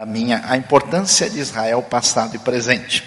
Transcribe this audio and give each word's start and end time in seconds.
a 0.00 0.06
minha 0.06 0.44
a 0.46 0.56
importância 0.56 1.28
de 1.28 1.40
Israel 1.40 1.82
passado 1.82 2.36
e 2.36 2.38
presente. 2.38 3.02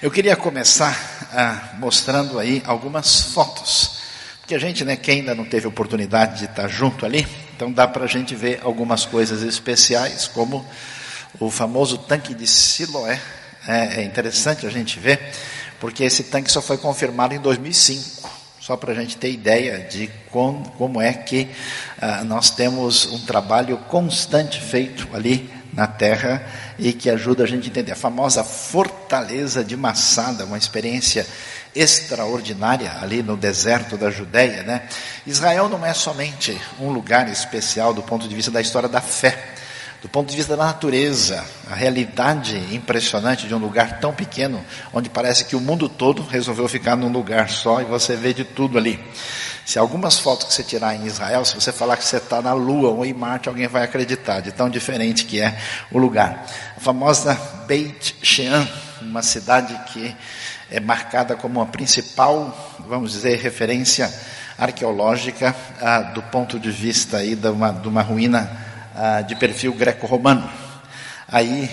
Eu 0.00 0.10
queria 0.10 0.34
começar 0.34 0.98
ah, 1.34 1.74
mostrando 1.78 2.38
aí 2.38 2.62
algumas 2.64 3.20
fotos, 3.24 4.00
porque 4.40 4.54
a 4.54 4.58
gente, 4.58 4.86
né, 4.86 4.96
quem 4.96 5.20
ainda 5.20 5.34
não 5.34 5.44
teve 5.44 5.66
oportunidade 5.66 6.38
de 6.38 6.44
estar 6.46 6.66
junto 6.66 7.04
ali, 7.04 7.26
então 7.54 7.70
dá 7.70 7.86
para 7.86 8.04
a 8.04 8.08
gente 8.08 8.34
ver 8.34 8.60
algumas 8.62 9.04
coisas 9.04 9.42
especiais, 9.42 10.26
como 10.26 10.66
o 11.38 11.50
famoso 11.50 11.98
tanque 11.98 12.32
de 12.32 12.46
Siloé. 12.46 13.20
É, 13.68 14.00
é 14.00 14.02
interessante 14.02 14.66
a 14.66 14.70
gente 14.70 14.98
ver, 14.98 15.20
porque 15.78 16.04
esse 16.04 16.24
tanque 16.24 16.50
só 16.50 16.62
foi 16.62 16.78
confirmado 16.78 17.34
em 17.34 17.38
2005 17.38 18.33
só 18.64 18.78
para 18.78 18.92
a 18.92 18.94
gente 18.94 19.18
ter 19.18 19.30
ideia 19.30 19.80
de 19.80 20.08
como, 20.30 20.66
como 20.78 20.98
é 20.98 21.12
que 21.12 21.50
ah, 22.00 22.24
nós 22.24 22.48
temos 22.48 23.04
um 23.12 23.18
trabalho 23.18 23.76
constante 23.76 24.58
feito 24.58 25.06
ali 25.12 25.50
na 25.70 25.86
terra 25.86 26.42
e 26.78 26.94
que 26.94 27.10
ajuda 27.10 27.44
a 27.44 27.46
gente 27.46 27.64
a 27.64 27.66
entender. 27.66 27.92
A 27.92 27.96
famosa 27.96 28.42
fortaleza 28.42 29.62
de 29.62 29.76
Massada, 29.76 30.46
uma 30.46 30.56
experiência 30.56 31.26
extraordinária 31.74 32.90
ali 33.02 33.22
no 33.22 33.36
deserto 33.36 33.98
da 33.98 34.10
Judéia. 34.10 34.62
Né? 34.62 34.88
Israel 35.26 35.68
não 35.68 35.84
é 35.84 35.92
somente 35.92 36.58
um 36.80 36.88
lugar 36.88 37.28
especial 37.28 37.92
do 37.92 38.02
ponto 38.02 38.26
de 38.26 38.34
vista 38.34 38.50
da 38.50 38.62
história 38.62 38.88
da 38.88 39.02
fé 39.02 39.53
do 40.04 40.08
ponto 40.10 40.28
de 40.28 40.36
vista 40.36 40.54
da 40.54 40.66
natureza, 40.66 41.42
a 41.70 41.74
realidade 41.74 42.58
impressionante 42.74 43.48
de 43.48 43.54
um 43.54 43.58
lugar 43.58 44.00
tão 44.00 44.12
pequeno, 44.12 44.62
onde 44.92 45.08
parece 45.08 45.46
que 45.46 45.56
o 45.56 45.60
mundo 45.60 45.88
todo 45.88 46.22
resolveu 46.22 46.68
ficar 46.68 46.94
num 46.94 47.10
lugar 47.10 47.48
só 47.48 47.80
e 47.80 47.86
você 47.86 48.14
vê 48.14 48.34
de 48.34 48.44
tudo 48.44 48.76
ali. 48.76 49.02
Se 49.64 49.78
algumas 49.78 50.18
fotos 50.18 50.48
que 50.48 50.52
você 50.52 50.62
tirar 50.62 50.94
em 50.94 51.06
Israel, 51.06 51.42
se 51.46 51.54
você 51.54 51.72
falar 51.72 51.96
que 51.96 52.04
você 52.04 52.18
está 52.18 52.42
na 52.42 52.52
Lua 52.52 52.90
ou 52.90 53.06
em 53.06 53.14
Marte, 53.14 53.48
alguém 53.48 53.66
vai 53.66 53.82
acreditar, 53.82 54.40
de 54.40 54.52
tão 54.52 54.68
diferente 54.68 55.24
que 55.24 55.40
é 55.40 55.58
o 55.90 55.96
lugar. 55.96 56.44
A 56.76 56.80
famosa 56.80 57.32
Beit 57.66 58.14
Shean, 58.22 58.68
uma 59.00 59.22
cidade 59.22 59.74
que 59.90 60.14
é 60.70 60.80
marcada 60.80 61.34
como 61.34 61.62
a 61.62 61.66
principal, 61.66 62.76
vamos 62.86 63.12
dizer, 63.12 63.38
referência 63.38 64.12
arqueológica 64.58 65.56
ah, 65.80 66.00
do 66.00 66.22
ponto 66.24 66.60
de 66.60 66.70
vista 66.70 67.16
aí 67.16 67.34
de 67.34 67.48
uma, 67.48 67.72
de 67.72 67.88
uma 67.88 68.02
ruína 68.02 68.63
ah, 68.94 69.20
de 69.22 69.34
perfil 69.34 69.72
greco-romano. 69.74 70.48
Aí 71.28 71.70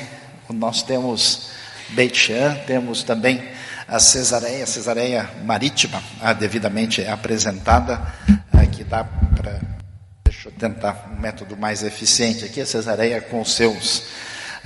nós 0.50 0.82
temos 0.82 1.52
Beit 1.90 2.18
Shean, 2.18 2.56
temos 2.66 3.04
também 3.04 3.44
a 3.88 4.00
Cesareia, 4.00 4.66
Cesareia 4.66 5.30
Marítima, 5.44 6.02
devidamente 6.40 7.06
apresentada, 7.06 8.02
ah, 8.54 8.66
que 8.66 8.84
dá 8.84 9.04
para. 9.04 9.60
Deixa 10.24 10.48
eu 10.48 10.54
tentar 10.54 11.12
um 11.12 11.20
método 11.20 11.58
mais 11.58 11.84
eficiente 11.84 12.46
aqui, 12.46 12.62
a 12.62 12.66
Cesareia 12.66 13.22
com 13.22 13.44
seus. 13.44 14.04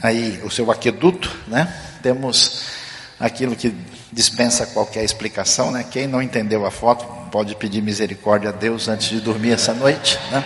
Aí, 0.01 0.39
o 0.43 0.51
seu 0.51 0.69
aqueduto, 0.71 1.35
né? 1.47 1.73
Temos 2.03 2.65
aquilo 3.19 3.55
que 3.55 3.75
dispensa 4.11 4.65
qualquer 4.67 5.03
explicação, 5.03 5.71
né? 5.71 5.83
Quem 5.89 6.07
não 6.07 6.21
entendeu 6.21 6.65
a 6.65 6.71
foto 6.71 7.05
pode 7.31 7.55
pedir 7.55 7.81
misericórdia 7.81 8.49
a 8.49 8.53
Deus 8.53 8.87
antes 8.87 9.09
de 9.09 9.19
dormir 9.19 9.51
essa 9.51 9.73
noite, 9.73 10.19
né? 10.31 10.45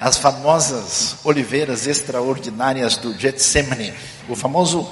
As 0.00 0.16
famosas 0.18 1.16
oliveiras 1.24 1.86
extraordinárias 1.86 2.96
do 2.96 3.18
Getsemane, 3.18 3.94
o 4.28 4.34
famoso 4.34 4.88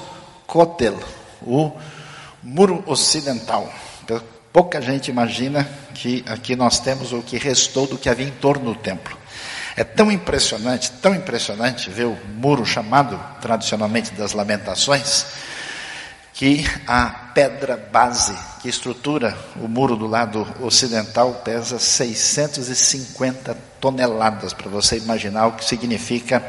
Kotel, 0.47 0.99
o 1.43 1.73
muro 2.43 2.83
ocidental. 2.87 3.73
Pouca 4.53 4.83
gente 4.83 5.11
imagina 5.11 5.67
que 5.95 6.23
aqui 6.29 6.55
nós 6.55 6.79
temos 6.79 7.13
o 7.13 7.23
que 7.23 7.39
restou 7.39 7.87
do 7.87 7.97
que 7.97 8.09
havia 8.09 8.27
em 8.27 8.31
torno 8.31 8.73
do 8.73 8.79
templo. 8.79 9.17
É 9.75 9.83
tão 9.83 10.13
impressionante, 10.13 10.91
tão 10.93 11.15
impressionante 11.15 11.89
ver 11.89 12.05
o 12.05 12.19
muro 12.35 12.67
chamado 12.67 13.19
tradicionalmente 13.41 14.13
das 14.13 14.35
lamentações, 14.35 15.25
que 16.33 16.65
a 16.87 17.07
pedra 17.35 17.77
base 17.93 18.35
que 18.61 18.69
estrutura 18.69 19.37
o 19.57 19.69
muro 19.69 19.97
do 19.97 20.07
lado 20.07 20.47
ocidental 20.61 21.43
pesa 21.45 21.79
650 21.79 23.57
toneladas, 23.81 24.53
para 24.53 24.71
você 24.71 24.97
imaginar 24.97 25.49
o 25.49 25.53
que 25.53 25.65
significa 25.65 26.43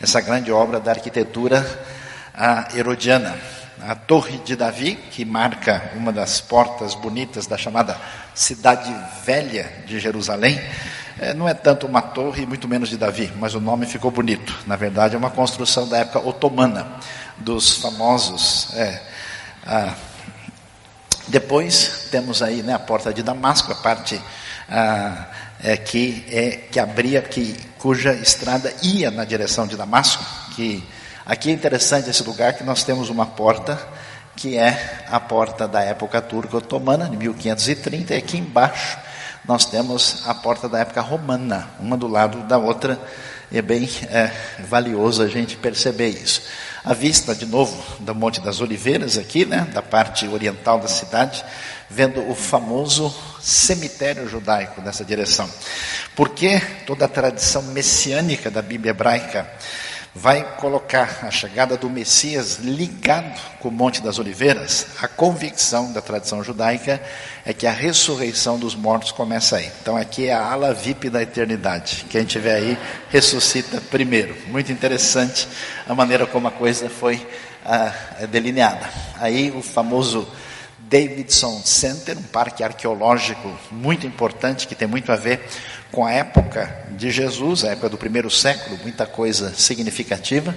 essa 0.00 0.20
grande 0.20 0.50
obra 0.50 0.80
da 0.80 0.90
arquitetura 0.90 1.64
herodiana. 2.74 3.36
A 3.82 3.94
Torre 3.94 4.38
de 4.44 4.56
Davi, 4.56 4.94
que 5.10 5.24
marca 5.24 5.92
uma 5.94 6.12
das 6.12 6.38
portas 6.40 6.94
bonitas 6.94 7.46
da 7.46 7.56
chamada 7.56 7.96
Cidade 8.34 8.94
Velha 9.24 9.72
de 9.86 9.98
Jerusalém, 9.98 10.60
é, 11.18 11.32
não 11.32 11.48
é 11.48 11.54
tanto 11.54 11.86
uma 11.86 12.02
torre, 12.02 12.44
muito 12.46 12.66
menos 12.68 12.88
de 12.88 12.96
Davi, 12.96 13.32
mas 13.36 13.54
o 13.54 13.60
nome 13.60 13.86
ficou 13.86 14.10
bonito. 14.10 14.54
Na 14.66 14.76
verdade, 14.76 15.14
é 15.14 15.18
uma 15.18 15.30
construção 15.30 15.88
da 15.88 15.98
época 15.98 16.18
otomana, 16.18 16.86
dos 17.38 17.78
famosos 17.78 18.68
é, 18.74 19.00
ah, 19.66 19.94
depois 21.28 22.08
temos 22.10 22.42
aí 22.42 22.62
né, 22.62 22.74
a 22.74 22.78
porta 22.78 23.12
de 23.12 23.22
Damasco, 23.22 23.72
a 23.72 23.76
parte 23.76 24.20
ah, 24.68 25.26
é, 25.62 25.76
que, 25.76 26.24
é, 26.28 26.50
que 26.70 26.80
abria, 26.80 27.22
que, 27.22 27.56
cuja 27.78 28.12
estrada 28.14 28.72
ia 28.82 29.10
na 29.10 29.24
direção 29.24 29.66
de 29.66 29.76
Damasco. 29.76 30.24
Que 30.54 30.86
aqui 31.24 31.50
é 31.50 31.52
interessante 31.52 32.10
esse 32.10 32.22
lugar 32.22 32.54
que 32.54 32.64
nós 32.64 32.84
temos 32.84 33.08
uma 33.08 33.26
porta 33.26 33.78
que 34.40 34.56
é 34.56 35.04
a 35.10 35.20
porta 35.20 35.68
da 35.68 35.82
época 35.82 36.22
turca 36.22 36.56
otomana, 36.56 37.06
de 37.06 37.14
1530, 37.14 38.14
e 38.14 38.16
aqui 38.16 38.38
embaixo 38.38 38.98
nós 39.44 39.66
temos 39.66 40.22
a 40.26 40.34
porta 40.34 40.66
da 40.66 40.78
época 40.78 41.02
romana, 41.02 41.68
uma 41.78 41.94
do 41.94 42.06
lado 42.06 42.38
da 42.44 42.56
outra, 42.56 42.98
é 43.52 43.60
bem 43.60 43.88
é, 44.04 44.30
valioso 44.60 45.22
a 45.22 45.28
gente 45.28 45.56
perceber 45.56 46.08
isso. 46.08 46.42
A 46.82 46.94
vista, 46.94 47.34
de 47.34 47.44
novo, 47.44 47.76
do 48.00 48.14
Monte 48.14 48.40
das 48.40 48.60
Oliveiras, 48.62 49.18
aqui, 49.18 49.44
né, 49.44 49.68
da 49.72 49.82
parte 49.82 50.26
oriental 50.26 50.80
da 50.80 50.88
cidade, 50.88 51.44
vendo 51.90 52.26
o 52.30 52.34
famoso 52.34 53.14
cemitério 53.40 54.26
judaico 54.26 54.80
nessa 54.80 55.04
direção. 55.04 55.48
Porque 56.16 56.58
toda 56.86 57.04
a 57.04 57.08
tradição 57.08 57.62
messiânica 57.64 58.50
da 58.50 58.62
Bíblia 58.62 58.90
hebraica 58.90 59.46
vai 60.14 60.56
colocar 60.56 61.20
a 61.22 61.30
chegada 61.30 61.76
do 61.76 61.88
Messias 61.88 62.58
ligado 62.58 63.40
com 63.60 63.68
o 63.68 63.72
Monte 63.72 64.02
das 64.02 64.18
Oliveiras, 64.18 64.88
a 65.00 65.06
convicção 65.06 65.92
da 65.92 66.00
tradição 66.00 66.42
judaica 66.42 67.00
é 67.44 67.52
que 67.52 67.66
a 67.66 67.72
ressurreição 67.72 68.58
dos 68.58 68.74
mortos 68.74 69.12
começa 69.12 69.56
aí. 69.56 69.70
Então 69.80 69.96
aqui 69.96 70.26
é 70.26 70.32
a 70.32 70.44
ala 70.44 70.74
VIP 70.74 71.08
da 71.08 71.22
eternidade. 71.22 72.06
Quem 72.10 72.24
tiver 72.24 72.56
aí 72.56 72.78
ressuscita 73.08 73.80
primeiro. 73.80 74.36
Muito 74.48 74.72
interessante 74.72 75.46
a 75.88 75.94
maneira 75.94 76.26
como 76.26 76.48
a 76.48 76.52
coisa 76.52 76.90
foi 76.90 77.24
ah, 77.64 77.92
delineada. 78.28 78.90
Aí 79.16 79.50
o 79.52 79.62
famoso 79.62 80.26
Davidson 80.90 81.62
Center, 81.64 82.18
um 82.18 82.22
parque 82.22 82.64
arqueológico 82.64 83.56
muito 83.70 84.08
importante 84.08 84.66
que 84.66 84.74
tem 84.74 84.88
muito 84.88 85.12
a 85.12 85.16
ver 85.16 85.48
com 85.92 86.04
a 86.04 86.12
época 86.12 86.84
de 86.90 87.10
Jesus, 87.10 87.64
a 87.64 87.70
época 87.70 87.88
do 87.88 87.98
primeiro 87.98 88.30
século, 88.30 88.78
muita 88.82 89.06
coisa 89.06 89.52
significativa. 89.54 90.54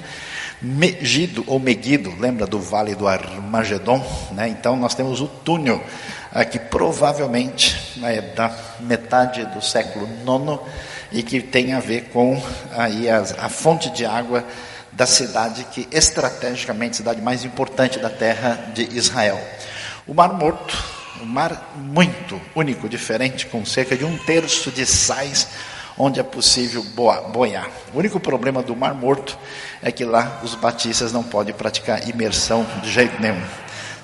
Megido 0.61 1.43
ou 1.47 1.59
Megido, 1.59 2.13
lembra 2.19 2.45
do 2.45 2.59
Vale 2.59 2.95
do 2.95 3.07
Armagedon? 3.07 4.05
Né? 4.31 4.47
Então 4.49 4.75
nós 4.75 4.95
temos 4.95 5.19
o 5.21 5.27
túnel 5.27 5.83
aqui, 6.31 6.57
provavelmente 6.59 7.99
né, 7.99 8.21
da 8.21 8.55
metade 8.79 9.45
do 9.47 9.61
século 9.61 10.05
IX 10.07 10.59
e 11.11 11.21
que 11.21 11.41
tem 11.41 11.73
a 11.73 11.79
ver 11.79 12.09
com 12.13 12.41
aí 12.71 13.09
a, 13.09 13.21
a 13.39 13.49
fonte 13.49 13.89
de 13.91 14.05
água 14.05 14.43
da 14.91 15.05
cidade 15.05 15.65
que 15.65 15.87
estrategicamente 15.91 16.97
cidade 16.97 17.21
mais 17.21 17.43
importante 17.43 17.99
da 17.99 18.09
terra 18.09 18.71
de 18.73 18.83
Israel. 18.95 19.39
O 20.07 20.13
Mar 20.13 20.33
Morto 20.33 20.92
um 21.23 21.25
mar 21.25 21.73
muito 21.77 22.39
único, 22.53 22.89
diferente, 22.89 23.45
com 23.45 23.65
cerca 23.65 23.95
de 23.95 24.03
um 24.03 24.17
terço 24.17 24.69
de 24.69 24.85
sais 24.85 25.47
onde 25.97 26.19
é 26.19 26.23
possível 26.23 26.83
boiar. 27.31 27.69
O 27.93 27.99
único 27.99 28.19
problema 28.19 28.61
do 28.61 28.75
Mar 28.75 28.93
Morto 28.93 29.37
é 29.81 29.89
que 29.89 30.03
lá 30.03 30.41
os 30.43 30.53
batistas 30.55 31.13
não 31.13 31.23
podem 31.23 31.53
praticar 31.53 32.09
imersão 32.09 32.65
de 32.81 32.91
jeito 32.91 33.21
nenhum. 33.21 33.41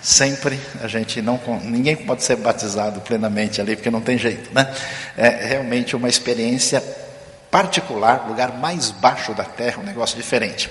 Sempre 0.01 0.57
a 0.81 0.87
gente 0.87 1.21
não, 1.21 1.37
ninguém 1.63 1.97
pode 1.97 2.23
ser 2.23 2.37
batizado 2.37 3.01
plenamente 3.01 3.59
ali 3.59 3.75
porque 3.75 3.91
não 3.91 3.99
tem 3.99 4.17
jeito, 4.17 4.53
né? 4.53 4.73
É 5.17 5.45
realmente 5.45 5.97
uma 5.97 6.07
experiência 6.07 6.81
particular, 7.51 8.27
lugar 8.29 8.53
mais 8.53 8.91
baixo 8.91 9.33
da 9.33 9.43
terra, 9.43 9.81
um 9.81 9.85
negócio 9.85 10.15
diferente. 10.15 10.69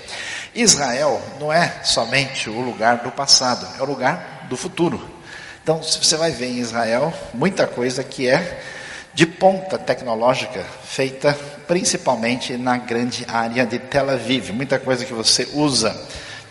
Israel 0.55 1.21
não 1.39 1.53
é 1.53 1.83
somente 1.85 2.49
o 2.49 2.59
lugar 2.59 2.99
do 2.99 3.11
passado, 3.11 3.69
é 3.79 3.83
o 3.83 3.87
lugar 3.87 4.47
do 4.49 4.57
futuro. 4.57 5.18
Então, 5.69 5.83
você 5.83 6.17
vai 6.17 6.31
ver 6.31 6.47
em 6.47 6.61
Israel 6.61 7.13
muita 7.35 7.67
coisa 7.67 8.03
que 8.03 8.27
é 8.27 8.63
de 9.13 9.27
ponta 9.27 9.77
tecnológica, 9.77 10.65
feita 10.83 11.39
principalmente 11.67 12.57
na 12.57 12.79
grande 12.79 13.27
área 13.29 13.67
de 13.67 13.79
Tel 13.79 14.09
Aviv. 14.09 14.51
Muita 14.51 14.79
coisa 14.79 15.05
que 15.05 15.13
você 15.13 15.47
usa, 15.53 15.95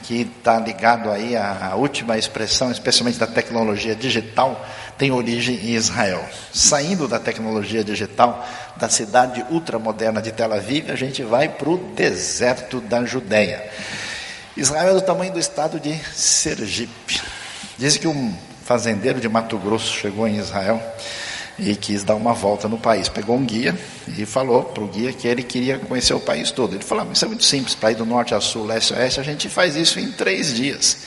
que 0.03 0.21
está 0.21 0.59
ligado 0.59 1.09
aí 1.09 1.35
à, 1.35 1.73
última 1.75 2.15
expressão, 2.15 2.69
especialmente 2.69 3.17
da 3.17 3.25
tecnologia 3.25 3.95
digital, 3.95 4.63
tem 4.99 5.09
origem 5.09 5.55
em 5.55 5.73
Israel. 5.73 6.23
Saindo 6.53 7.07
da 7.07 7.17
tecnologia 7.17 7.83
digital, 7.83 8.47
da 8.75 8.87
cidade 8.87 9.43
ultramoderna 9.49 10.21
de 10.21 10.31
Tel 10.31 10.53
Aviv, 10.53 10.91
a 10.91 10.95
gente 10.95 11.23
vai 11.23 11.49
para 11.49 11.69
o 11.69 11.79
deserto 11.95 12.79
da 12.79 13.03
Judéia. 13.03 13.67
Israel 14.55 14.91
é 14.91 14.93
do 14.93 15.01
tamanho 15.01 15.33
do 15.33 15.39
estado 15.39 15.79
de 15.79 15.99
Sergipe. 16.13 17.19
Diz 17.79 17.97
que 17.97 18.07
um 18.07 18.31
fazendeiro 18.67 19.21
de 19.21 19.29
Mato 19.29 19.57
Grosso 19.57 19.93
chegou 19.93 20.27
em 20.27 20.35
Israel 20.35 20.83
e 21.57 21.73
quis 21.73 22.03
dar 22.03 22.15
uma 22.15 22.33
volta 22.33 22.67
no 22.67 22.77
país. 22.77 23.07
Pegou 23.07 23.37
um 23.37 23.45
guia 23.45 23.73
e 24.17 24.25
falou 24.25 24.61
para 24.61 24.83
o 24.83 24.87
guia 24.87 25.13
que 25.13 25.25
ele 25.25 25.41
queria 25.41 25.79
conhecer 25.79 26.13
o 26.13 26.19
país 26.19 26.51
todo. 26.51 26.75
Ele 26.75 26.83
falou: 26.83 27.07
ah, 27.07 27.13
Isso 27.13 27.23
é 27.23 27.29
muito 27.29 27.45
simples, 27.45 27.73
para 27.73 27.93
ir 27.93 27.95
do 27.95 28.05
norte 28.05 28.35
a 28.35 28.41
sul, 28.41 28.65
leste 28.65 28.93
a 28.93 28.97
oeste, 28.97 29.21
a 29.21 29.23
gente 29.23 29.47
faz 29.47 29.77
isso 29.77 30.01
em 30.01 30.11
três 30.11 30.53
dias. 30.53 30.97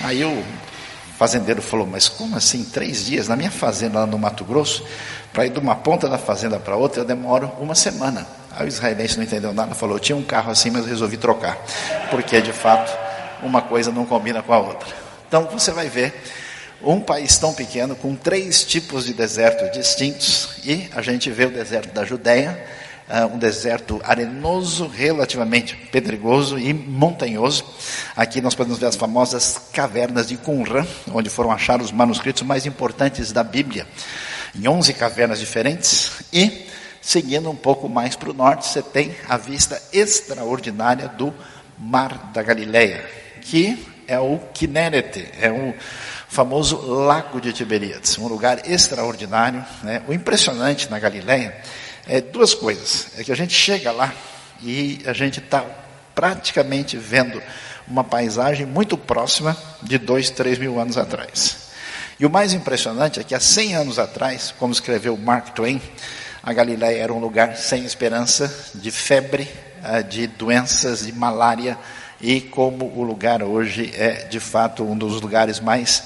Aí 0.00 0.24
o 0.24 0.42
fazendeiro 1.18 1.60
falou: 1.60 1.86
Mas 1.86 2.08
como 2.08 2.36
assim, 2.36 2.64
três 2.64 3.04
dias? 3.04 3.28
Na 3.28 3.36
minha 3.36 3.50
fazenda 3.50 3.98
lá 3.98 4.06
no 4.06 4.18
Mato 4.18 4.42
Grosso, 4.42 4.82
para 5.30 5.44
ir 5.44 5.50
de 5.50 5.58
uma 5.58 5.76
ponta 5.76 6.08
da 6.08 6.16
fazenda 6.16 6.58
para 6.58 6.74
outra, 6.74 7.02
eu 7.02 7.04
demoro 7.04 7.52
uma 7.60 7.74
semana. 7.74 8.26
Aí 8.50 8.64
o 8.64 8.68
israelense 8.68 9.18
não 9.18 9.24
entendeu 9.24 9.52
nada, 9.52 9.74
falou: 9.74 9.98
Tinha 9.98 10.16
um 10.16 10.24
carro 10.24 10.50
assim, 10.50 10.70
mas 10.70 10.86
resolvi 10.86 11.18
trocar, 11.18 11.58
porque 12.10 12.40
de 12.40 12.52
fato 12.52 12.90
uma 13.42 13.60
coisa 13.60 13.92
não 13.92 14.06
combina 14.06 14.42
com 14.42 14.54
a 14.54 14.58
outra. 14.58 14.88
Então 15.28 15.44
você 15.52 15.70
vai 15.70 15.90
ver 15.90 16.14
um 16.82 17.00
país 17.00 17.36
tão 17.38 17.52
pequeno 17.52 17.96
com 17.96 18.14
três 18.14 18.64
tipos 18.64 19.06
de 19.06 19.14
desertos 19.14 19.70
distintos 19.72 20.50
e 20.64 20.88
a 20.94 21.02
gente 21.02 21.30
vê 21.30 21.46
o 21.46 21.50
deserto 21.50 21.92
da 21.92 22.04
Judéia, 22.04 22.62
uh, 23.08 23.34
um 23.34 23.38
deserto 23.38 24.00
arenoso, 24.04 24.86
relativamente 24.86 25.76
pedregoso 25.90 26.58
e 26.58 26.72
montanhoso. 26.72 27.64
Aqui 28.16 28.40
nós 28.40 28.54
podemos 28.54 28.78
ver 28.78 28.86
as 28.86 28.96
famosas 28.96 29.58
cavernas 29.72 30.28
de 30.28 30.36
Qumran, 30.36 30.86
onde 31.12 31.30
foram 31.30 31.50
achados 31.50 31.86
os 31.86 31.92
manuscritos 31.92 32.42
mais 32.42 32.66
importantes 32.66 33.32
da 33.32 33.42
Bíblia, 33.42 33.86
em 34.54 34.68
11 34.68 34.92
cavernas 34.94 35.40
diferentes 35.40 36.12
e 36.32 36.66
seguindo 37.04 37.50
um 37.50 37.56
pouco 37.56 37.86
mais 37.88 38.16
para 38.16 38.30
o 38.30 38.34
norte, 38.34 38.66
você 38.66 38.80
tem 38.80 39.14
a 39.28 39.36
vista 39.36 39.80
extraordinária 39.92 41.06
do 41.06 41.34
Mar 41.78 42.30
da 42.32 42.42
Galileia, 42.42 43.04
que 43.42 43.92
é 44.08 44.18
o 44.18 44.38
Kinneret, 44.54 45.28
é 45.38 45.50
o 45.50 45.74
famoso 46.34 46.78
Lago 46.84 47.40
de 47.40 47.52
Tiberíades, 47.52 48.18
um 48.18 48.26
lugar 48.26 48.68
extraordinário. 48.68 49.64
Né? 49.84 50.02
O 50.08 50.12
impressionante 50.12 50.90
na 50.90 50.98
Galileia 50.98 51.56
é 52.08 52.20
duas 52.20 52.52
coisas: 52.52 53.12
é 53.16 53.22
que 53.22 53.30
a 53.30 53.36
gente 53.36 53.54
chega 53.54 53.92
lá 53.92 54.12
e 54.60 55.00
a 55.06 55.12
gente 55.12 55.38
está 55.38 55.64
praticamente 56.12 56.96
vendo 56.96 57.40
uma 57.86 58.02
paisagem 58.02 58.66
muito 58.66 58.98
próxima 58.98 59.56
de 59.80 59.96
dois, 59.96 60.28
três 60.28 60.58
mil 60.58 60.80
anos 60.80 60.98
atrás. 60.98 61.68
E 62.18 62.26
o 62.26 62.30
mais 62.30 62.52
impressionante 62.52 63.20
é 63.20 63.24
que 63.24 63.34
há 63.34 63.40
100 63.40 63.76
anos 63.76 63.98
atrás, 63.98 64.52
como 64.58 64.72
escreveu 64.72 65.16
Mark 65.16 65.50
Twain, 65.50 65.80
a 66.42 66.52
Galileia 66.52 67.02
era 67.02 67.12
um 67.12 67.18
lugar 67.18 67.56
sem 67.56 67.84
esperança, 67.84 68.72
de 68.74 68.90
febre, 68.90 69.48
eh, 69.84 70.02
de 70.02 70.26
doenças, 70.26 71.06
de 71.06 71.12
malária, 71.12 71.76
e 72.20 72.40
como 72.40 72.86
o 72.96 73.02
lugar 73.02 73.42
hoje 73.42 73.92
é 73.96 74.24
de 74.24 74.40
fato 74.40 74.84
um 74.84 74.96
dos 74.96 75.20
lugares 75.20 75.58
mais 75.58 76.04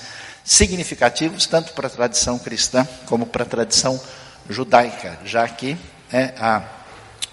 significativos, 0.48 1.46
tanto 1.46 1.74
para 1.74 1.88
a 1.88 1.90
tradição 1.90 2.38
cristã 2.38 2.88
como 3.04 3.26
para 3.26 3.42
a 3.42 3.46
tradição 3.46 4.00
judaica, 4.48 5.18
já 5.22 5.46
que 5.46 5.76
é 6.10 6.32
a, 6.38 6.62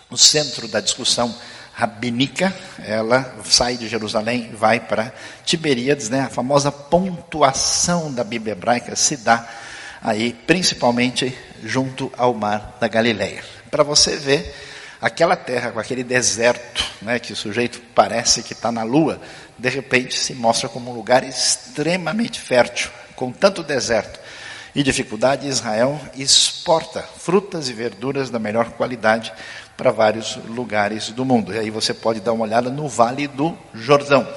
o 0.10 0.18
centro 0.18 0.68
da 0.68 0.82
discussão 0.82 1.34
rabínica, 1.72 2.54
ela 2.78 3.34
sai 3.46 3.78
de 3.78 3.88
Jerusalém 3.88 4.50
e 4.52 4.56
vai 4.56 4.82
para 4.82 5.14
Tiberíades, 5.46 6.10
né? 6.10 6.24
a 6.24 6.30
famosa 6.30 6.74
pontuação 6.74 8.14
da 8.14 8.22
Bíblia 8.22 8.52
hebraica 8.52 8.98
se 8.98 9.16
dá 9.16 9.48
aí 10.02 10.34
principalmente 10.46 11.34
junto 11.64 12.12
ao 12.18 12.34
mar 12.34 12.76
da 12.82 12.90
Galileia. 12.90 13.46
Para 13.72 13.84
você 13.84 14.18
ver 14.18 14.54
aquela 15.00 15.38
terra 15.38 15.72
com 15.72 15.80
aquele 15.80 16.04
deserto, 16.04 16.84
né, 17.02 17.18
que 17.18 17.32
o 17.32 17.36
sujeito 17.36 17.82
parece 17.96 18.44
que 18.44 18.52
está 18.52 18.74
na 18.74 18.84
lua, 18.84 19.22
de 19.58 19.70
repente 19.70 20.20
se 20.20 20.34
mostra 20.34 20.68
como 20.68 20.92
um 20.92 20.94
lugar 20.94 21.24
extremamente 21.24 22.42
fértil, 22.42 22.92
com 23.16 23.32
tanto 23.32 23.64
deserto 23.64 24.20
e 24.76 24.84
dificuldade, 24.84 25.48
Israel 25.48 26.00
exporta 26.18 27.02
frutas 27.02 27.70
e 27.70 27.74
verduras 27.74 28.30
da 28.30 28.38
melhor 28.38 28.72
qualidade 28.72 29.32
para 29.78 29.92
vários 29.92 30.38
lugares 30.48 31.10
do 31.10 31.24
mundo. 31.24 31.54
E 31.54 31.58
aí 31.58 31.70
você 31.70 31.94
pode 31.94 32.20
dar 32.20 32.34
uma 32.34 32.44
olhada 32.44 32.70
no 32.70 32.88
Vale 32.88 33.28
do 33.28 33.58
Jordão. 33.74 34.28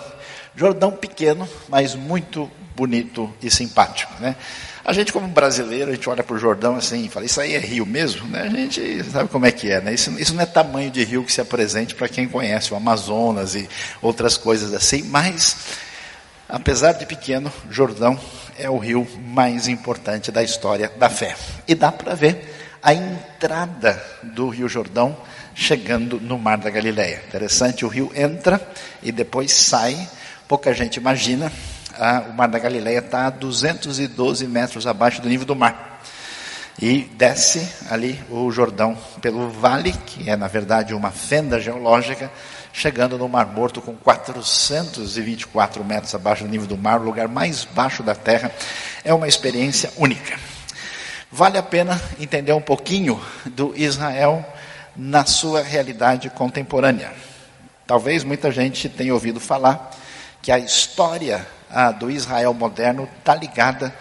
Jordão 0.55 0.93
pequeno, 0.93 1.49
mas 1.69 1.95
muito 1.95 2.51
bonito 2.75 3.33
e 3.43 3.51
simpático. 3.51 4.13
Né? 4.21 4.37
A 4.85 4.93
gente, 4.93 5.13
como 5.13 5.27
brasileiro, 5.29 5.91
a 5.91 5.95
gente 5.95 6.09
olha 6.09 6.23
para 6.23 6.35
o 6.35 6.39
Jordão 6.39 6.77
assim 6.77 7.05
e 7.05 7.09
fala, 7.09 7.27
isso 7.27 7.41
aí 7.41 7.55
é 7.55 7.59
rio 7.59 7.85
mesmo? 7.85 8.27
Né? 8.29 8.43
A 8.43 8.49
gente 8.49 9.05
sabe 9.11 9.29
como 9.29 9.45
é 9.45 9.53
que 9.53 9.71
é. 9.71 9.81
Né? 9.81 9.95
Isso, 9.95 10.11
isso 10.19 10.35
não 10.35 10.43
é 10.43 10.47
tamanho 10.47 10.91
de 10.91 11.05
rio 11.05 11.25
que 11.25 11.33
se 11.33 11.41
apresente 11.41 11.95
para 11.95 12.09
quem 12.09 12.29
conhece 12.29 12.73
o 12.73 12.77
Amazonas 12.77 13.55
e 13.55 13.69
outras 14.01 14.37
coisas 14.37 14.73
assim, 14.73 15.03
mas, 15.03 15.57
apesar 16.49 16.93
de 16.93 17.07
pequeno, 17.07 17.53
Jordão 17.71 18.19
é 18.59 18.69
o 18.69 18.79
rio 18.79 19.07
mais 19.19 19.69
importante 19.69 20.33
da 20.33 20.43
história 20.43 20.91
da 20.99 21.09
fé. 21.09 21.37
E 21.67 21.75
dá 21.75 21.93
para 21.93 22.15
ver 22.15 22.77
a 22.83 22.93
entrada 22.95 24.03
do 24.23 24.49
Rio 24.49 24.69
Jordão 24.69 25.17
chegando 25.55 26.21
no 26.21 26.39
Mar 26.39 26.59
da 26.59 26.71
Galileia. 26.71 27.23
Interessante, 27.27 27.85
o 27.85 27.89
rio 27.89 28.11
entra 28.15 28.61
e 29.03 29.11
depois 29.11 29.53
sai. 29.53 30.09
Pouca 30.47 30.73
gente 30.73 30.97
imagina, 30.97 31.53
ah, 31.99 32.25
o 32.31 32.33
Mar 32.33 32.49
da 32.49 32.59
Galileia 32.59 33.01
está 33.01 33.27
a 33.27 33.31
212 33.31 34.47
metros 34.47 34.87
abaixo 34.87 35.21
do 35.21 35.29
nível 35.29 35.47
do 35.47 35.57
mar. 35.57 36.01
E 36.81 37.11
desce 37.17 37.69
ali 37.91 38.23
o 38.31 38.51
Jordão 38.53 38.97
pelo 39.21 39.51
vale, 39.51 39.93
que 40.07 40.31
é 40.31 40.37
na 40.37 40.47
verdade 40.47 40.95
uma 40.95 41.11
fenda 41.11 41.61
geológica, 41.61 42.31
chegando 42.79 43.19
no 43.19 43.29
Mar 43.29 43.47
Morto 43.47 43.83
com 43.83 43.97
424 43.97 45.85
metros 45.85 46.15
abaixo 46.15 46.45
do 46.45 46.49
nível 46.49 46.69
do 46.69 46.79
mar, 46.79 47.01
o 47.01 47.05
lugar 47.05 47.27
mais 47.27 47.65
baixo 47.65 48.05
da 48.05 48.15
Terra. 48.15 48.53
É 49.05 49.13
uma 49.13 49.27
experiência 49.27 49.93
única. 49.97 50.39
Vale 51.31 51.59
a 51.59 51.63
pena 51.63 52.01
entender 52.21 52.53
um 52.53 52.61
pouquinho 52.61 53.21
do 53.47 53.75
Israel 53.77 54.47
na 54.97 55.27
sua 55.27 55.61
realidade 55.61 56.31
contemporânea. 56.31 57.13
Talvez 57.85 58.23
muita 58.23 58.53
gente 58.53 58.89
tenha 58.89 59.13
ouvido 59.13 59.41
falar 59.41 59.91
que 60.41 60.53
a 60.53 60.59
história 60.61 61.45
ah, 61.69 61.91
do 61.91 62.09
Israel 62.09 62.55
moderno 62.55 63.09
está 63.19 63.35
ligada 63.35 63.93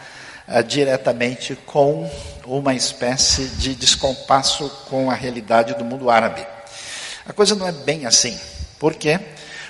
ah, 0.47 0.61
diretamente 0.61 1.55
com 1.65 2.07
uma 2.45 2.75
espécie 2.75 3.47
de 3.47 3.73
descompasso 3.73 4.69
com 4.87 5.09
a 5.09 5.15
realidade 5.15 5.73
do 5.73 5.83
mundo 5.83 6.11
árabe. 6.11 6.45
A 7.25 7.33
coisa 7.33 7.55
não 7.55 7.67
é 7.67 7.71
bem 7.71 8.05
assim. 8.05 8.39
Por 8.79 8.95
quê? 8.95 9.19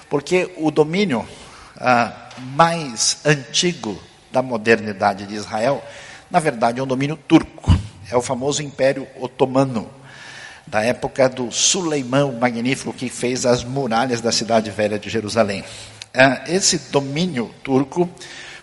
Porque 0.10 0.52
o 0.58 0.72
domínio 0.72 1.28
ah, 1.78 2.30
mais 2.56 3.18
antigo 3.26 4.02
da 4.32 4.42
modernidade 4.42 5.26
de 5.26 5.36
Israel, 5.36 5.84
na 6.30 6.40
verdade, 6.40 6.80
é 6.80 6.84
um 6.84 6.88
domínio 6.88 7.18
turco. 7.28 7.76
É 8.10 8.16
o 8.16 8.22
famoso 8.22 8.62
Império 8.62 9.08
Otomano, 9.20 9.90
da 10.66 10.82
época 10.82 11.28
do 11.28 11.52
Suleimão 11.52 12.34
Magnífico, 12.34 12.94
que 12.94 13.10
fez 13.10 13.46
as 13.46 13.64
muralhas 13.64 14.22
da 14.22 14.32
cidade 14.32 14.70
velha 14.72 14.98
de 14.98 15.10
Jerusalém. 15.10 15.64
Ah, 16.14 16.44
esse 16.48 16.78
domínio 16.90 17.54
turco 17.64 18.10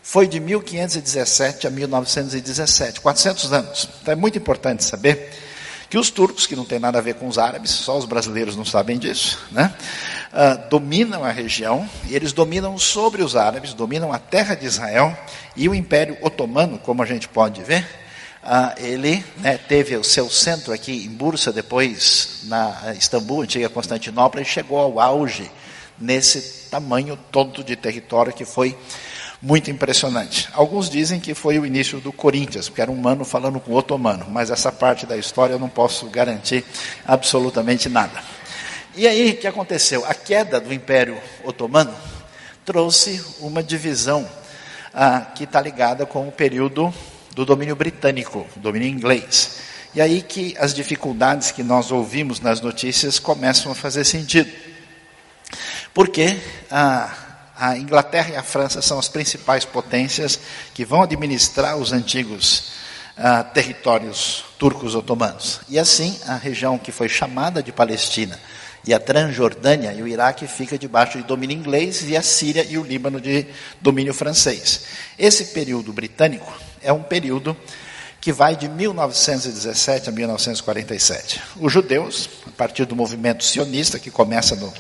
foi 0.02 0.26
de 0.26 0.38
1517 0.38 1.66
a 1.66 1.70
1917, 1.70 3.00
400 3.00 3.52
anos. 3.52 3.88
Então 4.02 4.12
é 4.12 4.16
muito 4.16 4.36
importante 4.36 4.84
saber 4.84 5.30
que 5.88 5.96
os 5.96 6.10
turcos, 6.10 6.46
que 6.46 6.56
não 6.56 6.64
tem 6.64 6.78
nada 6.78 6.98
a 6.98 7.00
ver 7.00 7.14
com 7.14 7.28
os 7.28 7.38
árabes, 7.38 7.70
só 7.70 7.96
os 7.96 8.04
brasileiros 8.04 8.56
não 8.56 8.64
sabem 8.64 8.98
disso, 8.98 9.38
né? 9.50 9.72
Uh, 10.34 10.68
dominam 10.68 11.22
a 11.22 11.30
região 11.30 11.88
eles 12.08 12.32
dominam 12.32 12.76
sobre 12.76 13.22
os 13.22 13.36
árabes, 13.36 13.72
dominam 13.72 14.12
a 14.12 14.18
terra 14.18 14.56
de 14.56 14.66
Israel 14.66 15.16
e 15.54 15.68
o 15.68 15.74
Império 15.74 16.18
Otomano, 16.20 16.76
como 16.76 17.04
a 17.04 17.06
gente 17.06 17.28
pode 17.28 17.62
ver, 17.62 17.86
uh, 18.42 18.74
ele 18.76 19.24
né, 19.36 19.56
teve 19.56 19.96
o 19.96 20.02
seu 20.02 20.28
centro 20.28 20.72
aqui 20.72 21.06
em 21.06 21.08
Bursa, 21.08 21.52
depois 21.52 22.40
na 22.46 22.96
Istambul, 22.98 23.42
antiga 23.42 23.68
Constantinopla, 23.68 24.42
e 24.42 24.44
chegou 24.44 24.78
ao 24.78 24.98
auge 24.98 25.48
nesse 25.96 26.68
tamanho 26.68 27.16
todo 27.30 27.62
de 27.62 27.76
território 27.76 28.32
que 28.32 28.44
foi 28.44 28.76
muito 29.40 29.70
impressionante. 29.70 30.48
Alguns 30.52 30.90
dizem 30.90 31.20
que 31.20 31.32
foi 31.32 31.60
o 31.60 31.66
início 31.66 32.00
do 32.00 32.12
Corinthians, 32.12 32.68
porque 32.68 32.80
era 32.80 32.90
um 32.90 32.94
humano 32.94 33.24
falando 33.24 33.60
com 33.60 33.70
outro 33.70 33.94
humano, 33.94 34.26
mas 34.28 34.50
essa 34.50 34.72
parte 34.72 35.06
da 35.06 35.16
história 35.16 35.52
eu 35.52 35.60
não 35.60 35.68
posso 35.68 36.06
garantir 36.06 36.64
absolutamente 37.06 37.88
nada. 37.88 38.33
E 38.96 39.08
aí, 39.08 39.30
o 39.32 39.36
que 39.36 39.48
aconteceu? 39.48 40.04
A 40.06 40.14
queda 40.14 40.60
do 40.60 40.72
Império 40.72 41.20
Otomano 41.42 41.92
trouxe 42.64 43.20
uma 43.40 43.60
divisão 43.60 44.28
ah, 44.92 45.20
que 45.34 45.42
está 45.42 45.60
ligada 45.60 46.06
com 46.06 46.28
o 46.28 46.32
período 46.32 46.94
do 47.34 47.44
domínio 47.44 47.74
britânico, 47.74 48.46
domínio 48.54 48.86
inglês. 48.86 49.58
E 49.96 50.00
aí 50.00 50.22
que 50.22 50.54
as 50.60 50.72
dificuldades 50.72 51.50
que 51.50 51.64
nós 51.64 51.90
ouvimos 51.90 52.38
nas 52.38 52.60
notícias 52.60 53.18
começam 53.18 53.72
a 53.72 53.74
fazer 53.74 54.04
sentido. 54.04 54.52
Porque 55.92 56.38
ah, 56.70 57.12
a 57.56 57.76
Inglaterra 57.76 58.30
e 58.30 58.36
a 58.36 58.44
França 58.44 58.80
são 58.80 58.96
as 58.96 59.08
principais 59.08 59.64
potências 59.64 60.38
que 60.72 60.84
vão 60.84 61.02
administrar 61.02 61.76
os 61.76 61.92
antigos 61.92 62.70
ah, 63.16 63.42
territórios 63.42 64.44
turcos 64.56 64.94
otomanos. 64.94 65.62
E 65.68 65.80
assim, 65.80 66.16
a 66.28 66.36
região 66.36 66.78
que 66.78 66.92
foi 66.92 67.08
chamada 67.08 67.60
de 67.60 67.72
Palestina 67.72 68.38
e 68.86 68.92
a 68.92 69.00
Transjordânia 69.00 69.92
e 69.92 70.02
o 70.02 70.08
Iraque 70.08 70.46
fica 70.46 70.78
debaixo 70.78 71.18
de 71.18 71.24
domínio 71.24 71.56
inglês 71.56 72.08
e 72.08 72.16
a 72.16 72.22
Síria 72.22 72.64
e 72.68 72.76
o 72.76 72.82
Líbano 72.82 73.20
de 73.20 73.46
domínio 73.80 74.12
francês. 74.12 74.84
Esse 75.18 75.46
período 75.46 75.92
britânico 75.92 76.52
é 76.82 76.92
um 76.92 77.02
período 77.02 77.56
que 78.20 78.32
vai 78.32 78.56
de 78.56 78.68
1917 78.68 80.08
a 80.08 80.12
1947. 80.12 81.42
Os 81.56 81.72
judeus, 81.72 82.28
a 82.46 82.50
partir 82.50 82.84
do 82.86 82.96
movimento 82.96 83.44
sionista 83.44 83.98
que 83.98 84.10
começa 84.10 84.56
no 84.56 84.72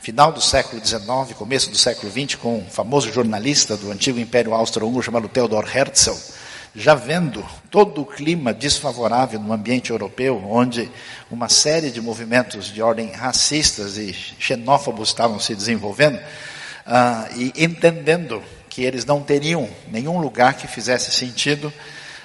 final 0.00 0.32
do 0.32 0.40
século 0.40 0.84
XIX, 0.84 1.36
começo 1.36 1.70
do 1.70 1.76
século 1.76 2.10
XX, 2.10 2.36
com 2.36 2.58
um 2.58 2.64
famoso 2.64 3.12
jornalista 3.12 3.76
do 3.76 3.90
antigo 3.90 4.18
Império 4.18 4.54
Austro-Húngaro 4.54 5.02
chamado 5.02 5.28
Theodor 5.28 5.68
Herzl, 5.68 6.37
já 6.78 6.94
vendo 6.94 7.44
todo 7.70 8.02
o 8.02 8.06
clima 8.06 8.54
desfavorável 8.54 9.40
no 9.40 9.52
ambiente 9.52 9.90
europeu, 9.90 10.40
onde 10.48 10.88
uma 11.28 11.48
série 11.48 11.90
de 11.90 12.00
movimentos 12.00 12.66
de 12.66 12.80
ordem 12.80 13.10
racistas 13.10 13.98
e 13.98 14.12
xenófobos 14.12 15.08
estavam 15.08 15.40
se 15.40 15.56
desenvolvendo, 15.56 16.16
uh, 16.16 17.36
e 17.36 17.52
entendendo 17.56 18.40
que 18.70 18.82
eles 18.82 19.04
não 19.04 19.20
teriam 19.22 19.68
nenhum 19.88 20.20
lugar 20.20 20.54
que 20.54 20.68
fizesse 20.68 21.10
sentido 21.10 21.72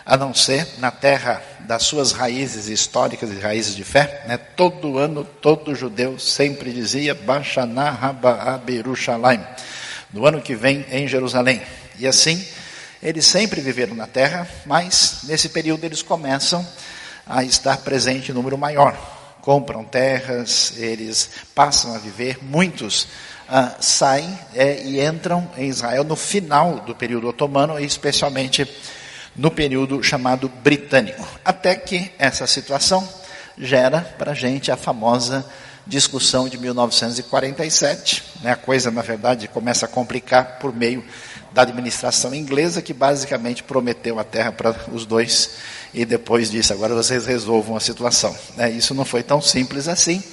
a 0.05 0.15
não 0.15 0.33
ser 0.33 0.67
na 0.77 0.91
terra 0.91 1.41
das 1.61 1.83
suas 1.83 2.11
raízes 2.11 2.67
históricas 2.67 3.31
e 3.31 3.39
raízes 3.39 3.75
de 3.75 3.83
fé. 3.83 4.23
Né? 4.27 4.37
Todo 4.37 4.99
ano, 4.99 5.23
todo 5.23 5.73
judeu 5.73 6.19
sempre 6.19 6.71
dizia 6.71 7.15
Bashana 7.15 7.89
Haba 7.89 8.61
Berushalayim, 8.63 9.41
no 10.13 10.27
ano 10.27 10.41
que 10.41 10.53
vem 10.53 10.85
em 10.91 11.07
Jerusalém. 11.07 11.59
E 11.97 12.05
assim, 12.05 12.45
eles 13.03 13.25
sempre 13.25 13.59
viveram 13.59 13.93
na 13.95 14.07
terra, 14.07 14.47
mas 14.65 15.19
nesse 15.23 15.49
período 15.49 15.83
eles 15.83 16.01
começam 16.01 16.65
a 17.27 17.43
estar 17.43 17.77
presente 17.79 18.31
em 18.31 18.33
número 18.33 18.57
maior. 18.57 18.97
Compram 19.41 19.83
terras, 19.83 20.73
eles 20.77 21.29
passam 21.53 21.93
a 21.93 21.97
viver, 21.97 22.39
muitos 22.41 23.07
ah, 23.49 23.75
saem 23.81 24.39
é, 24.55 24.81
e 24.83 25.05
entram 25.05 25.51
em 25.57 25.67
Israel 25.67 26.05
no 26.05 26.15
final 26.15 26.79
do 26.79 26.95
período 26.95 27.27
otomano, 27.27 27.77
e 27.77 27.85
especialmente 27.85 28.65
no 29.35 29.51
período 29.51 30.01
chamado 30.01 30.47
britânico. 30.47 31.27
Até 31.43 31.75
que 31.75 32.09
essa 32.17 32.47
situação 32.47 33.07
gera 33.57 33.99
para 34.17 34.31
a 34.31 34.35
gente 34.35 34.71
a 34.71 34.77
famosa 34.77 35.45
discussão 35.85 36.47
de 36.47 36.57
1947. 36.57 38.23
Né? 38.41 38.51
A 38.51 38.55
coisa, 38.55 38.89
na 38.89 39.01
verdade, 39.01 39.47
começa 39.47 39.85
a 39.85 39.89
complicar 39.89 40.57
por 40.59 40.73
meio 40.73 41.03
da 41.53 41.61
administração 41.61 42.33
inglesa, 42.33 42.81
que 42.81 42.93
basicamente 42.93 43.63
prometeu 43.63 44.17
a 44.19 44.23
terra 44.23 44.51
para 44.51 44.75
os 44.91 45.05
dois 45.05 45.51
e 45.93 46.03
depois 46.03 46.49
disse: 46.49 46.73
agora 46.73 46.95
vocês 46.95 47.25
resolvam 47.25 47.77
a 47.77 47.79
situação. 47.79 48.35
Né? 48.57 48.71
Isso 48.71 48.93
não 48.93 49.05
foi 49.05 49.21
tão 49.21 49.41
simples 49.41 49.87
assim. 49.87 50.23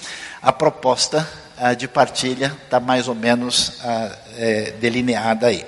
A 0.42 0.52
proposta 0.52 1.28
ah, 1.58 1.74
de 1.74 1.86
partilha 1.86 2.56
está 2.64 2.80
mais 2.80 3.06
ou 3.06 3.14
menos 3.14 3.74
ah, 3.84 4.16
é, 4.36 4.70
delineada 4.80 5.48
aí. 5.48 5.64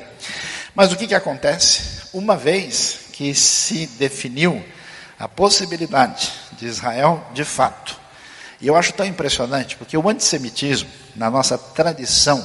Mas 0.75 0.91
o 0.91 0.97
que, 0.97 1.07
que 1.07 1.15
acontece? 1.15 2.03
Uma 2.15 2.35
vez 2.35 3.01
que 3.13 3.35
se 3.35 3.87
definiu 3.99 4.65
a 5.19 5.29
possibilidade 5.29 6.33
de 6.59 6.67
Israel 6.67 7.23
de 7.35 7.45
fato. 7.45 8.01
E 8.59 8.67
eu 8.69 8.77
acho 8.77 8.93
tão 8.95 9.05
impressionante, 9.05 9.77
porque 9.77 9.97
o 9.97 10.09
antissemitismo, 10.09 10.89
na 11.15 11.31
nossa 11.31 11.59
tradição 11.59 12.43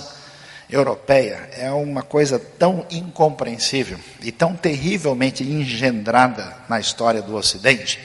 europeia, 0.69 1.50
é 1.53 1.71
uma 1.71 2.03
coisa 2.03 2.38
tão 2.38 2.86
incompreensível 2.89 3.97
e 4.21 4.31
tão 4.31 4.55
terrivelmente 4.55 5.43
engendrada 5.43 6.57
na 6.67 6.79
história 6.79 7.21
do 7.21 7.36
Ocidente, 7.36 8.00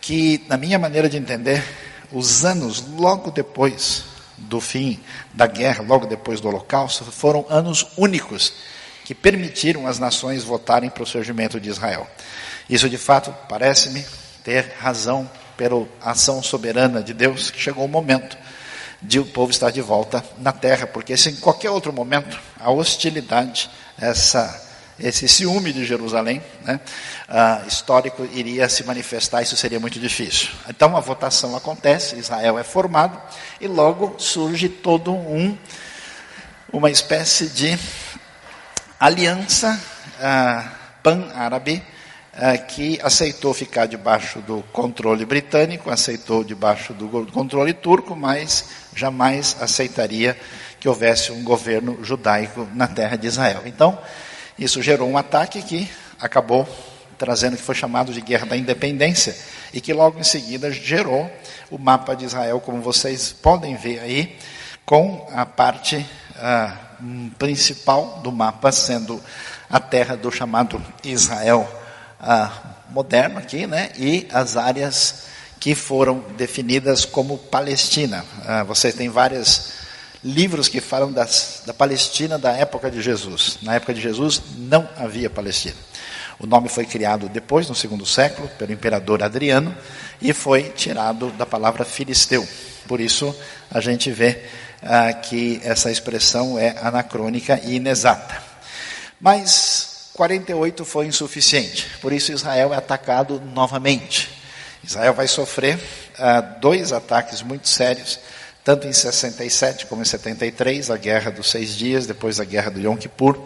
que, 0.00 0.44
na 0.48 0.56
minha 0.56 0.78
maneira 0.78 1.08
de 1.08 1.16
entender, 1.16 1.64
os 2.12 2.44
anos 2.44 2.84
logo 2.96 3.30
depois 3.30 4.04
do 4.36 4.60
fim 4.60 4.98
da 5.32 5.46
guerra, 5.46 5.84
logo 5.86 6.06
depois 6.06 6.40
do 6.40 6.48
Holocausto, 6.48 7.04
foram 7.04 7.46
anos 7.48 7.86
únicos 7.96 8.52
que 9.04 9.14
permitiram 9.14 9.86
as 9.86 9.98
nações 9.98 10.44
votarem 10.44 10.90
para 10.90 11.02
o 11.02 11.06
surgimento 11.06 11.58
de 11.60 11.68
Israel. 11.68 12.06
Isso, 12.68 12.88
de 12.88 12.98
fato, 12.98 13.34
parece-me 13.48 14.04
ter 14.44 14.72
razão 14.78 15.28
pela 15.56 15.86
ação 16.00 16.42
soberana 16.42 17.02
de 17.02 17.12
Deus, 17.12 17.50
que 17.50 17.60
chegou 17.60 17.84
o 17.84 17.88
momento 17.88 18.36
de 19.02 19.18
o 19.18 19.24
povo 19.24 19.50
estar 19.50 19.70
de 19.70 19.80
volta 19.80 20.24
na 20.38 20.52
terra, 20.52 20.86
porque 20.86 21.16
se 21.16 21.30
em 21.30 21.36
qualquer 21.36 21.70
outro 21.70 21.92
momento 21.92 22.38
a 22.58 22.70
hostilidade, 22.70 23.70
essa, 23.98 24.62
esse 24.98 25.26
ciúme 25.26 25.72
de 25.72 25.84
Jerusalém, 25.84 26.42
né, 26.62 26.80
uh, 27.28 27.66
histórico, 27.66 28.28
iria 28.32 28.68
se 28.68 28.84
manifestar, 28.84 29.42
isso 29.42 29.56
seria 29.56 29.80
muito 29.80 29.98
difícil. 29.98 30.50
Então 30.68 30.96
a 30.96 31.00
votação 31.00 31.56
acontece, 31.56 32.16
Israel 32.16 32.58
é 32.58 32.64
formado, 32.64 33.20
e 33.60 33.66
logo 33.66 34.16
surge 34.18 34.68
todo 34.68 35.12
um, 35.12 35.56
uma 36.72 36.90
espécie 36.90 37.48
de 37.48 37.78
aliança 38.98 39.80
ah, 40.20 40.70
pan-árabe 41.02 41.82
que 42.68 42.98
aceitou 43.02 43.52
ficar 43.52 43.86
debaixo 43.86 44.40
do 44.40 44.62
controle 44.72 45.24
britânico, 45.24 45.90
aceitou 45.90 46.44
debaixo 46.44 46.94
do 46.94 47.26
controle 47.32 47.72
turco, 47.72 48.14
mas 48.14 48.66
jamais 48.94 49.56
aceitaria 49.60 50.36
que 50.78 50.88
houvesse 50.88 51.32
um 51.32 51.42
governo 51.44 52.02
judaico 52.02 52.66
na 52.74 52.86
terra 52.86 53.16
de 53.16 53.26
Israel. 53.26 53.62
Então, 53.66 53.98
isso 54.58 54.80
gerou 54.80 55.08
um 55.08 55.18
ataque 55.18 55.60
que 55.62 55.90
acabou 56.18 56.66
trazendo 57.18 57.54
o 57.54 57.56
que 57.56 57.62
foi 57.62 57.74
chamado 57.74 58.12
de 58.12 58.20
Guerra 58.20 58.46
da 58.46 58.56
Independência 58.56 59.36
e 59.74 59.80
que 59.80 59.92
logo 59.92 60.18
em 60.18 60.24
seguida 60.24 60.72
gerou 60.72 61.30
o 61.70 61.78
mapa 61.78 62.14
de 62.14 62.24
Israel, 62.24 62.60
como 62.60 62.80
vocês 62.80 63.32
podem 63.32 63.76
ver 63.76 64.00
aí, 64.00 64.38
com 64.86 65.28
a 65.32 65.44
parte 65.44 66.04
ah, 66.36 66.76
principal 67.38 68.20
do 68.22 68.32
mapa 68.32 68.72
sendo 68.72 69.22
a 69.68 69.78
terra 69.78 70.16
do 70.16 70.32
chamado 70.32 70.82
Israel 71.04 71.79
ah, 72.20 72.52
moderno 72.90 73.38
aqui, 73.38 73.66
né? 73.66 73.90
E 73.96 74.28
as 74.32 74.56
áreas 74.56 75.24
que 75.58 75.74
foram 75.74 76.24
definidas 76.36 77.04
como 77.04 77.38
Palestina. 77.38 78.24
Ah, 78.46 78.62
você 78.62 78.92
tem 78.92 79.08
vários 79.08 79.72
livros 80.22 80.68
que 80.68 80.80
falam 80.80 81.12
das, 81.12 81.62
da 81.66 81.72
Palestina 81.72 82.38
da 82.38 82.52
época 82.52 82.90
de 82.90 83.00
Jesus. 83.00 83.58
Na 83.62 83.74
época 83.74 83.94
de 83.94 84.00
Jesus 84.00 84.42
não 84.56 84.88
havia 84.96 85.30
Palestina. 85.30 85.76
O 86.38 86.46
nome 86.46 86.70
foi 86.70 86.86
criado 86.86 87.28
depois, 87.28 87.68
no 87.68 87.74
segundo 87.74 88.06
século, 88.06 88.48
pelo 88.58 88.72
imperador 88.72 89.22
Adriano, 89.22 89.76
e 90.22 90.32
foi 90.32 90.64
tirado 90.70 91.30
da 91.32 91.44
palavra 91.44 91.84
filisteu. 91.84 92.46
Por 92.88 92.98
isso, 92.98 93.36
a 93.70 93.80
gente 93.80 94.10
vê 94.10 94.42
ah, 94.82 95.12
que 95.12 95.60
essa 95.62 95.90
expressão 95.90 96.58
é 96.58 96.76
anacrônica 96.80 97.60
e 97.64 97.76
inexata. 97.76 98.42
Mas 99.20 99.89
48 100.20 100.84
foi 100.84 101.06
insuficiente, 101.06 101.86
por 102.02 102.12
isso 102.12 102.30
Israel 102.30 102.74
é 102.74 102.76
atacado 102.76 103.40
novamente. 103.54 104.28
Israel 104.84 105.14
vai 105.14 105.26
sofrer 105.26 105.80
ah, 106.18 106.42
dois 106.42 106.92
ataques 106.92 107.40
muito 107.40 107.66
sérios, 107.66 108.20
tanto 108.62 108.86
em 108.86 108.92
67 108.92 109.86
como 109.86 110.02
em 110.02 110.04
73, 110.04 110.90
a 110.90 110.98
guerra 110.98 111.30
dos 111.30 111.48
seis 111.48 111.74
dias, 111.74 112.06
depois 112.06 112.38
a 112.38 112.44
guerra 112.44 112.70
do 112.70 112.78
Yom 112.78 112.98
Kippur, 112.98 113.42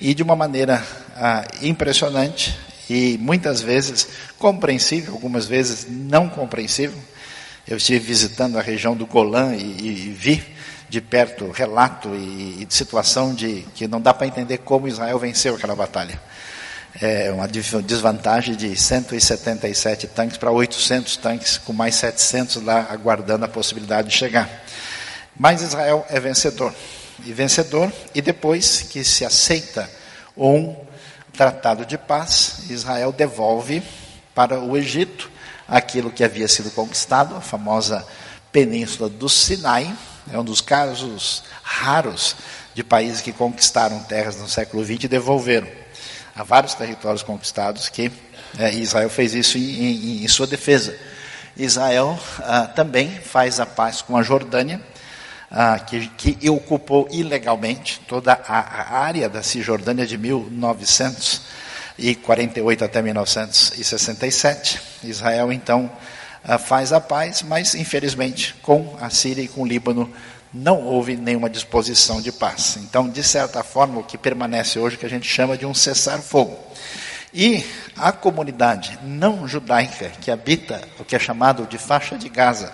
e 0.00 0.12
de 0.12 0.20
uma 0.20 0.34
maneira 0.34 0.84
ah, 1.14 1.46
impressionante 1.62 2.58
e 2.90 3.16
muitas 3.20 3.60
vezes 3.62 4.08
compreensível, 4.40 5.14
algumas 5.14 5.46
vezes 5.46 5.86
não 5.88 6.28
compreensível. 6.28 6.98
Eu 7.64 7.76
estive 7.76 8.00
visitando 8.00 8.58
a 8.58 8.60
região 8.60 8.96
do 8.96 9.06
Golã 9.06 9.54
e, 9.54 9.62
e, 9.62 9.86
e 9.86 10.10
vi 10.10 10.57
de 10.88 11.00
perto 11.00 11.50
relato 11.50 12.14
e, 12.14 12.62
e 12.62 12.66
situação 12.70 13.34
de 13.34 13.64
que 13.74 13.86
não 13.86 14.00
dá 14.00 14.14
para 14.14 14.26
entender 14.26 14.58
como 14.58 14.88
Israel 14.88 15.18
venceu 15.18 15.54
aquela 15.54 15.76
batalha. 15.76 16.20
É 17.00 17.30
uma 17.30 17.46
desvantagem 17.46 18.56
de 18.56 18.74
177 18.74 20.08
tanques 20.08 20.36
para 20.36 20.50
800 20.50 21.16
tanques, 21.18 21.58
com 21.58 21.72
mais 21.72 21.94
700 21.96 22.62
lá 22.62 22.86
aguardando 22.90 23.44
a 23.44 23.48
possibilidade 23.48 24.08
de 24.08 24.14
chegar. 24.16 24.48
Mas 25.38 25.62
Israel 25.62 26.04
é 26.08 26.18
vencedor. 26.18 26.74
E 27.24 27.32
vencedor, 27.32 27.92
e 28.14 28.22
depois 28.22 28.82
que 28.82 29.04
se 29.04 29.24
aceita 29.24 29.88
um 30.36 30.74
tratado 31.32 31.84
de 31.84 31.98
paz, 31.98 32.64
Israel 32.70 33.12
devolve 33.12 33.82
para 34.34 34.58
o 34.58 34.76
Egito 34.76 35.30
aquilo 35.68 36.10
que 36.10 36.24
havia 36.24 36.48
sido 36.48 36.70
conquistado, 36.70 37.36
a 37.36 37.40
famosa 37.40 38.04
península 38.50 39.08
do 39.08 39.28
Sinai, 39.28 39.94
é 40.32 40.38
um 40.38 40.44
dos 40.44 40.60
casos 40.60 41.42
raros 41.62 42.36
de 42.74 42.84
países 42.84 43.20
que 43.20 43.32
conquistaram 43.32 43.98
terras 44.00 44.36
no 44.36 44.48
século 44.48 44.84
XX 44.84 45.04
e 45.04 45.08
devolveram. 45.08 45.68
Há 46.34 46.42
vários 46.44 46.74
territórios 46.74 47.22
conquistados 47.22 47.88
que 47.88 48.12
é, 48.58 48.74
Israel 48.74 49.08
fez 49.10 49.34
isso 49.34 49.58
em, 49.58 49.62
em, 49.62 50.24
em 50.24 50.28
sua 50.28 50.46
defesa. 50.46 50.96
Israel 51.56 52.18
ah, 52.38 52.66
também 52.66 53.10
faz 53.10 53.58
a 53.58 53.66
paz 53.66 54.00
com 54.00 54.16
a 54.16 54.22
Jordânia, 54.22 54.80
ah, 55.50 55.80
que, 55.80 56.06
que, 56.08 56.48
ocupou 56.48 57.08
ilegalmente 57.10 58.00
toda 58.06 58.32
a, 58.32 58.58
a, 58.58 59.00
área 59.00 59.28
da 59.28 59.42
Cisjordânia 59.42 60.06
de 60.06 60.16
1948 60.16 62.84
até 62.84 63.02
1967. 63.02 64.80
Israel, 65.02 65.52
então, 65.52 65.90
faz 66.56 66.92
a 66.92 67.00
paz, 67.00 67.42
mas 67.42 67.74
infelizmente 67.74 68.54
com 68.62 68.96
a 69.00 69.10
Síria 69.10 69.42
e 69.42 69.48
com 69.48 69.62
o 69.62 69.66
Líbano 69.66 70.10
não 70.52 70.82
houve 70.82 71.16
nenhuma 71.16 71.50
disposição 71.50 72.20
de 72.20 72.32
paz. 72.32 72.78
Então, 72.78 73.08
de 73.08 73.22
certa 73.22 73.62
forma, 73.62 74.00
o 74.00 74.04
que 74.04 74.16
permanece 74.16 74.78
hoje 74.78 74.96
que 74.96 75.04
a 75.04 75.10
gente 75.10 75.28
chama 75.28 75.58
de 75.58 75.66
um 75.66 75.74
cessar-fogo. 75.74 76.58
E 77.34 77.64
a 77.96 78.10
comunidade 78.10 78.98
não 79.02 79.46
judaica 79.46 80.10
que 80.20 80.30
habita 80.30 80.80
o 80.98 81.04
que 81.04 81.14
é 81.14 81.18
chamado 81.18 81.66
de 81.66 81.76
faixa 81.76 82.16
de 82.16 82.28
Gaza, 82.28 82.72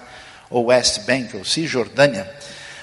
ou 0.49 0.67
West 0.67 1.01
Bank, 1.01 1.37
ou 1.37 1.45
Cisjordânia, 1.45 2.33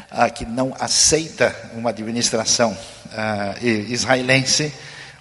ah, 0.09 0.29
que 0.29 0.45
não 0.45 0.75
aceita 0.77 1.55
uma 1.73 1.91
administração 1.91 2.77
ah, 3.13 3.55
israelense, 3.61 4.73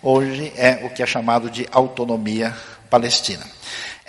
hoje 0.03 0.53
é 0.57 0.81
o 0.85 0.91
que 0.91 1.03
é 1.03 1.07
chamado 1.07 1.49
de 1.49 1.69
autonomia 1.71 2.57
palestina. 2.89 3.47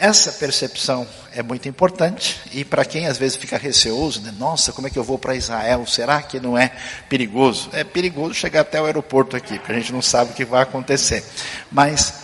Essa 0.02 0.32
percepção 0.32 1.08
é 1.32 1.44
muito 1.44 1.70
importante 1.70 2.42
e 2.52 2.66
para 2.66 2.84
quem 2.84 3.06
às 3.06 3.20
vezes 3.20 3.38
fica 3.38 3.56
receoso, 3.56 4.20
né? 4.22 4.34
nossa, 4.36 4.74
como 4.74 4.88
é 4.88 4.90
que 4.90 4.98
eu 4.98 5.04
vou 5.04 5.20
para 5.20 5.36
Israel? 5.36 5.86
Será 5.86 6.24
que 6.24 6.40
não 6.40 6.58
é 6.58 6.72
perigoso? 7.08 7.70
É 7.72 7.84
perigoso 7.84 8.34
chegar 8.34 8.62
até 8.62 8.82
o 8.82 8.86
aeroporto 8.86 9.36
aqui, 9.36 9.60
porque 9.60 9.74
a 9.74 9.76
gente 9.76 9.94
não 9.94 10.02
sabe 10.02 10.32
o 10.32 10.34
que 10.34 10.44
vai 10.44 10.64
acontecer. 10.64 11.24
Mas 11.72 12.16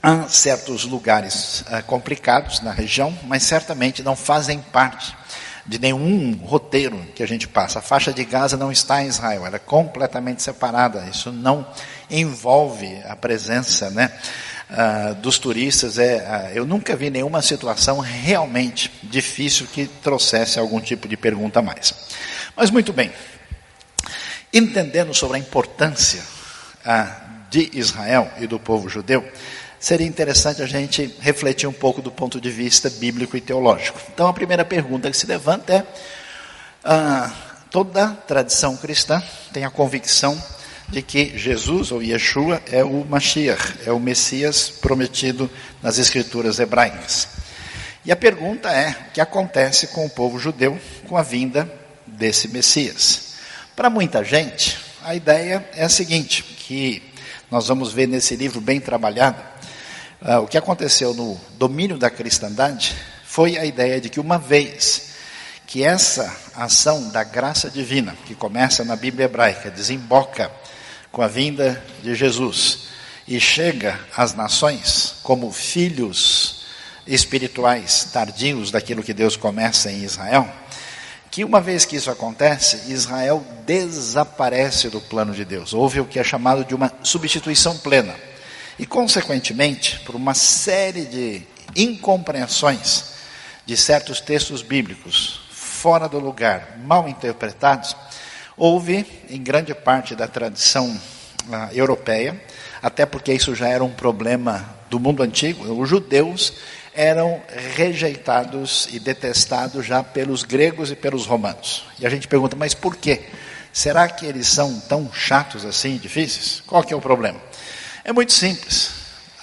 há 0.00 0.28
certos 0.28 0.84
lugares 0.84 1.62
uh, 1.62 1.82
complicados 1.88 2.60
na 2.60 2.70
região, 2.70 3.12
mas 3.24 3.42
certamente 3.42 4.04
não 4.04 4.14
fazem 4.14 4.60
parte 4.60 5.16
de 5.66 5.80
nenhum 5.80 6.34
roteiro 6.44 7.04
que 7.16 7.22
a 7.24 7.26
gente 7.26 7.48
passa. 7.48 7.80
A 7.80 7.82
faixa 7.82 8.12
de 8.12 8.24
Gaza 8.24 8.56
não 8.56 8.70
está 8.70 9.02
em 9.02 9.08
Israel, 9.08 9.44
ela 9.44 9.56
é 9.56 9.58
completamente 9.58 10.40
separada. 10.40 11.04
Isso 11.10 11.32
não 11.32 11.66
envolve 12.08 13.02
a 13.08 13.16
presença, 13.16 13.90
né? 13.90 14.12
Uh, 14.70 15.14
dos 15.16 15.38
turistas. 15.38 15.98
É, 15.98 16.50
uh, 16.52 16.56
eu 16.56 16.64
nunca 16.64 16.96
vi 16.96 17.10
nenhuma 17.10 17.42
situação 17.42 17.98
realmente 17.98 18.90
difícil 19.02 19.66
que 19.66 19.86
trouxesse 19.86 20.58
algum 20.58 20.80
tipo 20.80 21.08
de 21.08 21.16
pergunta 21.16 21.58
a 21.58 21.62
mais. 21.62 21.94
Mas 22.56 22.70
muito 22.70 22.92
bem, 22.92 23.12
entendendo 24.52 25.12
sobre 25.14 25.36
a 25.36 25.40
importância 25.40 26.22
uh, 26.86 27.30
de 27.50 27.70
Israel 27.72 28.30
e 28.38 28.46
do 28.46 28.58
povo 28.58 28.88
judeu, 28.88 29.26
seria 29.78 30.06
interessante 30.06 30.62
a 30.62 30.66
gente 30.66 31.14
refletir 31.20 31.68
um 31.68 31.72
pouco 31.72 32.02
do 32.02 32.10
ponto 32.10 32.40
de 32.40 32.50
vista 32.50 32.88
bíblico 32.90 33.36
e 33.36 33.40
teológico. 33.40 34.00
Então, 34.12 34.28
a 34.28 34.32
primeira 34.32 34.64
pergunta 34.64 35.10
que 35.10 35.16
se 35.16 35.26
levanta 35.26 35.72
é: 35.74 35.86
toda 37.70 38.10
tradição 38.26 38.76
cristã 38.76 39.22
tem 39.52 39.64
a 39.64 39.70
convicção 39.70 40.40
de 40.90 41.02
que 41.02 41.38
Jesus, 41.38 41.92
ou 41.92 42.02
Yeshua, 42.02 42.60
é 42.70 42.82
o 42.82 43.04
Mashiach, 43.04 43.78
é 43.86 43.92
o 43.92 44.00
Messias 44.00 44.68
prometido 44.68 45.48
nas 45.82 45.98
escrituras 45.98 46.58
hebraicas. 46.58 47.28
E 48.04 48.10
a 48.10 48.16
pergunta 48.16 48.70
é: 48.70 48.90
o 48.90 49.12
que 49.12 49.20
acontece 49.20 49.88
com 49.88 50.04
o 50.04 50.10
povo 50.10 50.38
judeu 50.38 50.78
com 51.08 51.16
a 51.16 51.22
vinda 51.22 51.70
desse 52.06 52.48
Messias? 52.48 53.34
Para 53.76 53.88
muita 53.88 54.24
gente, 54.24 54.78
a 55.02 55.14
ideia 55.14 55.68
é 55.74 55.84
a 55.84 55.88
seguinte: 55.88 56.42
que 56.42 57.02
nós 57.50 57.68
vamos 57.68 57.92
ver 57.92 58.08
nesse 58.08 58.34
livro 58.34 58.60
bem 58.60 58.80
trabalhado, 58.80 59.40
uh, 60.22 60.40
o 60.40 60.48
que 60.48 60.58
aconteceu 60.58 61.14
no 61.14 61.40
domínio 61.56 61.98
da 61.98 62.10
cristandade 62.10 62.96
foi 63.24 63.56
a 63.56 63.64
ideia 63.64 64.00
de 64.00 64.08
que 64.08 64.18
uma 64.18 64.38
vez 64.38 65.10
que 65.66 65.84
essa 65.84 66.36
ação 66.56 67.10
da 67.10 67.22
graça 67.22 67.70
divina, 67.70 68.16
que 68.26 68.34
começa 68.34 68.84
na 68.84 68.96
Bíblia 68.96 69.26
hebraica, 69.26 69.70
desemboca 69.70 70.50
com 71.10 71.22
a 71.22 71.28
vinda 71.28 71.82
de 72.02 72.14
Jesus 72.14 72.88
e 73.26 73.38
chega 73.40 73.98
às 74.16 74.34
nações 74.34 75.16
como 75.22 75.52
filhos 75.52 76.64
espirituais 77.06 78.10
tardios 78.12 78.70
daquilo 78.70 79.02
que 79.02 79.14
Deus 79.14 79.36
começa 79.36 79.90
em 79.90 80.02
Israel, 80.02 80.48
que 81.30 81.44
uma 81.44 81.60
vez 81.60 81.84
que 81.84 81.96
isso 81.96 82.10
acontece, 82.10 82.92
Israel 82.92 83.44
desaparece 83.64 84.88
do 84.88 85.00
plano 85.00 85.32
de 85.32 85.44
Deus. 85.44 85.72
Houve 85.72 86.00
o 86.00 86.04
que 86.04 86.18
é 86.18 86.24
chamado 86.24 86.64
de 86.64 86.74
uma 86.74 86.92
substituição 87.02 87.78
plena. 87.78 88.14
E, 88.78 88.86
consequentemente, 88.86 90.00
por 90.00 90.16
uma 90.16 90.34
série 90.34 91.04
de 91.04 91.42
incompreensões 91.76 93.10
de 93.64 93.76
certos 93.76 94.20
textos 94.20 94.62
bíblicos 94.62 95.42
fora 95.52 96.08
do 96.08 96.18
lugar, 96.18 96.78
mal 96.84 97.08
interpretados, 97.08 97.94
Houve, 98.56 99.06
em 99.28 99.42
grande 99.42 99.74
parte 99.74 100.14
da 100.14 100.26
tradição 100.26 100.88
uh, 100.88 101.72
europeia, 101.74 102.40
até 102.82 103.06
porque 103.06 103.32
isso 103.32 103.54
já 103.54 103.68
era 103.68 103.84
um 103.84 103.90
problema 103.90 104.76
do 104.88 104.98
mundo 104.98 105.22
antigo, 105.22 105.64
os 105.80 105.88
judeus 105.88 106.52
eram 106.94 107.40
rejeitados 107.76 108.88
e 108.92 108.98
detestados 108.98 109.86
já 109.86 110.02
pelos 110.02 110.42
gregos 110.42 110.90
e 110.90 110.96
pelos 110.96 111.26
romanos. 111.26 111.84
E 111.98 112.06
a 112.06 112.10
gente 112.10 112.26
pergunta, 112.26 112.56
mas 112.56 112.74
por 112.74 112.96
quê? 112.96 113.22
Será 113.72 114.08
que 114.08 114.26
eles 114.26 114.48
são 114.48 114.80
tão 114.80 115.12
chatos 115.12 115.64
assim, 115.64 115.96
difíceis? 115.96 116.62
Qual 116.66 116.82
que 116.82 116.92
é 116.92 116.96
o 116.96 117.00
problema? 117.00 117.40
É 118.04 118.12
muito 118.12 118.32
simples. 118.32 118.90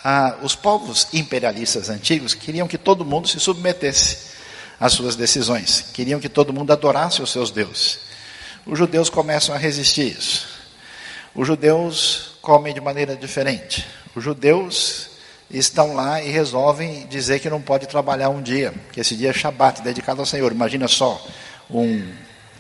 Ah, 0.04 0.36
os 0.42 0.56
povos 0.56 1.08
imperialistas 1.14 1.90
antigos 1.90 2.34
queriam 2.34 2.68
que 2.68 2.78
todo 2.78 3.06
mundo 3.06 3.28
se 3.28 3.40
submetesse 3.40 4.28
às 4.80 4.94
suas 4.94 5.16
decisões, 5.16 5.86
queriam 5.94 6.20
que 6.20 6.30
todo 6.30 6.54
mundo 6.54 6.72
adorasse 6.72 7.22
os 7.22 7.32
seus 7.32 7.52
deuses. 7.52 8.07
Os 8.68 8.78
judeus 8.78 9.10
começam 9.10 9.56
a 9.56 9.58
resistir 9.58 10.18
isso. 10.18 10.46
Os 11.34 11.48
judeus 11.48 12.38
comem 12.42 12.74
de 12.74 12.82
maneira 12.82 13.16
diferente. 13.16 13.86
Os 14.14 14.24
judeus 14.24 15.10
estão 15.50 15.94
lá 15.94 16.22
e 16.22 16.30
resolvem 16.30 17.08
dizer 17.08 17.40
que 17.40 17.50
não 17.50 17.62
pode 17.62 17.88
trabalhar 17.88 18.30
um 18.30 18.42
dia, 18.42 18.74
que 18.92 19.00
esse 19.00 19.16
dia 19.16 19.30
é 19.30 19.34
Shabat, 19.34 19.82
dedicado 19.82 20.20
ao 20.20 20.26
Senhor. 20.26 20.52
Imagina 20.52 20.88
só, 20.88 21.26
um 21.70 22.12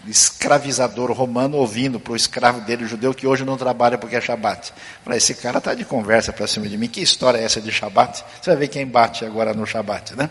escravizador 0.07 1.11
romano 1.11 1.57
ouvindo 1.57 1.99
para 1.99 2.13
o 2.13 2.15
escravo 2.15 2.61
dele, 2.61 2.87
judeu, 2.87 3.13
que 3.13 3.27
hoje 3.27 3.43
não 3.43 3.57
trabalha 3.57 3.97
porque 3.97 4.15
é 4.15 4.21
Shabat. 4.21 4.71
Fala, 5.03 5.17
esse 5.17 5.33
cara 5.35 5.57
está 5.57 5.73
de 5.73 5.83
conversa 5.83 6.31
para 6.31 6.47
cima 6.47 6.69
de 6.69 6.77
mim, 6.77 6.87
que 6.87 7.01
história 7.01 7.39
é 7.39 7.43
essa 7.43 7.59
de 7.59 7.69
Shabat? 7.69 8.23
Você 8.41 8.49
vai 8.51 8.59
ver 8.59 8.67
quem 8.69 8.87
bate 8.87 9.25
agora 9.25 9.53
no 9.53 9.65
Shabat, 9.65 10.15
né? 10.15 10.29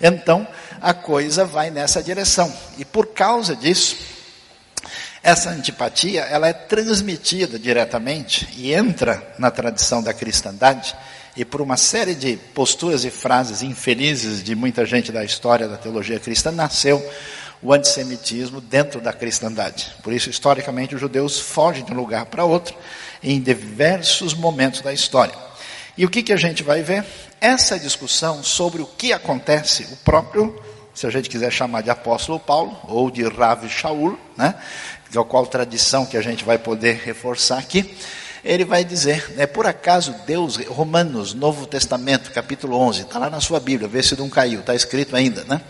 Então, 0.00 0.48
a 0.80 0.94
coisa 0.94 1.44
vai 1.44 1.70
nessa 1.70 2.02
direção. 2.02 2.50
E 2.78 2.84
por 2.86 3.08
causa 3.08 3.54
disso, 3.54 4.17
essa 5.22 5.50
antipatia, 5.50 6.22
ela 6.22 6.48
é 6.48 6.52
transmitida 6.52 7.58
diretamente 7.58 8.48
e 8.56 8.72
entra 8.72 9.34
na 9.38 9.50
tradição 9.50 10.02
da 10.02 10.14
cristandade 10.14 10.94
e 11.36 11.44
por 11.44 11.60
uma 11.60 11.76
série 11.76 12.14
de 12.14 12.36
posturas 12.36 13.04
e 13.04 13.10
frases 13.10 13.62
infelizes 13.62 14.42
de 14.42 14.54
muita 14.54 14.84
gente 14.84 15.12
da 15.12 15.24
história 15.24 15.68
da 15.68 15.76
teologia 15.76 16.18
cristã 16.18 16.50
nasceu 16.50 17.04
o 17.62 17.72
antissemitismo 17.72 18.60
dentro 18.60 19.00
da 19.00 19.12
cristandade. 19.12 19.92
Por 20.02 20.12
isso, 20.12 20.30
historicamente, 20.30 20.94
os 20.94 21.00
judeus 21.00 21.38
fogem 21.38 21.84
de 21.84 21.92
um 21.92 21.96
lugar 21.96 22.26
para 22.26 22.44
outro 22.44 22.74
em 23.22 23.40
diversos 23.40 24.34
momentos 24.34 24.80
da 24.80 24.92
história. 24.92 25.34
E 25.96 26.04
o 26.04 26.08
que, 26.08 26.22
que 26.22 26.32
a 26.32 26.36
gente 26.36 26.62
vai 26.62 26.82
ver? 26.82 27.04
Essa 27.40 27.78
discussão 27.78 28.42
sobre 28.42 28.80
o 28.82 28.86
que 28.86 29.12
acontece, 29.12 29.86
o 29.92 29.96
próprio, 29.96 30.60
se 30.94 31.06
a 31.06 31.10
gente 31.10 31.28
quiser 31.28 31.52
chamar 31.52 31.82
de 31.82 31.90
apóstolo 31.90 32.40
Paulo, 32.40 32.76
ou 32.84 33.10
de 33.10 33.22
Rav 33.22 33.68
Shaul, 33.68 34.18
né? 34.36 34.54
De 35.10 35.18
qual 35.24 35.46
tradição 35.46 36.04
que 36.04 36.16
a 36.16 36.22
gente 36.22 36.44
vai 36.44 36.58
poder 36.58 37.02
reforçar 37.04 37.58
aqui, 37.58 37.96
ele 38.44 38.64
vai 38.64 38.84
dizer, 38.84 39.32
né, 39.36 39.46
por 39.46 39.66
acaso 39.66 40.14
Deus, 40.26 40.56
Romanos, 40.68 41.34
Novo 41.34 41.66
Testamento, 41.66 42.30
capítulo 42.30 42.76
11, 42.78 43.02
está 43.02 43.18
lá 43.18 43.28
na 43.28 43.40
sua 43.40 43.58
Bíblia, 43.58 43.88
vê 43.88 44.02
se 44.02 44.16
não 44.16 44.30
caiu, 44.30 44.60
está 44.60 44.74
escrito 44.74 45.16
ainda, 45.16 45.44
né? 45.44 45.60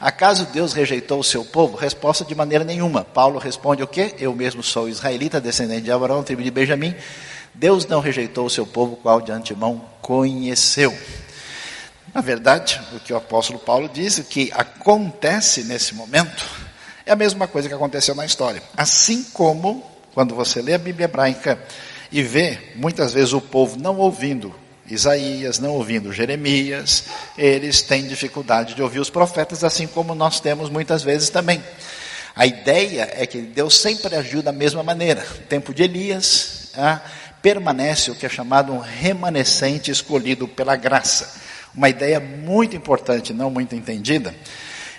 Acaso 0.00 0.46
Deus 0.52 0.72
rejeitou 0.72 1.18
o 1.20 1.24
seu 1.24 1.44
povo? 1.44 1.76
Resposta 1.76 2.24
de 2.24 2.34
maneira 2.34 2.64
nenhuma. 2.64 3.02
Paulo 3.02 3.38
responde 3.38 3.82
o 3.82 3.86
quê? 3.86 4.14
Eu 4.18 4.34
mesmo 4.34 4.62
sou 4.62 4.88
israelita, 4.88 5.40
descendente 5.40 5.82
de 5.82 5.90
Abraão, 5.90 6.22
tribo 6.22 6.42
de 6.42 6.50
Benjamim. 6.50 6.94
Deus 7.54 7.86
não 7.86 8.00
rejeitou 8.00 8.46
o 8.46 8.50
seu 8.50 8.66
povo, 8.66 8.96
qual 8.96 9.20
de 9.20 9.32
antemão 9.32 9.84
conheceu. 10.00 10.96
Na 12.14 12.20
verdade, 12.20 12.80
o 12.92 13.00
que 13.00 13.12
o 13.12 13.16
apóstolo 13.16 13.58
Paulo 13.58 13.90
diz, 13.92 14.18
o 14.18 14.24
que 14.24 14.50
acontece 14.54 15.64
nesse 15.64 15.94
momento, 15.94 16.48
é 17.08 17.12
a 17.12 17.16
mesma 17.16 17.48
coisa 17.48 17.68
que 17.68 17.74
aconteceu 17.74 18.14
na 18.14 18.26
história. 18.26 18.62
Assim 18.76 19.24
como, 19.32 19.82
quando 20.12 20.34
você 20.34 20.60
lê 20.60 20.74
a 20.74 20.78
Bíblia 20.78 21.06
hebraica 21.06 21.58
e 22.12 22.22
vê, 22.22 22.58
muitas 22.76 23.14
vezes, 23.14 23.32
o 23.32 23.40
povo 23.40 23.78
não 23.78 23.96
ouvindo 23.96 24.54
Isaías, 24.86 25.58
não 25.58 25.70
ouvindo 25.70 26.12
Jeremias, 26.12 27.04
eles 27.36 27.80
têm 27.80 28.06
dificuldade 28.06 28.74
de 28.74 28.82
ouvir 28.82 29.00
os 29.00 29.08
profetas, 29.08 29.64
assim 29.64 29.86
como 29.86 30.14
nós 30.14 30.38
temos 30.38 30.68
muitas 30.68 31.02
vezes 31.02 31.30
também. 31.30 31.62
A 32.36 32.46
ideia 32.46 33.10
é 33.14 33.26
que 33.26 33.38
Deus 33.38 33.78
sempre 33.78 34.14
agiu 34.14 34.42
da 34.42 34.52
mesma 34.52 34.82
maneira. 34.82 35.26
No 35.30 35.46
tempo 35.46 35.72
de 35.72 35.84
Elias, 35.84 36.70
ah, 36.76 37.00
permanece 37.40 38.10
o 38.10 38.14
que 38.14 38.26
é 38.26 38.28
chamado 38.28 38.70
um 38.70 38.80
remanescente 38.80 39.90
escolhido 39.90 40.46
pela 40.46 40.76
graça. 40.76 41.40
Uma 41.74 41.88
ideia 41.88 42.20
muito 42.20 42.76
importante, 42.76 43.32
não 43.32 43.50
muito 43.50 43.74
entendida, 43.74 44.34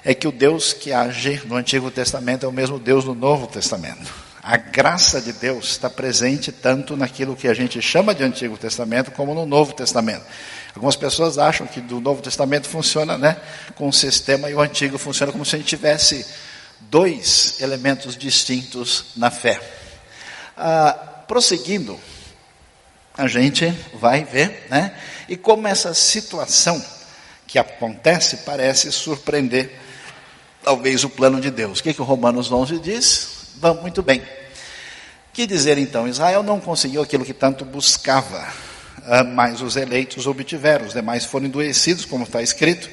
é 0.10 0.16
que 0.16 0.28
o 0.28 0.32
Deus 0.32 0.74
que 0.74 0.92
age 0.92 1.40
no 1.46 1.56
Antigo 1.56 1.92
Testamento 1.92 2.44
é 2.44 2.50
o 2.50 2.52
mesmo 2.52 2.80
Deus 2.80 3.06
no 3.06 3.14
Novo 3.14 3.46
Testamento. 3.46 4.12
A 4.42 4.58
graça 4.58 5.22
de 5.22 5.32
Deus 5.32 5.70
está 5.70 5.88
presente 5.88 6.52
tanto 6.52 6.98
naquilo 6.98 7.36
que 7.36 7.48
a 7.48 7.54
gente 7.54 7.80
chama 7.80 8.16
de 8.16 8.24
Antigo 8.24 8.58
Testamento 8.58 9.12
como 9.12 9.36
no 9.36 9.46
Novo 9.46 9.72
Testamento. 9.72 10.26
Algumas 10.74 10.96
pessoas 10.96 11.38
acham 11.38 11.68
que 11.68 11.80
do 11.80 12.02
Novo 12.02 12.24
Testamento 12.24 12.68
funciona 12.68 13.20
né, 13.20 13.38
com 13.76 13.88
um 13.88 13.92
sistema 13.92 14.50
e 14.50 14.56
o 14.56 14.60
Antigo 14.60 14.98
funciona 14.98 15.32
como 15.32 15.46
se 15.46 15.56
a 15.56 15.60
gente 15.60 15.68
tivesse 15.68 16.26
dois 16.80 17.62
elementos 17.62 18.18
distintos 18.18 19.14
na 19.16 19.30
fé. 19.30 19.62
Ah, 20.58 21.24
prosseguindo, 21.28 22.00
a 23.16 23.28
gente 23.28 23.72
vai 23.94 24.24
ver, 24.24 24.66
né? 24.72 24.92
E 25.28 25.38
como 25.38 25.68
essa 25.68 25.94
situação 25.94 26.84
que 27.46 27.60
acontece 27.60 28.38
parece 28.38 28.92
surpreender, 28.92 29.88
talvez, 30.64 31.04
o 31.04 31.10
plano 31.10 31.40
de 31.40 31.52
Deus. 31.52 31.80
O 31.80 31.84
que, 31.84 31.94
que 31.94 32.02
o 32.02 32.06
Romanos 32.06 32.52
11 32.52 32.80
diz? 32.80 33.30
Vamos 33.56 33.82
muito 33.82 34.02
bem. 34.02 34.22
Que 35.34 35.46
dizer 35.46 35.78
então? 35.78 36.08
Israel 36.08 36.44
não 36.44 36.60
conseguiu 36.60 37.02
aquilo 37.02 37.26
que 37.26 37.34
tanto 37.34 37.64
buscava, 37.64 38.48
ah, 39.06 39.24
mas 39.24 39.62
os 39.62 39.76
eleitos 39.76 40.28
obtiveram, 40.28 40.86
os 40.86 40.94
demais 40.94 41.26
foram 41.26 41.46
endurecidos, 41.46 42.06
como 42.06 42.24
está 42.24 42.42
escrito. 42.42 42.90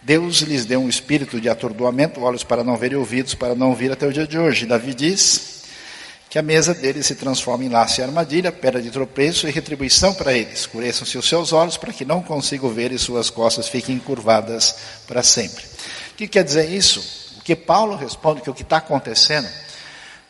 Deus 0.00 0.40
lhes 0.40 0.66
deu 0.66 0.80
um 0.80 0.88
espírito 0.88 1.40
de 1.40 1.48
atordoamento, 1.48 2.20
olhos 2.20 2.44
para 2.44 2.62
não 2.62 2.76
ver 2.76 2.92
e 2.92 2.96
ouvidos 2.96 3.34
para 3.34 3.54
não 3.54 3.70
ouvir 3.70 3.90
até 3.90 4.06
o 4.06 4.12
dia 4.12 4.26
de 4.26 4.38
hoje. 4.38 4.66
Davi 4.66 4.94
diz 4.94 5.62
que 6.28 6.38
a 6.38 6.42
mesa 6.42 6.74
deles 6.74 7.06
se 7.06 7.14
transforma 7.14 7.64
em 7.64 7.68
laço 7.68 8.00
e 8.00 8.04
armadilha, 8.04 8.52
pedra 8.52 8.82
de 8.82 8.90
tropeço 8.90 9.46
e 9.48 9.50
retribuição 9.50 10.12
para 10.12 10.34
eles. 10.34 10.60
Escureçam-se 10.60 11.16
os 11.16 11.28
seus 11.28 11.52
olhos 11.52 11.76
para 11.76 11.92
que 11.92 12.04
não 12.04 12.22
consigam 12.22 12.68
ver 12.68 12.92
e 12.92 12.98
suas 12.98 13.30
costas 13.30 13.68
fiquem 13.68 13.98
curvadas 13.98 14.76
para 15.06 15.22
sempre. 15.22 15.64
O 16.14 16.16
que 16.16 16.28
quer 16.28 16.44
dizer 16.44 16.70
isso? 16.70 17.34
O 17.38 17.42
que 17.42 17.56
Paulo 17.56 17.96
responde 17.96 18.40
que 18.40 18.48
o 18.48 18.54
que 18.54 18.62
está 18.62 18.76
acontecendo 18.76 19.48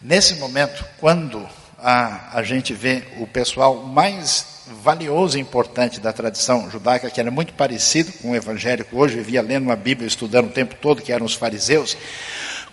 nesse 0.01 0.37
momento, 0.37 0.83
quando 0.99 1.47
a, 1.79 2.39
a 2.39 2.43
gente 2.43 2.73
vê 2.73 3.03
o 3.19 3.27
pessoal 3.27 3.77
mais 3.83 4.47
valioso 4.83 5.37
e 5.37 5.43
importante 5.43 6.01
da 6.01 6.11
tradição 6.11 6.71
judaica, 6.71 7.11
que 7.11 7.21
era 7.21 7.31
muito 7.31 7.53
parecido 7.53 8.11
com 8.15 8.31
o 8.31 8.35
evangélico 8.35 8.97
hoje, 8.97 9.17
vivia 9.17 9.43
lendo 9.43 9.65
uma 9.65 9.77
Bíblia, 9.77 10.09
estudando 10.09 10.47
o 10.47 10.53
tempo 10.53 10.75
todo, 10.81 11.03
que 11.03 11.13
eram 11.13 11.27
os 11.27 11.35
fariseus, 11.35 11.95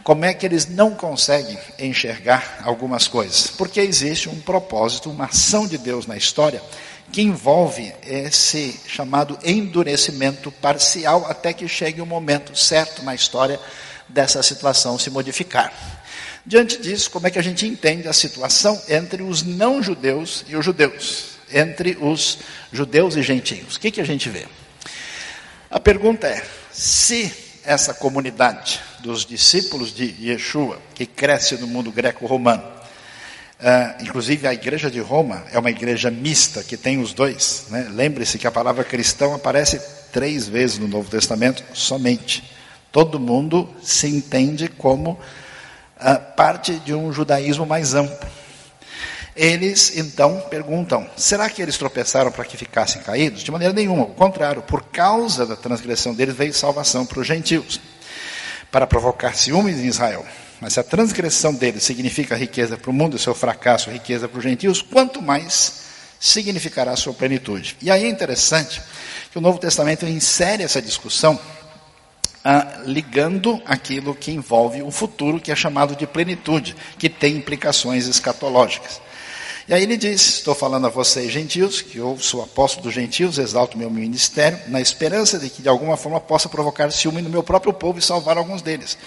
como 0.06 0.24
é 0.24 0.34
que 0.34 0.46
eles 0.46 0.66
não 0.68 0.96
conseguem 0.96 1.60
enxergar 1.78 2.62
algumas 2.64 3.10
coisas? 3.10 3.48
Porque 3.48 3.82
existe 3.82 4.30
um 4.30 4.40
propósito, 4.40 5.12
uma 5.12 5.26
ação 5.26 5.68
de 5.68 5.78
Deus 5.78 6.08
na 6.08 6.16
história 6.16 6.64
que 7.12 7.22
envolve 7.22 7.94
esse 8.04 8.80
chamado 8.88 9.38
endurecimento 9.44 10.52
parcial 10.52 11.26
até 11.28 11.54
que 11.54 11.68
chegue 11.68 12.02
o 12.02 12.06
momento 12.06 12.56
certo 12.56 13.04
na 13.04 13.14
história 13.14 13.60
dessa 14.08 14.42
situação 14.42 14.98
se 14.98 15.10
modificar. 15.10 15.74
Diante 16.46 16.82
disso, 16.82 17.12
como 17.12 17.28
é 17.28 17.32
que 17.32 17.40
a 17.40 17.44
gente 17.44 17.68
entende 17.68 18.08
a 18.08 18.14
situação 18.14 18.82
entre 18.90 19.22
os 19.22 19.44
não-judeus 19.44 20.44
e 20.48 20.56
os 20.56 20.66
judeus? 20.66 21.32
entre 21.54 21.98
os 22.00 22.40
judeus 22.72 23.16
e 23.16 23.22
gentios. 23.22 23.76
O 23.76 23.80
que, 23.80 23.92
que 23.92 24.02
a 24.02 24.06
gente 24.06 24.30
vê? 24.30 24.46
A 25.70 25.80
pergunta 25.80 26.28
é: 26.28 26.44
se 26.72 27.32
essa 27.64 27.94
comunidade 27.94 28.80
dos 29.00 29.26
discípulos 29.26 29.94
de 29.94 30.16
Yeshua, 30.20 30.82
que 30.96 31.06
cresce 31.06 31.56
no 31.58 31.68
mundo 31.68 31.92
greco-romano, 31.92 32.64
uh, 33.62 34.04
inclusive 34.04 34.48
a 34.48 34.54
igreja 34.54 34.90
de 34.90 35.00
Roma 35.00 35.44
é 35.52 35.60
uma 35.60 35.70
igreja 35.70 36.10
mista, 36.10 36.64
que 36.64 36.76
tem 36.76 37.00
os 37.00 37.14
dois. 37.14 37.66
Né? 37.70 37.88
Lembre-se 37.92 38.38
que 38.38 38.48
a 38.48 38.52
palavra 38.52 38.84
cristão 38.84 39.34
aparece 39.34 39.80
três 40.12 40.48
vezes 40.48 40.78
no 40.78 40.88
Novo 40.88 41.10
Testamento 41.10 41.64
somente. 41.74 42.44
Todo 42.92 43.20
mundo 43.20 43.70
se 43.82 44.08
entende 44.08 44.68
como 44.68 45.12
uh, 45.12 46.36
parte 46.36 46.74
de 46.80 46.94
um 46.94 47.14
judaísmo 47.14 47.66
mais 47.66 47.94
amplo. 47.94 48.30
Eles 49.36 49.98
então 49.98 50.42
perguntam: 50.50 51.10
será 51.16 51.50
que 51.50 51.62
eles 51.62 51.78
tropeçaram 51.78 52.32
para 52.32 52.44
que 52.44 52.58
ficassem 52.58 53.02
caídos? 53.02 53.44
De 53.44 53.52
maneira 53.52 53.74
nenhuma, 53.74 54.04
ao 54.04 54.10
contrário, 54.10 54.62
por 54.62 54.84
causa 54.84 55.46
da 55.46 55.56
transgressão 55.56 56.14
deles 56.14 56.36
veio 56.36 56.54
salvação 56.54 57.06
para 57.06 57.20
os 57.20 57.28
gentios, 57.28 57.80
para 58.70 58.86
provocar 58.86 59.36
ciúmes 59.36 59.78
em 59.78 59.88
Israel. 59.88 60.26
Mas 60.62 60.74
se 60.74 60.80
a 60.80 60.84
transgressão 60.84 61.56
deles 61.56 61.84
significa 61.84 62.36
riqueza 62.36 62.78
para 62.78 62.92
o 62.92 62.94
mundo 62.94 63.18
seu 63.18 63.34
fracasso 63.34 63.90
riqueza 63.90 64.30
para 64.30 64.38
os 64.38 64.44
gentios, 64.44 64.80
quanto 64.82 65.20
mais 65.20 65.82
significará 66.20 66.92
a 66.92 66.96
sua 66.96 67.14
plenitude. 67.14 67.76
E 67.82 67.90
aí 67.90 68.06
é 68.06 68.08
interessante 68.08 68.80
que 69.32 69.38
o 69.40 69.42
Novo 69.42 69.58
Testamento 69.58 70.06
insere 70.06 70.62
essa 70.62 70.80
discussão 70.80 71.40
ah, 72.46 72.82
ligando 72.86 73.60
aquilo 73.66 74.14
que 74.14 74.32
envolve 74.32 74.84
o 74.84 74.92
futuro, 74.92 75.40
que 75.40 75.52
é 75.52 75.56
chamado 75.56 75.96
de 75.96 76.06
plenitude, 76.06 76.76
que 76.98 77.10
tem 77.10 77.38
implicações 77.38 78.08
escatológicas. 78.08 79.02
E 79.72 79.74
aí 79.74 79.84
ele 79.84 79.96
diz: 79.96 80.40
Estou 80.40 80.54
falando 80.54 80.86
a 80.88 80.90
vocês, 80.90 81.32
gentios, 81.32 81.82
que 81.82 81.98
eu 81.98 82.18
sou 82.20 82.44
apóstolo 82.44 82.84
dos 82.84 82.94
gentios, 82.94 83.38
exalto 83.38 83.78
meu 83.78 83.90
ministério, 83.90 84.60
na 84.68 84.82
esperança 84.82 85.40
de 85.40 85.50
que 85.50 85.62
de 85.62 85.70
alguma 85.70 85.96
forma 85.96 86.20
possa 86.20 86.50
provocar 86.50 86.92
ciúme 86.92 87.22
no 87.22 87.30
meu 87.30 87.42
próprio 87.42 87.72
povo 87.72 87.98
e 87.98 88.02
salvar 88.02 88.38
alguns 88.38 88.62
deles. 88.62 88.98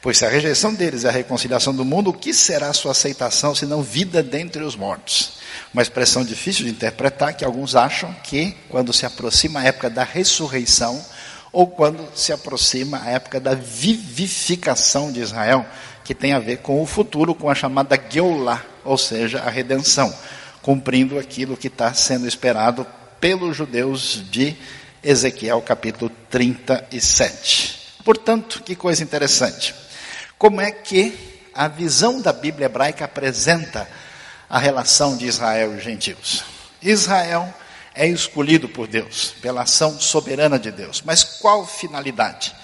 Pois 0.00 0.16
se 0.16 0.24
a 0.24 0.30
rejeição 0.30 0.72
deles 0.72 1.04
é 1.04 1.10
a 1.10 1.12
reconciliação 1.12 1.74
do 1.74 1.84
mundo, 1.84 2.08
o 2.08 2.14
que 2.14 2.32
será 2.32 2.72
sua 2.72 2.92
aceitação 2.92 3.54
senão 3.54 3.82
vida 3.82 4.22
dentre 4.22 4.62
os 4.62 4.74
mortos? 4.74 5.32
Uma 5.70 5.82
expressão 5.82 6.24
difícil 6.24 6.64
de 6.64 6.70
interpretar 6.70 7.36
que 7.36 7.44
alguns 7.44 7.76
acham 7.76 8.10
que 8.24 8.56
quando 8.70 8.94
se 8.94 9.04
aproxima 9.04 9.60
a 9.60 9.64
época 9.64 9.90
da 9.90 10.02
ressurreição, 10.02 10.98
ou 11.52 11.66
quando 11.66 12.08
se 12.14 12.32
aproxima 12.32 13.02
a 13.04 13.10
época 13.10 13.38
da 13.38 13.54
vivificação 13.54 15.12
de 15.12 15.20
Israel, 15.20 15.66
que 16.02 16.14
tem 16.14 16.32
a 16.32 16.38
ver 16.38 16.60
com 16.62 16.82
o 16.82 16.86
futuro, 16.86 17.34
com 17.34 17.50
a 17.50 17.54
chamada 17.54 18.02
Geulah, 18.10 18.64
ou 18.86 18.96
seja, 18.96 19.40
a 19.40 19.50
redenção, 19.50 20.14
cumprindo 20.62 21.18
aquilo 21.18 21.56
que 21.56 21.66
está 21.66 21.92
sendo 21.92 22.26
esperado 22.26 22.86
pelos 23.20 23.56
judeus 23.56 24.22
de 24.30 24.56
Ezequiel 25.02 25.60
capítulo 25.62 26.10
37. 26.30 27.96
Portanto, 28.04 28.62
que 28.62 28.74
coisa 28.74 29.02
interessante. 29.02 29.74
Como 30.38 30.60
é 30.60 30.70
que 30.70 31.12
a 31.54 31.68
visão 31.68 32.20
da 32.20 32.32
Bíblia 32.32 32.66
hebraica 32.66 33.04
apresenta 33.04 33.88
a 34.48 34.58
relação 34.58 35.16
de 35.16 35.26
Israel 35.26 35.72
e 35.72 35.76
os 35.76 35.82
gentios? 35.82 36.44
Israel 36.82 37.52
é 37.94 38.06
escolhido 38.06 38.68
por 38.68 38.86
Deus, 38.86 39.34
pela 39.40 39.62
ação 39.62 39.98
soberana 39.98 40.58
de 40.58 40.70
Deus. 40.70 41.02
Mas 41.04 41.24
qual 41.24 41.66
finalidade? 41.66 42.54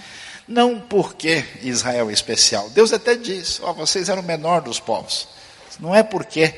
Não 0.47 0.79
porque 0.79 1.45
Israel 1.63 2.11
é 2.11 2.13
especial. 2.13 2.69
Deus 2.71 2.93
até 2.93 3.15
diz: 3.15 3.61
oh, 3.63 3.73
vocês 3.73 4.09
eram 4.09 4.23
o 4.23 4.25
menor 4.25 4.61
dos 4.61 4.79
povos. 4.79 5.29
Não 5.83 5.93
é 5.93 6.05
porque 6.05 6.55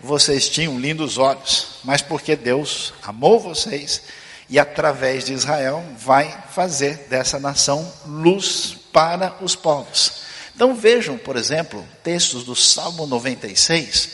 vocês 0.00 0.48
tinham 0.48 0.78
lindos 0.78 1.18
olhos, 1.18 1.80
mas 1.82 2.00
porque 2.00 2.36
Deus 2.36 2.94
amou 3.02 3.40
vocês 3.40 4.02
e 4.48 4.56
através 4.56 5.24
de 5.24 5.32
Israel 5.32 5.84
vai 5.98 6.44
fazer 6.50 7.08
dessa 7.10 7.40
nação 7.40 7.92
luz 8.06 8.76
para 8.92 9.34
os 9.40 9.56
povos. 9.56 10.22
Então 10.54 10.76
vejam, 10.76 11.18
por 11.18 11.34
exemplo, 11.34 11.84
textos 12.04 12.44
do 12.44 12.54
Salmo 12.54 13.04
96, 13.04 14.10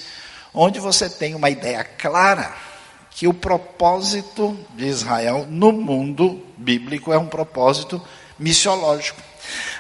onde 0.55 0.81
você 0.81 1.11
tem 1.11 1.35
uma 1.35 1.51
ideia 1.51 1.85
clara 1.85 2.57
que 3.11 3.29
o 3.29 3.35
propósito 3.35 4.59
de 4.75 4.87
Israel 4.87 5.47
no 5.47 5.73
mundo 5.73 6.43
bíblico 6.57 7.13
é 7.13 7.19
um 7.19 7.27
propósito 7.27 8.01
missiológico. 8.39 9.21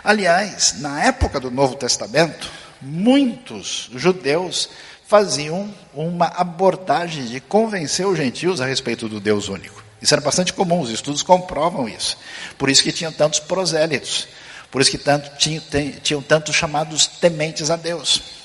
Aliás, 0.05 0.75
na 0.81 1.03
época 1.05 1.41
do 1.41 1.51
Novo 1.51 1.75
Testamento, 1.75 2.53
muitos 2.85 3.91
judeus 3.95 4.69
faziam 5.07 5.73
uma 5.95 6.27
abordagem 6.27 7.27
de 7.27 7.41
convencer 7.41 8.07
os 8.07 8.17
gentios 8.17 8.61
a 8.61 8.67
respeito 8.67 9.09
do 9.09 9.21
Deus 9.21 9.49
único. 9.49 9.83
Isso 10.01 10.15
era 10.15 10.21
bastante 10.21 10.53
comum, 10.53 10.81
os 10.81 10.91
estudos 10.91 11.23
comprovam 11.23 11.89
isso. 11.89 12.19
Por 12.59 12.69
isso 12.69 12.83
que 12.83 12.93
tinham 12.93 13.13
tantos 13.13 13.41
prosélitos, 13.41 14.29
por 14.71 14.83
isso 14.83 14.91
que 14.91 14.99
tanto, 14.99 15.37
tinham, 15.39 15.63
tinham 16.03 16.21
tantos 16.21 16.55
chamados 16.55 17.07
tementes 17.07 17.71
a 17.71 17.77
Deus. 17.77 18.44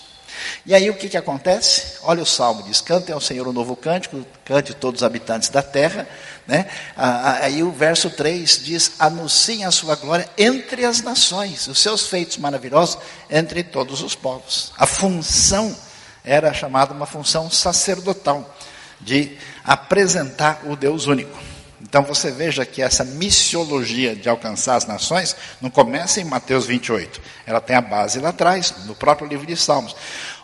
E 0.65 0.73
aí 0.73 0.89
o 0.89 0.95
que, 0.95 1.10
que 1.10 1.17
acontece? 1.17 1.97
Olha 2.04 2.23
o 2.23 2.25
salmo, 2.25 2.63
diz: 2.63 2.82
Cantem 2.82 3.13
ao 3.13 3.21
Senhor 3.21 3.47
um 3.47 3.54
novo 3.54 3.75
cântico, 3.75 4.25
cante 4.45 4.73
todos 4.73 5.02
os 5.02 5.06
habitantes 5.06 5.49
da 5.49 5.62
terra. 5.62 6.08
Né? 6.47 6.65
Aí 6.95 7.63
o 7.63 7.71
verso 7.71 8.10
3 8.10 8.62
diz: 8.63 8.93
Anunciem 8.99 9.65
a 9.65 9.71
sua 9.71 9.95
glória 9.95 10.30
entre 10.38 10.86
as 10.86 11.02
nações, 11.02 11.67
os 11.67 11.80
seus 11.80 12.08
feitos 12.08 12.38
maravilhosos 12.38 12.97
entre 13.30 13.63
todos 13.63 14.02
os 14.02 14.15
povos. 14.15 14.71
A 14.78 14.86
função 14.86 15.75
era 16.23 16.54
chamada 16.54 16.93
uma 16.93 17.06
função 17.06 17.49
sacerdotal, 17.49 18.56
de 18.99 19.38
apresentar 19.63 20.62
o 20.65 20.75
Deus 20.75 21.08
único. 21.08 21.48
Então 21.89 22.04
você 22.04 22.30
veja 22.30 22.63
que 22.67 22.84
essa 22.84 23.04
missiologia 23.04 24.15
de 24.15 24.30
alcançar 24.30 24.75
as 24.75 24.86
nações 24.86 25.36
não 25.60 25.71
começa 25.71 26.21
em 26.21 26.23
Mateus 26.23 26.67
28. 26.67 27.19
Ela 27.47 27.60
tem 27.60 27.75
a 27.75 27.82
base 27.82 28.19
lá 28.19 28.30
atrás, 28.30 28.71
no 28.86 28.93
próprio 28.93 29.28
livro 29.28 29.47
de 29.47 29.58
Salmos. 29.58 29.95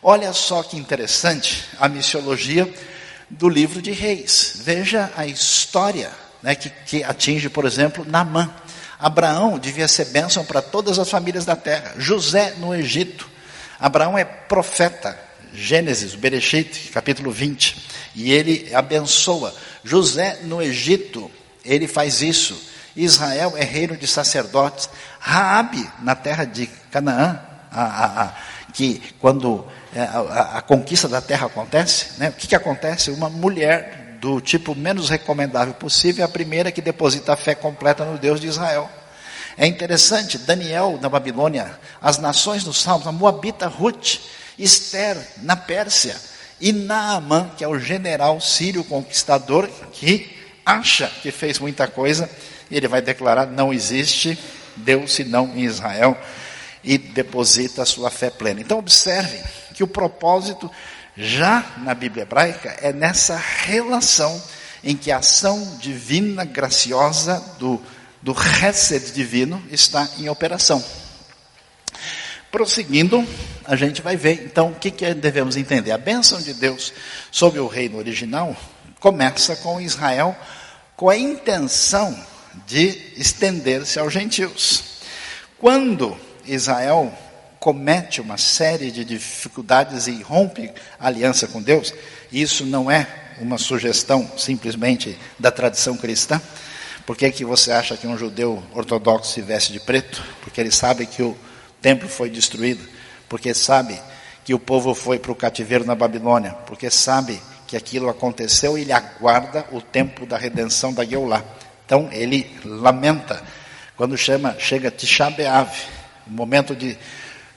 Olha 0.01 0.33
só 0.33 0.63
que 0.63 0.75
interessante 0.75 1.65
a 1.79 1.87
missiologia 1.87 2.67
do 3.29 3.47
livro 3.47 3.79
de 3.79 3.91
Reis. 3.91 4.53
Veja 4.63 5.11
a 5.15 5.27
história 5.27 6.09
né, 6.41 6.55
que, 6.55 6.71
que 6.71 7.03
atinge, 7.03 7.47
por 7.47 7.63
exemplo, 7.63 8.03
Namã. 8.07 8.51
Abraão 8.97 9.59
devia 9.59 9.87
ser 9.87 10.05
bênção 10.05 10.43
para 10.43 10.63
todas 10.63 10.97
as 10.97 11.11
famílias 11.11 11.45
da 11.45 11.55
terra. 11.55 11.93
José 11.99 12.55
no 12.57 12.73
Egito. 12.73 13.29
Abraão 13.79 14.17
é 14.17 14.25
profeta. 14.25 15.15
Gênesis, 15.53 16.15
Bereshit, 16.15 16.89
capítulo 16.91 17.31
20, 17.31 17.77
e 18.13 18.31
ele 18.31 18.73
abençoa. 18.75 19.53
José 19.83 20.39
no 20.43 20.61
Egito, 20.61 21.31
ele 21.65 21.87
faz 21.87 22.21
isso. 22.21 22.73
Israel 22.95 23.53
é 23.57 23.63
reino 23.63 23.97
de 23.97 24.07
sacerdotes. 24.07 24.89
Raabe, 25.19 25.89
na 26.01 26.15
terra 26.15 26.45
de 26.45 26.67
Canaã, 26.91 27.39
a, 27.71 27.83
a, 27.83 28.23
a, 28.23 28.33
que 28.73 29.01
quando 29.19 29.65
é, 29.93 30.01
a, 30.01 30.61
conquista 30.61 31.07
da 31.07 31.21
terra 31.21 31.47
acontece, 31.47 32.19
né, 32.19 32.29
o 32.29 32.33
que, 32.33 32.47
que 32.47 32.55
acontece? 32.55 33.11
Uma 33.11 33.29
mulher 33.29 34.17
do 34.21 34.39
tipo 34.39 34.73
menos 34.73 35.09
recomendável 35.09 35.73
possível 35.73 36.23
é 36.23 36.25
a 36.25 36.29
primeira 36.29 36.71
que 36.71 36.81
deposita 36.81 37.33
a 37.33 37.37
fé 37.37 37.53
completa 37.53 38.05
no 38.05 38.17
Deus 38.17 38.39
de 38.39 38.47
Israel. 38.47 38.89
É 39.57 39.65
interessante, 39.65 40.37
Daniel 40.37 40.99
na 41.01 41.07
Babilônia, 41.07 41.79
as 42.01 42.17
nações 42.17 42.63
dos 42.63 42.81
Salmos, 42.81 43.07
a 43.07 43.11
Moabita 43.11 43.67
Ruth, 43.67 44.19
Esther 44.57 45.17
na 45.41 45.55
Pérsia, 45.55 46.15
e 46.59 46.71
Naamã, 46.71 47.51
que 47.57 47.63
é 47.63 47.67
o 47.67 47.79
general 47.79 48.39
sírio 48.39 48.83
conquistador, 48.83 49.69
que 49.93 50.34
acha 50.65 51.07
que 51.21 51.31
fez 51.31 51.59
muita 51.59 51.87
coisa, 51.87 52.29
e 52.69 52.77
ele 52.77 52.87
vai 52.87 53.01
declarar: 53.01 53.45
não 53.45 53.73
existe 53.73 54.37
Deus 54.75 55.13
senão 55.13 55.51
em 55.55 55.63
Israel, 55.63 56.17
e 56.83 56.97
deposita 56.97 57.81
a 57.81 57.85
sua 57.85 58.09
fé 58.09 58.29
plena. 58.29 58.61
Então, 58.61 58.79
observem 58.79 59.41
que 59.73 59.83
o 59.83 59.87
propósito, 59.87 60.69
já 61.15 61.63
na 61.77 61.93
Bíblia 61.93 62.23
hebraica, 62.23 62.75
é 62.81 62.91
nessa 62.91 63.37
relação 63.37 64.41
em 64.83 64.95
que 64.95 65.11
a 65.11 65.17
ação 65.17 65.77
divina, 65.79 66.45
graciosa 66.45 67.39
do 67.59 67.81
do 68.25 68.33
Hesed 68.33 69.11
divino 69.11 69.61
está 69.69 70.09
em 70.17 70.27
operação. 70.29 70.83
Prosseguindo, 72.51 73.23
a 73.63 73.75
gente 73.75 74.01
vai 74.01 74.17
ver 74.17 74.45
então 74.45 74.71
o 74.71 74.73
que, 74.73 74.89
que 74.89 75.13
devemos 75.13 75.55
entender. 75.55 75.91
A 75.91 75.97
bênção 75.97 76.41
de 76.41 76.55
Deus 76.55 76.91
sobre 77.29 77.59
o 77.59 77.67
reino 77.67 77.99
original 77.99 78.57
começa 79.05 79.55
com 79.57 79.79
Israel 79.79 80.35
com 80.95 81.11
a 81.11 81.15
intenção 81.15 82.19
de 82.65 83.13
estender-se 83.15 83.99
aos 83.99 84.11
gentios. 84.11 84.83
Quando 85.59 86.17
Israel 86.43 87.13
comete 87.59 88.19
uma 88.19 88.39
série 88.39 88.89
de 88.89 89.05
dificuldades 89.05 90.07
e 90.07 90.23
rompe 90.23 90.71
a 90.99 91.05
aliança 91.05 91.45
com 91.45 91.61
Deus, 91.61 91.93
isso 92.31 92.65
não 92.65 92.89
é 92.89 93.07
uma 93.39 93.59
sugestão 93.59 94.27
simplesmente 94.39 95.15
da 95.37 95.51
tradição 95.51 95.95
cristã, 95.95 96.41
por 97.05 97.15
que, 97.15 97.29
que 97.29 97.45
você 97.45 97.71
acha 97.71 97.95
que 97.95 98.07
um 98.07 98.17
judeu 98.17 98.63
ortodoxo 98.73 99.33
se 99.33 99.41
veste 99.41 99.71
de 99.71 99.79
preto? 99.79 100.23
Porque 100.41 100.59
ele 100.59 100.71
sabe 100.71 101.05
que 101.05 101.21
o 101.21 101.37
templo 101.79 102.09
foi 102.09 102.31
destruído. 102.31 102.83
Porque 103.29 103.53
sabe 103.53 104.01
que 104.43 104.55
o 104.55 104.59
povo 104.59 104.95
foi 104.95 105.19
para 105.19 105.31
o 105.31 105.35
cativeiro 105.35 105.85
na 105.85 105.93
Babilônia. 105.93 106.53
Porque 106.65 106.89
sabe 106.89 107.39
que 107.67 107.75
aquilo 107.75 108.09
aconteceu 108.09 108.77
e 108.77 108.81
ele 108.81 108.91
aguarda 108.91 109.65
o 109.71 109.81
tempo 109.81 110.25
da 110.25 110.37
redenção 110.37 110.93
da 110.93 111.03
Geulah. 111.03 111.43
Então 111.85 112.09
ele 112.11 112.49
lamenta 112.63 113.43
quando 113.95 114.17
chama, 114.17 114.55
chega 114.59 114.91
Tisha 114.91 115.29
B'Av, 115.29 115.71
o 116.27 116.31
momento 116.31 116.75
de 116.75 116.97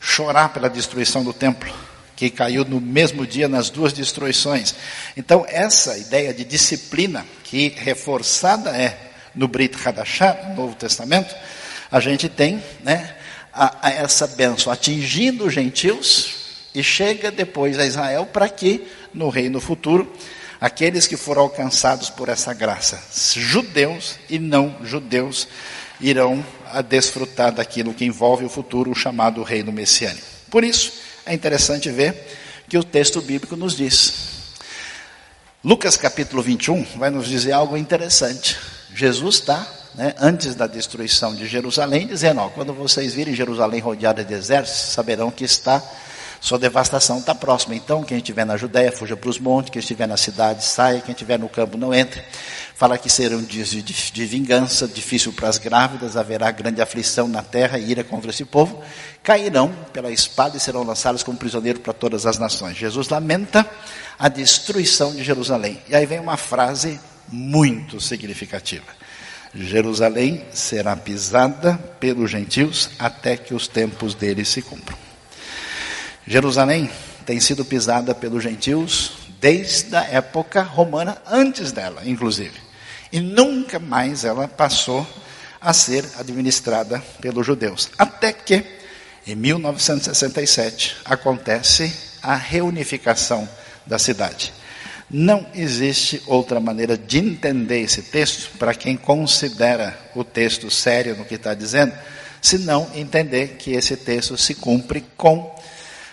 chorar 0.01 0.51
pela 0.51 0.71
destruição 0.71 1.25
do 1.25 1.33
templo, 1.33 1.73
que 2.15 2.31
caiu 2.31 2.65
no 2.65 2.81
mesmo 2.81 3.27
dia 3.27 3.49
nas 3.49 3.71
duas 3.71 3.93
destruições. 3.93 4.75
Então 5.17 5.45
essa 5.49 5.99
ideia 5.99 6.33
de 6.33 6.45
disciplina 6.45 7.27
que 7.45 7.75
reforçada 7.77 8.71
é 8.71 9.11
no 9.35 9.49
Brit 9.49 9.77
Hadashah, 9.85 10.49
no 10.49 10.55
Novo 10.55 10.75
Testamento, 10.75 11.35
a 11.91 12.01
gente 12.01 12.29
tem 12.29 12.63
né, 12.83 13.15
a, 13.53 13.89
a 13.89 13.91
essa 13.91 14.27
bênção 14.27 14.73
atingindo 14.73 15.47
os 15.47 15.55
gentios 15.55 16.38
e 16.75 16.83
chega 16.83 17.31
depois 17.31 17.79
a 17.79 17.87
Israel 17.87 18.27
para 18.27 18.49
que, 18.49 18.87
no 19.13 19.29
reino 19.29 19.61
futuro, 19.61 20.11
aqueles 20.61 21.07
que 21.07 21.17
foram 21.17 21.43
alcançados 21.43 22.11
por 22.11 22.29
essa 22.29 22.53
graça, 22.53 23.03
judeus 23.37 24.17
e 24.29 24.39
não 24.39 24.77
judeus, 24.83 25.49
irão 26.01 26.45
desfrutar 26.89 27.53
daquilo 27.53 27.95
que 27.95 28.05
envolve 28.05 28.45
o 28.45 28.49
futuro, 28.49 28.91
o 28.91 28.95
chamado 28.95 29.43
reino 29.43 29.73
messiânico. 29.73 30.27
Por 30.51 30.65
isso, 30.65 30.93
é 31.27 31.35
interessante 31.35 31.91
ver 31.91 32.15
que 32.69 32.79
o 32.79 32.85
texto 32.85 33.21
bíblico 33.21 33.57
nos 33.57 33.77
diz. 33.77 34.39
Lucas 35.65 35.97
capítulo 35.97 36.43
21 36.43 36.85
vai 36.97 37.11
nos 37.11 37.27
dizer 37.27 37.53
algo 37.53 37.77
interessante. 37.77 38.57
Jesus 38.95 39.37
está, 39.37 39.67
né, 39.95 40.15
antes 40.19 40.55
da 40.55 40.67
destruição 40.67 41.35
de 41.35 41.47
Jerusalém, 41.47 42.07
dizendo: 42.07 42.41
ó, 42.41 42.49
quando 42.49 42.73
vocês 42.73 43.13
virem 43.15 43.35
Jerusalém 43.35 43.81
rodeada 43.81 44.25
de 44.25 44.35
exércitos, 44.35 44.93
saberão 44.93 45.31
que 45.31 45.45
está, 45.45 45.83
sua 46.41 46.59
devastação 46.59 47.19
está 47.19 47.35
próxima. 47.35 47.75
Então, 47.75 48.05
quem 48.05 48.19
estiver 48.19 48.45
na 48.45 48.57
Judéia, 48.57 48.93
fuja 48.93 49.17
para 49.17 49.29
os 49.29 49.39
montes, 49.39 49.71
quem 49.71 49.81
estiver 49.81 50.07
na 50.07 50.17
cidade, 50.17 50.65
saia, 50.65 51.01
quem 51.01 51.13
estiver 51.13 51.39
no 51.39 51.49
campo, 51.49 51.77
não 51.77 51.93
entre. 51.93 52.23
Fala 52.75 52.97
que 52.97 53.11
serão 53.11 53.43
dias 53.43 53.71
de, 53.71 53.83
de 53.83 54.27
vingança, 54.27 54.87
difícil 54.87 55.33
para 55.33 55.49
as 55.49 55.59
grávidas, 55.59 56.17
haverá 56.17 56.51
grande 56.53 56.81
aflição 56.81 57.27
na 57.27 57.43
terra 57.43 57.77
e 57.77 57.91
ira 57.91 58.05
contra 58.05 58.31
esse 58.31 58.45
povo. 58.45 58.83
Cairão 59.23 59.75
pela 59.93 60.13
espada 60.13 60.57
e 60.57 60.61
serão 60.61 60.85
lançados 60.85 61.25
como 61.25 61.37
prisioneiros 61.37 61.83
para 61.83 61.93
todas 61.93 62.25
as 62.25 62.39
nações. 62.39 62.77
Jesus 62.77 63.09
lamenta 63.09 63.69
a 64.17 64.29
destruição 64.29 65.13
de 65.13 65.25
Jerusalém. 65.25 65.83
E 65.89 65.97
aí 65.97 66.07
vem 66.07 66.21
uma 66.21 66.37
frase 66.37 67.01
muito 67.27 68.01
significativa. 68.01 68.87
Jerusalém 69.55 70.45
será 70.53 70.95
pisada 70.95 71.77
pelos 71.99 72.31
gentios 72.31 72.91
até 72.99 73.37
que 73.37 73.55
os 73.55 73.67
tempos 73.67 74.15
deles 74.15 74.49
se 74.49 74.63
cumpram. 74.63 75.08
Jerusalém 76.29 76.91
tem 77.25 77.41
sido 77.41 77.65
pisada 77.65 78.15
pelos 78.15 78.43
gentios 78.43 79.13
desde 79.41 79.97
a 79.97 80.03
época 80.03 80.61
romana, 80.63 81.17
antes 81.27 81.73
dela, 81.73 82.03
inclusive. 82.05 82.61
E 83.11 83.19
nunca 83.19 83.79
mais 83.79 84.25
ela 84.25 84.47
passou 84.47 85.07
a 85.59 85.73
ser 85.73 86.05
administrada 86.19 87.03
pelos 87.21 87.47
judeus. 87.47 87.89
Até 87.97 88.31
que, 88.31 88.63
em 89.27 89.35
1967, 89.35 90.99
acontece 91.07 91.91
a 92.23 92.35
reunificação 92.35 93.49
da 93.87 93.99
cidade. 93.99 94.53
Não 95.11 95.47
existe 95.55 96.23
outra 96.27 96.61
maneira 96.61 96.99
de 96.99 97.19
entender 97.19 97.81
esse 97.81 98.03
texto 98.03 98.51
para 98.59 98.75
quem 98.75 98.99
considera 98.99 99.99
o 100.15 100.23
texto 100.23 100.71
sério 100.71 101.17
no 101.17 101.25
que 101.25 101.37
está 101.37 101.55
dizendo, 101.55 101.95
senão 102.43 102.91
entender 102.95 103.57
que 103.59 103.73
esse 103.73 103.97
texto 103.97 104.37
se 104.37 104.55
cumpre 104.55 105.03
com 105.17 105.58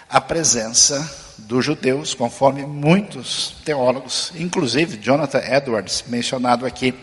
a 0.09 0.21
presença 0.21 1.25
dos 1.37 1.65
judeus, 1.65 2.13
conforme 2.13 2.65
muitos 2.65 3.55
teólogos, 3.65 4.31
inclusive 4.35 4.97
Jonathan 4.97 5.39
Edwards, 5.39 6.03
mencionado 6.07 6.65
aqui. 6.65 6.93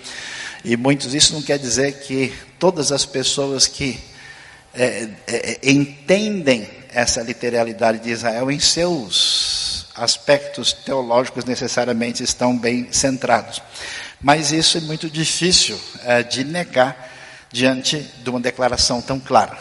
E 0.65 0.77
muitos, 0.77 1.15
isso 1.15 1.33
não 1.33 1.43
quer 1.43 1.59
dizer 1.59 2.01
que 2.01 2.33
todas 2.59 2.93
as 2.93 3.05
pessoas 3.05 3.67
que 3.67 3.99
é, 4.75 5.09
é, 5.27 5.59
entendem 5.63 6.69
essa 6.95 7.23
literalidade 7.23 7.99
de 7.99 8.11
Israel 8.11 8.51
em 8.51 8.61
seus 8.61 9.87
aspectos 9.95 10.73
teológicos 10.73 11.45
necessariamente 11.45 12.23
estão 12.23 12.57
bem 12.57 12.89
centrados. 12.91 13.63
Mas 14.21 14.53
isso 14.53 14.79
é 14.79 14.81
muito 14.81 15.11
difícil 15.11 15.79
é, 16.05 16.23
de 16.23 16.45
negar 16.45 17.11
diante 17.51 17.99
de 17.99 18.31
uma 18.31 18.41
declaração 18.41 19.03
tão 19.03 19.21
clara. 19.21 19.59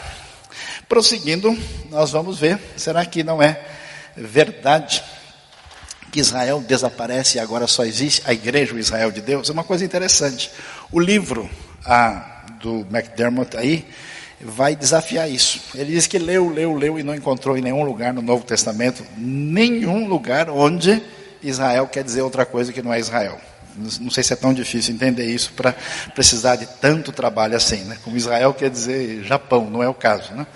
Prosseguindo, 0.92 1.56
nós 1.88 2.10
vamos 2.10 2.38
ver, 2.38 2.60
será 2.76 3.06
que 3.06 3.24
não 3.24 3.42
é 3.42 3.58
verdade 4.14 5.02
que 6.12 6.20
Israel 6.20 6.60
desaparece 6.60 7.38
e 7.38 7.40
agora 7.40 7.66
só 7.66 7.82
existe 7.86 8.20
a 8.26 8.34
igreja, 8.34 8.74
o 8.74 8.78
Israel 8.78 9.10
de 9.10 9.22
Deus? 9.22 9.48
É 9.48 9.54
uma 9.54 9.64
coisa 9.64 9.86
interessante. 9.86 10.50
O 10.90 11.00
livro 11.00 11.48
ah, 11.86 12.44
do 12.60 12.86
McDermott 12.92 13.56
aí, 13.56 13.88
vai 14.38 14.76
desafiar 14.76 15.30
isso. 15.30 15.62
Ele 15.74 15.92
diz 15.92 16.06
que 16.06 16.18
leu, 16.18 16.50
leu, 16.50 16.74
leu 16.74 16.98
e 16.98 17.02
não 17.02 17.14
encontrou 17.14 17.56
em 17.56 17.62
nenhum 17.62 17.84
lugar 17.84 18.12
no 18.12 18.20
Novo 18.20 18.44
Testamento, 18.44 19.02
nenhum 19.16 20.06
lugar 20.06 20.50
onde 20.50 21.02
Israel 21.42 21.86
quer 21.86 22.04
dizer 22.04 22.20
outra 22.20 22.44
coisa 22.44 22.70
que 22.70 22.82
não 22.82 22.92
é 22.92 23.00
Israel. 23.00 23.40
Não 23.98 24.10
sei 24.10 24.22
se 24.22 24.34
é 24.34 24.36
tão 24.36 24.52
difícil 24.52 24.94
entender 24.94 25.24
isso 25.24 25.54
para 25.54 25.74
precisar 26.14 26.56
de 26.56 26.66
tanto 26.66 27.12
trabalho 27.12 27.56
assim, 27.56 27.82
né? 27.84 27.96
Como 28.04 28.14
Israel 28.14 28.52
quer 28.52 28.68
dizer 28.68 29.24
Japão, 29.24 29.70
não 29.70 29.82
é 29.82 29.88
o 29.88 29.94
caso, 29.94 30.34
né? 30.34 30.46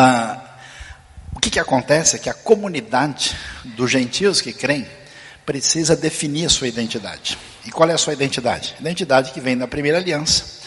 Ah, 0.00 0.40
o 1.34 1.40
que, 1.40 1.50
que 1.50 1.58
acontece 1.58 2.14
é 2.14 2.18
que 2.18 2.30
a 2.30 2.34
comunidade 2.34 3.36
dos 3.64 3.90
gentios 3.90 4.40
que 4.40 4.52
creem 4.52 4.86
precisa 5.44 5.96
definir 5.96 6.46
a 6.46 6.50
sua 6.50 6.68
identidade. 6.68 7.36
E 7.66 7.70
qual 7.70 7.90
é 7.90 7.94
a 7.94 7.98
sua 7.98 8.12
identidade? 8.12 8.76
Identidade 8.78 9.32
que 9.32 9.40
vem 9.40 9.58
da 9.58 9.66
primeira 9.66 9.98
aliança 9.98 10.58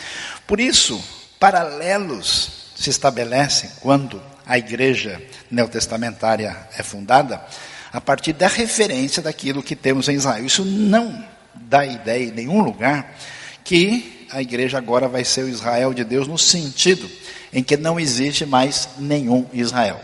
por 0.52 0.60
isso, 0.60 1.02
paralelos 1.40 2.74
se 2.76 2.90
estabelecem 2.90 3.70
quando 3.80 4.22
a 4.46 4.58
igreja 4.58 5.22
neotestamentária 5.50 6.68
é 6.78 6.84
fundada, 6.84 7.42
a 7.94 8.02
partir 8.02 8.34
da 8.34 8.50
referência 8.50 9.24
daquilo 9.24 9.64
que 9.64 9.74
temos 9.74 10.10
em 10.10 10.16
Israel. 10.16 10.46
Isso 10.46 10.66
não 10.66 11.26
dá 11.56 11.86
ideia 11.86 12.26
em 12.26 12.32
nenhum 12.32 12.62
lugar 12.62 13.16
que 13.64 14.21
a 14.32 14.42
igreja 14.42 14.78
agora 14.78 15.08
vai 15.08 15.24
ser 15.24 15.44
o 15.44 15.50
Israel 15.50 15.94
de 15.94 16.04
Deus 16.04 16.28
no 16.28 16.38
sentido 16.38 17.10
em 17.52 17.64
que 17.64 17.76
não 17.76 18.00
existe 18.00 18.46
mais 18.46 18.90
nenhum 18.98 19.46
Israel. 19.54 20.00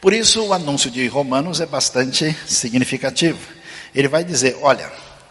Por 0.00 0.12
isso, 0.12 0.44
o 0.44 0.52
anúncio 0.52 0.90
de 0.90 1.06
Romanos 1.06 1.60
é 1.60 1.66
bastante 1.66 2.36
significativo. 2.46 3.38
Ele 3.94 4.08
vai 4.08 4.22
dizer: 4.22 4.58
olha, 4.60 4.90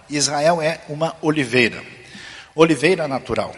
Israel 0.09 0.61
é 0.61 0.81
uma 0.89 1.15
oliveira, 1.21 1.83
oliveira 2.55 3.07
natural. 3.07 3.55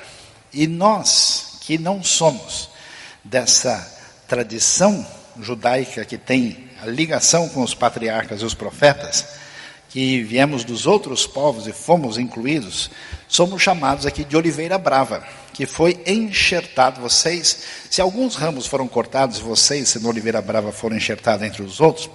E 0.54 0.68
nós, 0.68 1.58
que 1.62 1.78
não 1.78 2.04
somos 2.04 2.70
dessa 3.24 3.94
tradição 4.28 5.06
judaica 5.40 6.06
que 6.06 6.18
tem 6.18 6.70
a 6.82 6.86
ligação 6.86 7.48
com 7.50 7.64
os 7.64 7.74
patriarcas 7.74 8.42
e 8.42 8.46
os 8.46 8.54
profetas, 8.54 9.26
que 9.90 10.22
viemos 10.24 10.66
dos 10.66 10.86
outros 10.86 11.26
povos 11.26 11.68
e 11.68 11.72
fomos 11.72 12.18
incluídos, 12.18 12.90
somos 13.28 13.62
chamados 13.62 14.06
aqui 14.06 14.24
de 14.24 14.36
oliveira 14.36 14.78
brava, 14.78 15.24
que 15.54 15.66
foi 15.66 16.02
enxertado. 16.06 17.02
Vocês, 17.02 17.58
se 17.90 18.02
alguns 18.02 18.36
ramos 18.36 18.68
foram 18.68 18.88
cortados, 18.88 19.40
vocês, 19.40 19.90
sendo 19.90 20.08
oliveira 20.08 20.42
brava, 20.42 20.72
foram 20.72 20.98
enxertados 20.98 21.46
entre 21.46 21.64
os 21.64 21.80
outros, 21.80 22.10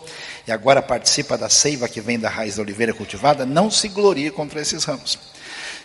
e 0.46 0.52
agora 0.52 0.82
participa 0.82 1.38
da 1.38 1.48
seiva 1.48 1.88
que 1.88 2.00
vem 2.00 2.18
da 2.18 2.28
raiz 2.28 2.56
da 2.56 2.62
oliveira 2.62 2.94
cultivada, 2.94 3.46
não 3.46 3.70
se 3.70 3.88
glorie 3.88 4.30
contra 4.30 4.60
esses 4.60 4.84
ramos. 4.84 5.18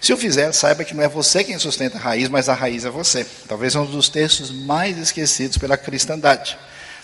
Se 0.01 0.13
o 0.13 0.17
fizer, 0.17 0.51
saiba 0.51 0.83
que 0.83 0.93
não 0.93 1.03
é 1.03 1.07
você 1.07 1.43
quem 1.43 1.57
sustenta 1.57 1.97
a 1.97 2.01
raiz, 2.01 2.29
mas 2.29 2.49
a 2.49 2.53
raiz 2.53 2.85
é 2.85 2.89
você. 2.89 3.25
Talvez 3.47 3.75
um 3.75 3.85
dos 3.85 4.09
textos 4.09 4.51
mais 4.51 4.97
esquecidos 4.97 5.57
pela 5.57 5.77
cristandade. 5.77 6.57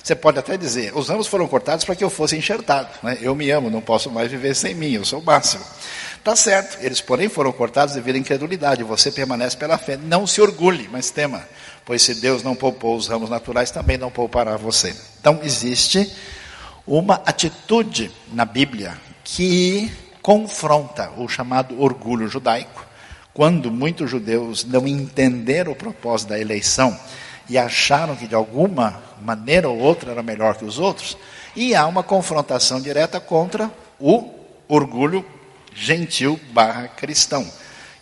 Você 0.03 0.15
pode 0.15 0.39
até 0.39 0.57
dizer, 0.57 0.95
os 0.95 1.09
ramos 1.09 1.27
foram 1.27 1.47
cortados 1.47 1.85
para 1.85 1.95
que 1.95 2.03
eu 2.03 2.09
fosse 2.09 2.35
enxertado. 2.35 2.89
Né? 3.03 3.17
Eu 3.21 3.35
me 3.35 3.49
amo, 3.51 3.69
não 3.69 3.81
posso 3.81 4.09
mais 4.09 4.29
viver 4.29 4.55
sem 4.55 4.73
mim, 4.73 4.93
eu 4.93 5.05
sou 5.05 5.19
o 5.19 5.23
máximo. 5.23 5.63
Tá 6.23 6.35
certo, 6.35 6.77
eles 6.85 7.01
porém 7.01 7.27
foram 7.27 7.51
cortados 7.51 7.95
devido 7.95 8.15
à 8.15 8.19
incredulidade. 8.19 8.83
Você 8.83 9.11
permanece 9.11 9.57
pela 9.57 9.77
fé. 9.79 9.97
Não 9.97 10.27
se 10.27 10.39
orgulhe, 10.39 10.87
mas 10.91 11.09
tema, 11.09 11.43
pois 11.83 12.03
se 12.03 12.13
Deus 12.13 12.43
não 12.43 12.55
poupou 12.55 12.95
os 12.95 13.07
ramos 13.07 13.29
naturais, 13.29 13.71
também 13.71 13.97
não 13.97 14.11
poupará 14.11 14.55
você. 14.55 14.95
Então 15.19 15.39
existe 15.41 16.15
uma 16.85 17.15
atitude 17.25 18.11
na 18.31 18.45
Bíblia 18.45 18.95
que 19.23 19.91
confronta 20.21 21.11
o 21.17 21.27
chamado 21.27 21.81
orgulho 21.81 22.27
judaico, 22.27 22.85
quando 23.33 23.71
muitos 23.71 24.09
judeus 24.09 24.63
não 24.63 24.87
entenderam 24.87 25.71
o 25.71 25.75
propósito 25.75 26.29
da 26.29 26.39
eleição 26.39 26.95
e 27.49 27.57
acharam 27.57 28.15
que 28.15 28.27
de 28.27 28.35
alguma 28.35 29.01
maneira 29.23 29.67
ou 29.67 29.79
outra 29.79 30.11
era 30.11 30.21
melhor 30.21 30.55
que 30.55 30.65
os 30.65 30.77
outros, 30.77 31.17
e 31.55 31.73
há 31.73 31.87
uma 31.87 32.03
confrontação 32.03 32.79
direta 32.79 33.19
contra 33.19 33.71
o 33.99 34.29
orgulho 34.67 35.25
gentil 35.73 36.39
barra 36.51 36.87
cristão, 36.87 37.49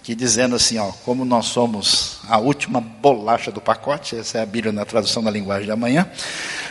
que 0.03 0.15
dizendo 0.15 0.55
assim, 0.55 0.77
ó, 0.77 0.91
como 1.05 1.23
nós 1.23 1.45
somos 1.45 2.19
a 2.27 2.38
última 2.38 2.82
bolacha 2.82 3.51
do 3.51 3.62
pacote, 3.62 4.15
essa 4.15 4.39
é 4.39 4.41
a 4.41 4.45
Bíblia 4.45 4.71
na 4.71 4.86
tradução 4.86 5.23
da 5.23 5.32
linguagem 5.32 5.65
de 5.65 5.71
amanhã, 5.71 6.10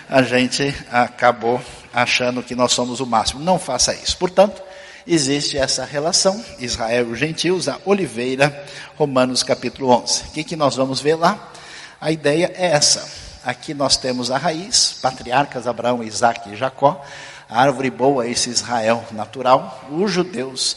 a 0.08 0.22
gente 0.22 0.74
acabou 0.90 1.61
achando 1.92 2.42
que 2.42 2.54
nós 2.54 2.72
somos 2.72 3.00
o 3.00 3.06
máximo. 3.06 3.40
Não 3.40 3.58
faça 3.58 3.94
isso. 3.94 4.16
Portanto, 4.16 4.62
existe 5.06 5.56
essa 5.56 5.84
relação, 5.84 6.42
Israel 6.58 7.08
e 7.08 7.12
os 7.12 7.18
gentios, 7.18 7.68
a 7.68 7.78
oliveira, 7.84 8.64
Romanos 8.96 9.42
capítulo 9.42 9.90
11. 9.90 10.22
O 10.22 10.30
que, 10.32 10.44
que 10.44 10.56
nós 10.56 10.76
vamos 10.76 11.00
ver 11.00 11.14
lá? 11.14 11.52
A 12.00 12.12
ideia 12.12 12.52
é 12.56 12.66
essa. 12.72 13.08
Aqui 13.44 13.72
nós 13.72 13.96
temos 13.96 14.30
a 14.30 14.37
raiz, 14.37 14.98
patriarcas 15.00 15.66
Abraão, 15.66 16.02
Isaac 16.02 16.50
e 16.50 16.56
Jacó, 16.56 17.04
a 17.48 17.62
árvore 17.62 17.90
boa, 17.90 18.26
esse 18.26 18.50
Israel 18.50 19.04
natural, 19.12 19.87
os 19.90 20.12
judeus 20.12 20.76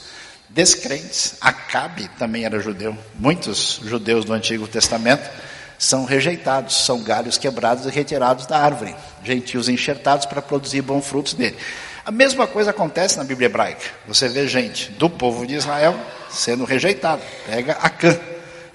descrentes, 0.49 1.36
Acabe 1.41 2.10
também 2.19 2.45
era 2.45 2.60
judeu, 2.60 2.97
muitos 3.15 3.81
judeus 3.84 4.25
do 4.25 4.34
Antigo 4.34 4.67
Testamento 4.67 5.29
são 5.77 6.05
rejeitados, 6.05 6.86
são 6.86 7.01
galhos 7.01 7.39
quebrados 7.39 7.86
e 7.86 7.89
retirados 7.89 8.45
da 8.45 8.60
árvore, 8.60 8.95
gentios 9.23 9.67
enxertados 9.67 10.27
para 10.27 10.41
produzir 10.41 10.81
bons 10.81 11.07
frutos 11.07 11.34
dele. 11.34 11.57
A 12.05 12.12
mesma 12.12 12.45
coisa 12.45 12.69
acontece 12.69 13.17
na 13.17 13.23
Bíblia 13.23 13.47
hebraica. 13.47 13.88
Você 14.07 14.29
vê 14.29 14.47
gente 14.47 14.91
do 14.91 15.10
povo 15.10 15.45
de 15.45 15.55
Israel 15.55 15.99
sendo 16.29 16.65
rejeitado. 16.65 17.21
Pega 17.47 17.73
Acã 17.73 18.15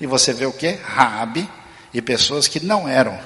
e 0.01 0.07
você 0.07 0.33
vê 0.33 0.47
o 0.47 0.53
que? 0.53 0.79
Raabe 0.83 1.49
e 1.95 2.03
pessoas 2.03 2.49
que 2.49 2.59
não 2.59 2.89
eram 2.89 3.19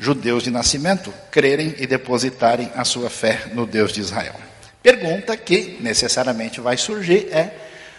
judeus 0.00 0.42
de 0.42 0.50
nascimento 0.50 1.12
crerem 1.30 1.74
e 1.78 1.86
depositarem 1.86 2.72
a 2.74 2.84
sua 2.84 3.10
fé 3.10 3.42
no 3.52 3.66
Deus 3.66 3.92
de 3.92 4.00
Israel. 4.00 4.34
Pergunta 4.82 5.36
que 5.36 5.76
necessariamente 5.80 6.58
vai 6.58 6.78
surgir 6.78 7.28
é 7.30 7.54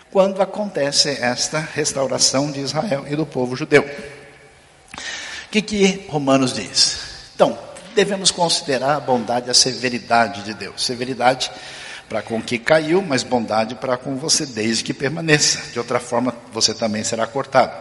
quando 0.09 0.41
acontece 0.41 1.09
esta 1.21 1.59
restauração 1.59 2.51
de 2.51 2.59
Israel 2.59 3.05
e 3.07 3.15
do 3.15 3.25
povo 3.25 3.55
judeu. 3.55 3.83
O 3.83 5.49
que, 5.51 5.61
que 5.61 6.05
Romanos 6.09 6.53
diz? 6.53 6.97
Então, 7.35 7.57
devemos 7.93 8.31
considerar 8.31 8.95
a 8.95 8.99
bondade 8.99 9.47
e 9.47 9.51
a 9.51 9.53
severidade 9.53 10.41
de 10.41 10.55
Deus. 10.55 10.83
Severidade 10.83 11.51
para 12.09 12.21
com 12.23 12.41
que 12.41 12.57
caiu, 12.57 13.01
mas 13.01 13.23
bondade 13.23 13.75
para 13.75 13.95
com 13.95 14.17
você 14.17 14.45
desde 14.45 14.83
que 14.83 14.93
permaneça. 14.93 15.71
De 15.71 15.77
outra 15.77 15.99
forma, 15.99 16.35
você 16.51 16.73
também 16.73 17.03
será 17.03 17.27
cortado. 17.27 17.73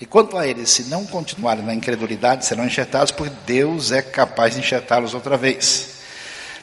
E 0.00 0.06
quanto 0.06 0.38
a 0.38 0.46
eles, 0.46 0.70
se 0.70 0.84
não 0.84 1.04
continuarem 1.04 1.62
na 1.62 1.74
incredulidade, 1.74 2.46
serão 2.46 2.64
enxertados, 2.64 3.10
porque 3.10 3.34
Deus 3.46 3.92
é 3.92 4.00
capaz 4.00 4.54
de 4.54 4.60
enxertá-los 4.60 5.12
outra 5.12 5.36
vez. 5.36 6.00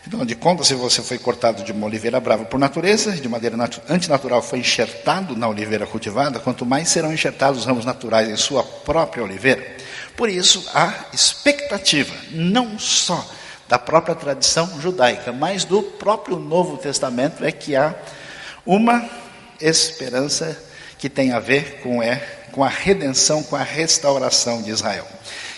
Então, 0.07 0.25
de 0.25 0.35
conta, 0.35 0.63
se 0.63 0.73
você 0.73 1.03
foi 1.03 1.19
cortado 1.19 1.63
de 1.63 1.71
uma 1.71 1.85
oliveira 1.85 2.19
brava 2.19 2.45
por 2.45 2.57
natureza, 2.57 3.11
de 3.11 3.27
maneira 3.27 3.57
antinatural 3.89 4.41
foi 4.41 4.59
enxertado 4.59 5.35
na 5.35 5.47
oliveira 5.49 5.85
cultivada, 5.85 6.39
quanto 6.39 6.65
mais 6.65 6.87
serão 6.87 7.13
enxertados 7.13 7.59
os 7.59 7.65
ramos 7.65 7.85
naturais 7.85 8.29
em 8.29 8.37
sua 8.37 8.63
própria 8.63 9.23
oliveira. 9.23 9.75
Por 10.15 10.29
isso, 10.29 10.65
há 10.73 11.05
expectativa, 11.13 12.15
não 12.31 12.79
só 12.79 13.23
da 13.67 13.77
própria 13.77 14.15
tradição 14.15 14.79
judaica, 14.79 15.31
mas 15.31 15.65
do 15.65 15.83
próprio 15.83 16.39
Novo 16.39 16.77
Testamento, 16.77 17.43
é 17.43 17.51
que 17.51 17.75
há 17.75 17.93
uma 18.65 19.07
esperança 19.59 20.57
que 20.97 21.09
tem 21.09 21.33
a 21.33 21.39
ver 21.39 21.81
com 21.83 22.01
é 22.01 22.23
com 22.57 22.63
a 22.63 22.69
redenção, 22.69 23.43
com 23.43 23.55
a 23.55 23.61
restauração 23.61 24.63
de 24.63 24.71
Israel. 24.71 25.07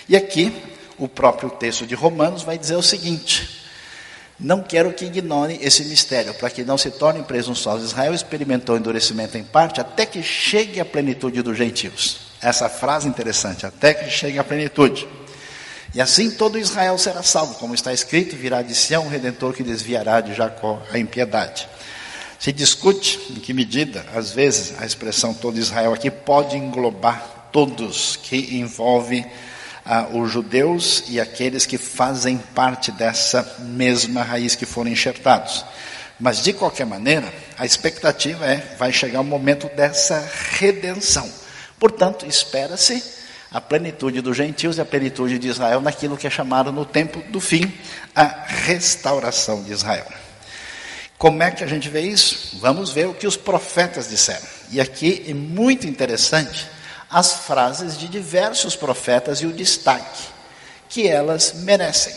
E 0.09 0.17
aqui, 0.17 0.53
o 0.97 1.07
próprio 1.07 1.49
texto 1.49 1.87
de 1.87 1.95
Romanos 1.95 2.43
vai 2.43 2.57
dizer 2.57 2.75
o 2.75 2.83
seguinte: 2.83 3.63
Não 4.37 4.61
quero 4.61 4.91
que 4.91 5.05
ignore 5.05 5.57
esse 5.61 5.85
mistério, 5.85 6.33
para 6.33 6.49
que 6.49 6.61
não 6.61 6.77
se 6.77 6.91
torne 6.91 7.23
presunçosos. 7.23 7.91
Israel 7.91 8.13
experimentou 8.13 8.75
endurecimento 8.75 9.37
em 9.37 9.45
parte, 9.45 9.79
até 9.79 10.05
que 10.05 10.21
chegue 10.21 10.77
a 10.81 10.83
plenitude 10.83 11.41
dos 11.41 11.57
gentios. 11.57 12.33
Essa 12.41 12.67
frase 12.67 13.07
interessante, 13.07 13.65
até 13.65 13.93
que 13.93 14.09
chegue 14.09 14.37
a 14.37 14.43
plenitude. 14.43 15.07
E 15.95 16.01
assim 16.01 16.29
todo 16.29 16.59
Israel 16.59 16.97
será 16.97 17.23
salvo, 17.23 17.55
como 17.55 17.73
está 17.73 17.93
escrito: 17.93 18.35
virá 18.35 18.61
de 18.61 18.75
Sião 18.75 19.05
o 19.05 19.09
redentor 19.09 19.53
que 19.53 19.63
desviará 19.63 20.19
de 20.19 20.33
Jacó 20.33 20.83
a 20.91 20.99
impiedade. 20.99 21.65
Se 22.39 22.53
discute 22.53 23.19
em 23.31 23.35
que 23.35 23.53
medida, 23.53 24.05
às 24.15 24.31
vezes, 24.31 24.73
a 24.79 24.85
expressão 24.85 25.33
todo 25.33 25.59
Israel 25.59 25.93
aqui 25.93 26.09
pode 26.09 26.55
englobar 26.55 27.49
todos, 27.51 28.15
que 28.15 28.57
envolve 28.57 29.25
ah, 29.85 30.07
os 30.13 30.31
judeus 30.31 31.03
e 31.09 31.19
aqueles 31.19 31.65
que 31.65 31.77
fazem 31.77 32.37
parte 32.37 32.93
dessa 32.93 33.57
mesma 33.59 34.23
raiz 34.23 34.55
que 34.55 34.65
foram 34.65 34.89
enxertados. 34.89 35.65
Mas, 36.17 36.41
de 36.41 36.53
qualquer 36.53 36.85
maneira, 36.85 37.33
a 37.57 37.65
expectativa 37.65 38.45
é, 38.45 38.75
vai 38.77 38.93
chegar 38.93 39.19
o 39.19 39.25
momento 39.25 39.67
dessa 39.75 40.25
redenção. 40.57 41.29
Portanto, 41.77 42.25
espera-se 42.25 43.03
a 43.51 43.59
plenitude 43.59 44.21
dos 44.21 44.37
gentios 44.37 44.77
e 44.77 44.81
a 44.81 44.85
plenitude 44.85 45.39
de 45.39 45.49
Israel 45.49 45.81
naquilo 45.81 46.15
que 46.15 46.27
é 46.27 46.29
chamado 46.29 46.71
no 46.71 46.85
tempo 46.85 47.21
do 47.31 47.41
fim, 47.41 47.69
a 48.15 48.45
restauração 48.47 49.61
de 49.61 49.73
Israel. 49.73 50.07
Como 51.19 51.43
é 51.43 51.51
que 51.51 51.65
a 51.65 51.67
gente 51.67 51.89
vê 51.89 51.99
isso? 51.99 52.57
Vamos 52.61 52.91
ver 52.91 53.05
o 53.05 53.13
que 53.13 53.27
os 53.27 53.35
profetas 53.35 54.07
disseram. 54.07 54.47
E 54.71 54.79
aqui 54.79 55.25
é 55.27 55.33
muito 55.33 55.85
interessante 55.85 56.65
as 57.11 57.33
frases 57.45 57.97
de 57.97 58.07
diversos 58.07 58.73
profetas 58.73 59.39
e 59.39 59.45
o 59.45 59.51
destaque 59.51 60.23
que 60.87 61.09
elas 61.09 61.55
merecem. 61.55 62.15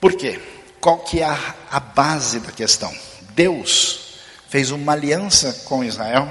Por 0.00 0.14
quê? 0.14 0.40
Qual 0.80 0.98
que 0.98 1.20
é 1.20 1.24
a, 1.24 1.54
a 1.70 1.78
base 1.78 2.40
da 2.40 2.50
questão? 2.50 2.92
Deus 3.30 4.18
fez 4.48 4.72
uma 4.72 4.92
aliança 4.92 5.52
com 5.66 5.84
Israel, 5.84 6.28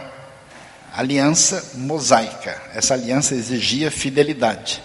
aliança 0.93 1.63
mosaica. 1.75 2.61
Essa 2.73 2.93
aliança 2.93 3.35
exigia 3.35 3.89
fidelidade. 3.89 4.83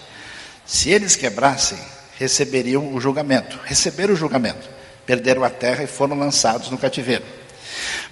Se 0.65 0.91
eles 0.91 1.17
quebrassem, 1.17 1.77
receberiam 2.17 2.93
o 2.93 3.01
julgamento. 3.01 3.59
Receberam 3.65 4.13
o 4.13 4.17
julgamento 4.17 4.80
perderam 5.05 5.43
a 5.43 5.49
terra 5.49 5.83
e 5.83 5.87
foram 5.87 6.17
lançados 6.17 6.69
no 6.69 6.77
cativeiro. 6.77 7.23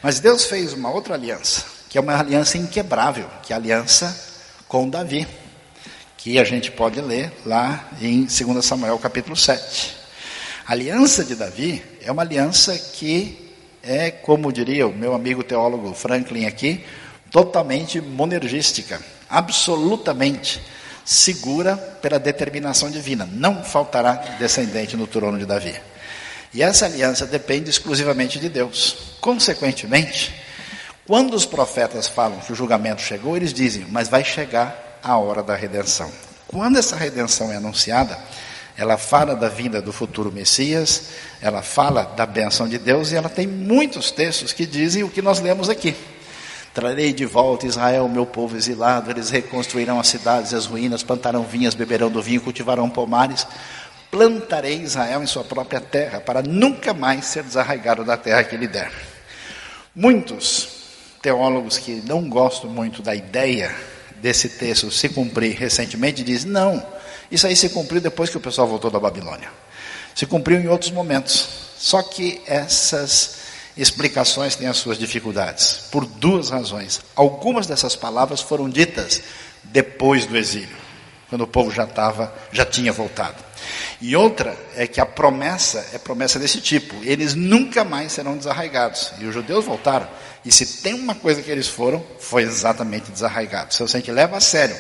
Mas 0.02 0.20
Deus 0.20 0.46
fez 0.46 0.74
uma 0.74 0.90
outra 0.92 1.14
aliança, 1.14 1.66
que 1.90 1.98
é 1.98 2.02
uma 2.02 2.18
aliança 2.18 2.58
inquebrável, 2.58 3.30
que 3.44 3.54
é 3.54 3.56
a 3.56 3.60
aliança 3.60 4.16
com 4.68 4.90
Davi, 4.90 5.28
que 6.18 6.40
a 6.40 6.44
gente 6.44 6.72
pode 6.72 7.00
ler 7.02 7.32
lá 7.46 7.90
em 8.02 8.26
2 8.26 8.64
Samuel 8.64 8.98
capítulo 9.00 9.36
7. 9.36 9.96
A 10.68 10.74
aliança 10.74 11.24
de 11.24 11.36
Davi 11.36 11.84
é 12.02 12.12
uma 12.12 12.22
aliança 12.22 12.78
que 12.78 13.50
é, 13.82 14.12
como 14.12 14.52
diria 14.52 14.88
o 14.88 14.94
meu 14.94 15.14
amigo 15.14 15.44
teólogo 15.44 15.94
Franklin 15.94 16.46
aqui, 16.46 16.84
totalmente 17.32 18.02
monergística, 18.02 19.02
absolutamente 19.30 20.62
segura 21.06 21.76
pela 21.76 22.20
determinação 22.20 22.92
divina. 22.92 23.28
Não 23.32 23.64
faltará 23.64 24.14
descendente 24.38 24.96
no 24.96 25.08
trono 25.08 25.40
de 25.40 25.46
Davi. 25.46 25.76
E 26.54 26.64
essa 26.64 26.86
aliança 26.86 27.26
depende 27.26 27.70
exclusivamente 27.70 28.39
de 28.39 28.50
Deus. 28.50 28.97
Consequentemente, 29.22 30.34
quando 31.06 31.34
os 31.34 31.45
profetas 31.45 32.08
falam 32.08 32.39
que 32.39 32.52
o 32.52 32.56
julgamento 32.56 33.02
chegou, 33.02 33.36
eles 33.36 33.54
dizem, 33.54 33.86
mas 33.89 34.08
vai 34.08 34.24
chegar 34.24 35.00
a 35.04 35.18
hora 35.18 35.43
da 35.43 35.56
redenção. 35.56 36.12
Quando 36.47 36.78
essa 36.78 36.95
redenção 36.95 37.52
é 37.52 37.58
anunciada, 37.58 38.18
ela 38.76 38.97
fala 38.97 39.36
da 39.36 39.50
vinda 39.50 39.82
do 39.82 39.91
futuro 39.91 40.32
Messias, 40.32 41.10
ela 41.41 41.62
fala 41.62 42.04
da 42.04 42.26
benção 42.26 42.68
de 42.68 42.78
Deus 42.78 43.12
e 43.12 43.16
ela 43.16 43.30
tem 43.30 43.45
muitos 43.45 44.10
textos 44.10 44.54
que 44.54 44.66
dizem 44.66 45.04
o 45.04 45.10
que 45.10 45.22
nós 45.22 45.39
lemos 45.39 45.70
aqui. 45.70 45.95
Trarei 46.74 47.12
de 47.12 47.26
volta 47.26 47.68
Israel, 47.68 48.08
meu 48.08 48.26
povo 48.26 48.56
exilado, 48.56 49.12
eles 49.12 49.30
reconstruirão 49.30 50.00
as 50.00 50.08
cidades 50.08 50.52
e 50.52 50.56
as 50.56 50.66
ruínas, 50.66 51.04
plantarão 51.04 51.43
vinhas, 51.43 51.76
beberão 51.76 52.10
do 52.10 52.22
vinho, 52.22 52.39
cultivarão 52.39 52.89
pomares. 52.89 53.45
Plantarei 54.12 54.82
Israel 54.82 55.22
em 55.22 55.28
sua 55.28 55.43
própria 55.43 55.80
terra, 55.80 56.20
para 56.20 56.41
nunca 56.41 56.93
mais 56.93 57.26
ser 57.26 57.43
desarraigado 57.43 58.03
da 58.03 58.18
terra 58.18 58.43
que 58.43 58.57
lhe 58.57 58.68
der. 58.68 58.91
Muitos 59.95 60.70
teólogos 61.22 61.78
que 61.78 62.01
não 62.05 62.28
gostam 62.30 62.70
muito 62.70 63.01
da 63.01 63.14
ideia 63.14 63.76
desse 64.16 64.49
texto 64.49 64.89
se 64.91 65.10
cumprir 65.10 65.55
recentemente 65.55 66.24
dizem: 66.24 66.49
não, 66.51 66.84
isso 67.32 67.45
aí 67.45 67.55
se 67.55 67.70
cumpriu 67.70 68.01
depois 68.01 68.30
que 68.30 68.38
o 68.38 68.41
pessoal 68.41 68.68
voltou 68.68 68.89
da 68.89 68.99
Babilônia. 68.99 69.49
Se 70.16 70.26
cumpriu 70.26 70.60
em 70.60 70.68
outros 70.68 70.91
momentos. 70.91 71.70
Só 71.78 72.01
que 72.01 72.41
essas 72.45 73.38
explicações 73.78 74.55
têm 74.55 74.68
as 74.68 74.76
suas 74.76 74.97
dificuldades, 74.97 75.88
por 75.89 76.05
duas 76.05 76.49
razões. 76.49 76.99
Algumas 77.16 77.66
dessas 77.68 77.95
palavras 77.95 78.41
foram 78.41 78.70
ditas 78.70 79.22
depois 79.64 80.26
do 80.26 80.36
exílio, 80.36 80.76
quando 81.30 81.43
o 81.43 81.47
povo 81.47 81.72
já 81.72 81.86
estava, 81.86 82.34
já 82.51 82.66
tinha 82.66 82.91
voltado. 82.91 83.49
E 84.01 84.16
outra 84.16 84.57
é 84.76 84.88
que 84.88 85.01
a 85.01 85.05
promessa 85.05 85.86
é 85.93 85.97
promessa 85.97 86.39
desse 86.39 86.62
tipo: 86.62 86.95
eles 87.03 87.36
nunca 87.36 87.84
mais 87.84 88.14
serão 88.14 88.38
desarraigados. 88.38 89.12
E 89.20 89.26
os 89.26 89.34
judeus 89.34 89.66
voltaram. 89.66 90.07
E 90.43 90.51
se 90.51 90.82
tem 90.82 90.93
uma 90.93 91.16
coisa 91.16 91.41
que 91.41 91.51
eles 91.51 91.68
foram, 91.68 92.03
foi 92.20 92.43
exatamente 92.43 93.12
desarraigados. 93.12 93.76
Se 93.76 93.82
você 93.82 93.99
leva 94.12 94.38
a 94.38 94.41
sério 94.41 94.76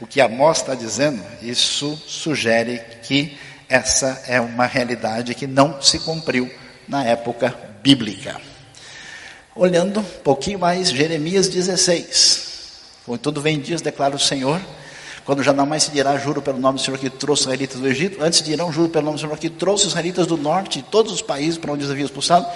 o 0.00 0.06
que 0.06 0.20
Amós 0.20 0.58
está 0.58 0.74
dizendo, 0.74 1.22
isso 1.40 1.96
sugere 2.06 2.80
que 3.02 3.38
essa 3.68 4.22
é 4.26 4.40
uma 4.40 4.66
realidade 4.66 5.34
que 5.34 5.46
não 5.46 5.80
se 5.80 5.98
cumpriu 6.00 6.50
na 6.86 7.04
época 7.04 7.56
bíblica. 7.82 8.40
Olhando 9.54 10.00
um 10.00 10.04
pouquinho 10.22 10.58
mais, 10.58 10.90
Jeremias 10.90 11.48
16. 11.48 12.46
Quando 13.06 13.20
tudo 13.20 13.40
vem 13.40 13.60
dias, 13.60 13.80
declara 13.80 14.14
o 14.14 14.18
Senhor, 14.18 14.60
quando 15.26 15.42
já 15.42 15.52
não 15.52 15.66
mais 15.66 15.82
se 15.82 15.90
dirá 15.90 16.16
juro 16.16 16.40
pelo 16.40 16.58
nome 16.58 16.78
do 16.78 16.84
Senhor 16.84 16.96
que 16.98 17.10
trouxe 17.10 17.40
os 17.40 17.46
israelitas 17.46 17.80
do 17.80 17.88
Egito, 17.88 18.22
antes 18.22 18.40
dirão 18.42 18.72
juro 18.72 18.88
pelo 18.88 19.06
nome 19.06 19.16
do 19.16 19.20
Senhor 19.20 19.36
que 19.36 19.50
trouxe 19.50 19.82
os 19.82 19.90
israelitas 19.90 20.24
do 20.24 20.36
norte 20.36 20.78
e 20.78 20.82
todos 20.82 21.12
os 21.12 21.20
países 21.20 21.58
para 21.58 21.72
onde 21.72 21.84
os 21.84 21.90
havia 21.90 22.04
expulsado, 22.04 22.46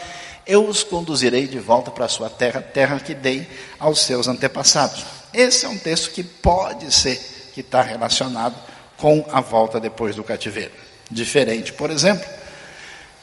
eu 0.46 0.64
os 0.64 0.84
conduzirei 0.84 1.48
de 1.48 1.58
volta 1.58 1.90
para 1.90 2.04
a 2.04 2.08
sua 2.08 2.30
terra, 2.30 2.62
terra 2.62 3.00
que 3.00 3.12
dei 3.12 3.46
aos 3.76 4.00
seus 4.02 4.28
antepassados. 4.28 5.04
Esse 5.34 5.66
é 5.66 5.68
um 5.68 5.76
texto 5.76 6.12
que 6.12 6.22
pode 6.22 6.94
ser 6.94 7.18
que 7.52 7.60
está 7.60 7.82
relacionado 7.82 8.54
com 8.96 9.26
a 9.32 9.40
volta 9.40 9.80
depois 9.80 10.14
do 10.14 10.22
cativeiro. 10.22 10.72
Diferente, 11.10 11.72
por 11.72 11.90
exemplo, 11.90 12.24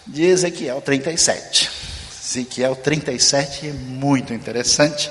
de 0.05 0.23
Ezequiel 0.23 0.81
37. 0.81 1.71
Ezequiel 2.21 2.75
37 2.75 3.69
é 3.69 3.71
muito 3.71 4.33
interessante, 4.33 5.09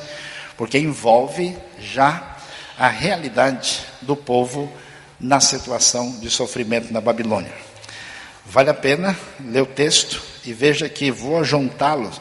porque 0.59 0.78
envolve 0.78 1.57
já 1.80 2.36
a 2.79 2.89
realidade 2.89 3.81
do 4.03 4.14
povo 4.14 4.70
na 5.18 5.41
situação 5.41 6.18
de 6.20 6.31
sofrimento 6.31 6.93
na 6.93 7.01
Babilônia. 7.01 7.53
Vale 8.45 8.70
a 8.70 8.74
pena 8.74 9.16
ler 9.41 9.62
o 9.62 9.66
texto 9.66 10.22
e 10.45 10.53
veja 10.53 10.89
que 10.89 11.11
vou 11.11 11.43
juntá-los 11.43 12.20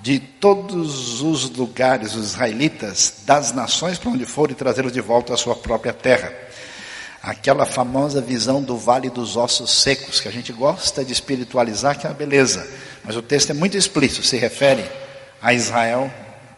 de 0.00 0.18
todos 0.18 1.20
os 1.20 1.50
lugares, 1.50 2.14
os 2.14 2.26
israelitas, 2.26 3.22
das 3.26 3.52
nações 3.52 3.98
para 3.98 4.10
onde 4.10 4.24
foram 4.24 4.52
e 4.52 4.56
trazê-los 4.56 4.92
de 4.92 5.00
volta 5.00 5.34
à 5.34 5.36
sua 5.36 5.56
própria 5.56 5.92
terra. 5.92 6.32
Aquela 7.20 7.66
famosa 7.66 8.20
visão 8.20 8.62
do 8.62 8.78
vale 8.78 9.10
dos 9.10 9.36
ossos 9.36 9.82
secos, 9.82 10.20
que 10.20 10.28
a 10.28 10.32
gente 10.32 10.52
gosta 10.52 11.04
de 11.04 11.12
espiritualizar, 11.12 11.98
que 11.98 12.06
é 12.06 12.10
uma 12.10 12.14
beleza. 12.14 12.66
Mas 13.04 13.16
o 13.16 13.22
texto 13.22 13.50
é 13.50 13.54
muito 13.54 13.76
explícito, 13.76 14.24
se 14.24 14.36
refere 14.36 14.88
a 15.42 15.52
Israel 15.52 16.10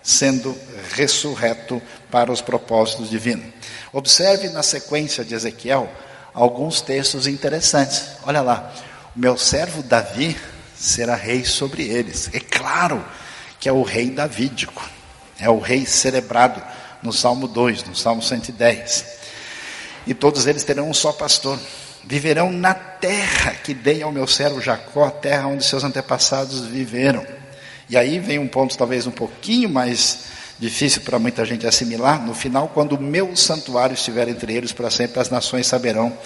sendo 0.03 0.57
ressurreto 0.93 1.83
para 2.11 2.33
os 2.33 2.41
propósitos 2.41 3.11
divinos. 3.11 3.47
Observe 3.93 4.49
na 4.49 4.63
sequência 4.63 5.25
de 5.25 5.35
Ezequiel 5.35 5.91
alguns 6.35 6.81
textos 6.81 7.27
interessantes. 7.27 8.05
Olha 8.25 8.41
lá, 8.41 8.73
o 9.15 9.19
meu 9.19 9.37
servo 9.37 9.83
Davi 9.83 10.37
será 10.77 11.15
rei 11.15 11.45
sobre 11.45 11.83
eles. 11.89 12.31
É 12.33 12.41
claro 12.41 13.05
que 13.59 13.69
é 13.69 13.73
o 13.73 13.83
rei 13.83 14.11
davídico, 14.11 14.83
é 15.39 15.51
o 15.51 15.59
rei 15.59 15.85
celebrado 15.85 16.63
no 17.03 17.13
Salmo 17.13 17.49
2, 17.49 17.85
no 17.85 17.97
Salmo 17.97 18.23
110 18.23 19.19
e 20.09 20.15
todos 20.15 20.47
eles 20.47 20.65
terão 20.65 20.89
um 20.89 20.95
só 20.95 21.13
pastor. 21.13 21.61
Viverão 22.03 22.51
na 22.51 22.73
terra 22.73 23.53
que 23.53 23.75
dei 23.75 24.03
ao 24.03 24.11
meu 24.11 24.27
servo 24.27 24.59
Jacó, 24.59 25.05
a 25.05 25.11
terra 25.11 25.49
onde 25.49 25.63
seus 25.63 25.85
antepassados 25.85 26.65
viveram. 26.65 27.27
E 27.91 27.97
aí 27.97 28.19
vem 28.19 28.39
um 28.39 28.49
ponto 28.49 28.79
talvez 28.79 29.07
um 29.07 29.11
pouquinho 29.11 29.69
mais 29.69 30.21
difícil 30.59 31.03
para 31.03 31.19
muita 31.19 31.45
gente 31.45 31.67
assimilar. 31.67 32.25
No 32.25 32.35
final, 32.35 32.69
quando 32.69 32.93
o 32.93 33.01
meu 33.01 33.35
santuário 33.37 33.95
estiver 33.95 34.29
entre 34.29 34.55
eles 34.55 34.73
para 34.73 34.91
sempre, 34.91 35.21
as 35.21 35.31
nações 35.31 35.67
saberão 35.67 36.17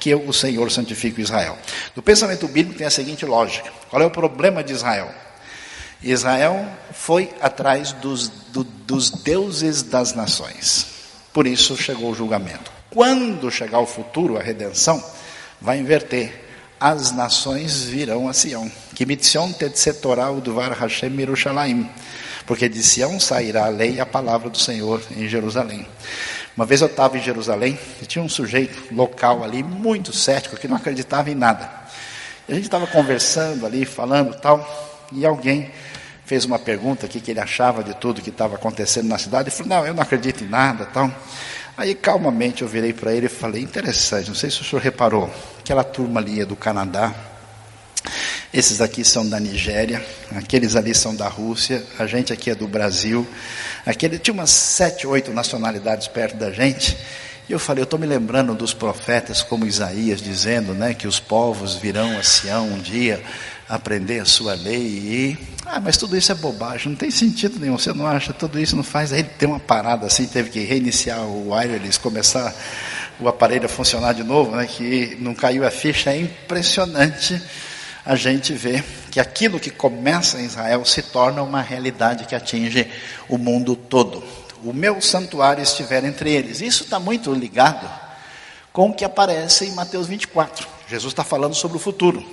que 0.00 0.10
eu, 0.10 0.26
o 0.26 0.32
Senhor, 0.32 0.70
santifico 0.70 1.20
Israel. 1.20 1.56
No 1.94 2.02
pensamento 2.02 2.48
bíblico 2.48 2.78
tem 2.78 2.86
a 2.86 2.90
seguinte 2.90 3.24
lógica: 3.24 3.70
qual 3.90 4.02
é 4.02 4.06
o 4.06 4.10
problema 4.10 4.62
de 4.64 4.72
Israel? 4.72 5.10
Israel 6.02 6.66
foi 6.92 7.30
atrás 7.40 7.92
dos, 7.92 8.28
do, 8.28 8.64
dos 8.64 9.10
deuses 9.10 9.82
das 9.82 10.14
nações. 10.14 10.86
Por 11.32 11.46
isso 11.46 11.76
chegou 11.76 12.10
o 12.10 12.14
julgamento. 12.14 12.72
Quando 12.90 13.50
chegar 13.50 13.78
o 13.78 13.86
futuro, 13.86 14.36
a 14.36 14.42
redenção, 14.42 15.02
vai 15.60 15.78
inverter. 15.78 16.40
As 16.78 17.12
nações 17.12 17.84
virão 17.84 18.28
a 18.28 18.32
Sião. 18.32 18.70
Que 18.94 19.06
mitzion 19.06 19.52
tetsetorah 19.52 20.32
udvar 20.32 20.72
Hashem 20.72 21.10
Mirushalayim. 21.10 21.88
Porque 22.46 22.68
de 22.68 22.82
Sião 22.82 23.18
sairá 23.20 23.66
a 23.66 23.68
lei 23.68 23.94
e 23.94 24.00
a 24.00 24.06
palavra 24.06 24.50
do 24.50 24.58
Senhor 24.58 25.00
em 25.16 25.28
Jerusalém. 25.28 25.86
Uma 26.56 26.66
vez 26.66 26.80
eu 26.80 26.86
estava 26.86 27.16
em 27.16 27.22
Jerusalém 27.22 27.78
e 28.02 28.06
tinha 28.06 28.22
um 28.22 28.28
sujeito 28.28 28.94
local 28.94 29.42
ali, 29.42 29.62
muito 29.62 30.12
cético, 30.12 30.56
que 30.56 30.68
não 30.68 30.76
acreditava 30.76 31.30
em 31.30 31.34
nada. 31.34 31.70
E 32.48 32.52
a 32.52 32.54
gente 32.54 32.64
estava 32.64 32.86
conversando 32.86 33.64
ali, 33.64 33.84
falando 33.84 34.34
tal, 34.34 35.08
e 35.12 35.24
alguém 35.24 35.70
fez 36.24 36.44
uma 36.44 36.58
pergunta 36.58 37.06
aqui 37.06 37.20
que 37.20 37.30
ele 37.30 37.40
achava 37.40 37.82
de 37.82 37.94
tudo 37.94 38.20
que 38.20 38.30
estava 38.30 38.56
acontecendo 38.56 39.08
na 39.08 39.18
cidade. 39.18 39.48
Ele 39.48 39.56
falou, 39.56 39.68
não, 39.68 39.86
eu 39.86 39.94
não 39.94 40.02
acredito 40.02 40.44
em 40.44 40.48
nada 40.48 40.84
tal. 40.86 41.10
Aí 41.76 41.94
calmamente 41.94 42.62
eu 42.62 42.68
virei 42.68 42.92
para 42.92 43.14
ele 43.14 43.26
e 43.26 43.28
falei: 43.30 43.62
interessante, 43.62 44.28
não 44.28 44.34
sei 44.34 44.50
se 44.50 44.60
o 44.60 44.64
senhor 44.64 44.82
reparou, 44.82 45.30
aquela 45.58 45.82
turma 45.82 46.20
ali 46.20 46.40
é 46.40 46.44
do 46.44 46.54
Canadá, 46.54 47.14
esses 48.52 48.82
aqui 48.82 49.02
são 49.02 49.26
da 49.26 49.40
Nigéria, 49.40 50.04
aqueles 50.36 50.76
ali 50.76 50.94
são 50.94 51.14
da 51.14 51.26
Rússia, 51.26 51.82
a 51.98 52.06
gente 52.06 52.32
aqui 52.32 52.50
é 52.50 52.54
do 52.54 52.68
Brasil. 52.68 53.26
Aquele, 53.86 54.18
tinha 54.18 54.34
umas 54.34 54.50
sete, 54.50 55.06
oito 55.06 55.32
nacionalidades 55.32 56.06
perto 56.06 56.36
da 56.36 56.50
gente. 56.52 56.98
E 57.48 57.52
eu 57.52 57.58
falei, 57.58 57.80
eu 57.80 57.84
estou 57.84 57.98
me 57.98 58.06
lembrando 58.06 58.54
dos 58.54 58.74
profetas 58.74 59.42
como 59.42 59.66
Isaías 59.66 60.20
dizendo 60.20 60.74
né, 60.74 60.92
que 60.92 61.08
os 61.08 61.18
povos 61.18 61.76
virão 61.76 62.16
a 62.18 62.22
Sião 62.22 62.68
um 62.68 62.78
dia 62.78 63.22
aprender 63.68 64.20
a 64.20 64.26
sua 64.26 64.52
lei 64.54 64.82
e. 64.82 65.38
Ah, 65.64 65.80
mas 65.80 65.96
tudo 65.96 66.14
isso 66.14 66.30
é 66.30 66.34
bobagem, 66.34 66.90
não 66.90 66.96
tem 66.96 67.10
sentido 67.10 67.58
nenhum, 67.58 67.78
você 67.78 67.92
não 67.94 68.06
acha? 68.06 68.34
Tudo 68.34 68.60
isso 68.60 68.76
não 68.76 68.82
faz. 68.82 69.12
Aí 69.12 69.20
ele 69.20 69.30
tem 69.38 69.48
uma 69.48 69.60
parada 69.60 70.06
assim, 70.06 70.26
teve 70.26 70.50
que 70.50 70.60
reiniciar 70.60 71.20
o 71.20 71.54
wireless, 71.54 71.98
começar 71.98 72.54
o 73.18 73.28
aparelho 73.28 73.64
a 73.64 73.68
funcionar 73.68 74.12
de 74.12 74.22
novo, 74.22 74.54
né, 74.54 74.66
que 74.66 75.16
não 75.20 75.34
caiu 75.34 75.66
a 75.66 75.70
ficha. 75.70 76.10
É 76.10 76.18
impressionante 76.18 77.40
a 78.04 78.16
gente 78.16 78.52
ver 78.52 78.84
que 79.10 79.20
aquilo 79.20 79.60
que 79.60 79.70
começa 79.70 80.40
em 80.40 80.44
Israel 80.44 80.84
se 80.84 81.02
torna 81.02 81.42
uma 81.42 81.62
realidade 81.62 82.24
que 82.24 82.34
atinge 82.34 82.90
o 83.28 83.38
mundo 83.38 83.76
todo. 83.76 84.22
O 84.64 84.72
meu 84.72 85.00
santuário 85.00 85.62
estiver 85.62 86.04
entre 86.04 86.32
eles. 86.32 86.60
Isso 86.60 86.84
está 86.84 86.98
muito 86.98 87.32
ligado 87.32 87.88
com 88.72 88.90
o 88.90 88.94
que 88.94 89.04
aparece 89.04 89.66
em 89.66 89.72
Mateus 89.72 90.06
24. 90.06 90.66
Jesus 90.88 91.12
está 91.12 91.24
falando 91.24 91.54
sobre 91.54 91.76
o 91.76 91.80
futuro. 91.80 92.24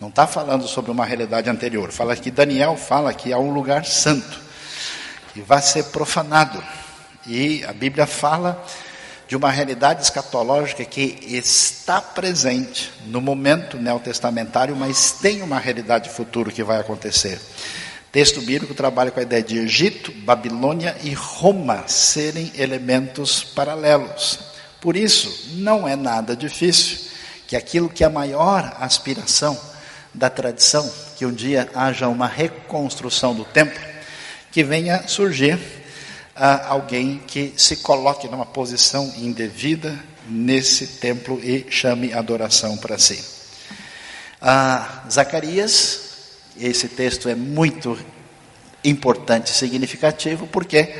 Não 0.00 0.08
está 0.08 0.26
falando 0.26 0.66
sobre 0.66 0.90
uma 0.90 1.04
realidade 1.04 1.48
anterior. 1.48 1.92
Fala 1.92 2.16
que 2.16 2.30
Daniel 2.30 2.76
fala 2.76 3.14
que 3.14 3.32
há 3.32 3.38
um 3.38 3.52
lugar 3.52 3.84
santo 3.84 4.40
que 5.32 5.40
vai 5.40 5.62
ser 5.62 5.84
profanado. 5.84 6.62
E 7.26 7.64
a 7.64 7.72
Bíblia 7.72 8.06
fala 8.06 8.64
de 9.32 9.36
uma 9.36 9.50
realidade 9.50 10.02
escatológica 10.02 10.84
que 10.84 11.18
está 11.26 12.02
presente 12.02 12.92
no 13.06 13.18
momento 13.18 13.78
neotestamentário, 13.78 14.76
mas 14.76 15.12
tem 15.12 15.40
uma 15.40 15.58
realidade 15.58 16.10
futura 16.10 16.52
que 16.52 16.62
vai 16.62 16.78
acontecer. 16.78 17.40
Texto 18.12 18.42
bíblico 18.42 18.74
trabalha 18.74 19.10
com 19.10 19.20
a 19.20 19.22
ideia 19.22 19.42
de 19.42 19.56
Egito, 19.56 20.12
Babilônia 20.12 20.94
e 21.02 21.14
Roma 21.14 21.84
serem 21.88 22.52
elementos 22.58 23.42
paralelos. 23.42 24.38
Por 24.82 24.98
isso, 24.98 25.54
não 25.54 25.88
é 25.88 25.96
nada 25.96 26.36
difícil 26.36 26.98
que 27.46 27.56
aquilo 27.56 27.88
que 27.88 28.04
é 28.04 28.08
a 28.08 28.10
maior 28.10 28.76
aspiração 28.80 29.58
da 30.12 30.28
tradição 30.28 30.92
que 31.16 31.24
um 31.24 31.32
dia 31.32 31.70
haja 31.74 32.06
uma 32.06 32.26
reconstrução 32.26 33.34
do 33.34 33.46
templo, 33.46 33.80
que 34.50 34.62
venha 34.62 35.08
surgir 35.08 35.81
ah, 36.34 36.68
alguém 36.68 37.18
que 37.26 37.52
se 37.56 37.76
coloque 37.76 38.28
numa 38.28 38.46
posição 38.46 39.12
indevida 39.18 39.98
nesse 40.28 40.86
templo 40.86 41.40
e 41.42 41.66
chame 41.70 42.12
adoração 42.12 42.76
para 42.76 42.98
si. 42.98 43.22
Ah, 44.40 45.04
Zacarias, 45.10 46.00
esse 46.58 46.88
texto 46.88 47.28
é 47.28 47.34
muito 47.34 47.98
importante 48.84 49.50
significativo 49.50 50.46
porque 50.46 50.94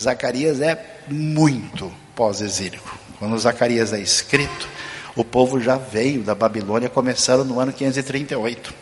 Zacarias 0.00 0.60
é 0.60 1.00
muito 1.08 1.92
pós-exílico. 2.14 2.98
Quando 3.18 3.38
Zacarias 3.38 3.92
é 3.92 4.00
escrito, 4.00 4.68
o 5.16 5.24
povo 5.24 5.60
já 5.60 5.76
veio 5.76 6.22
da 6.22 6.34
Babilônia, 6.34 6.88
começaram 6.88 7.44
no 7.44 7.58
ano 7.58 7.72
538. 7.72 8.74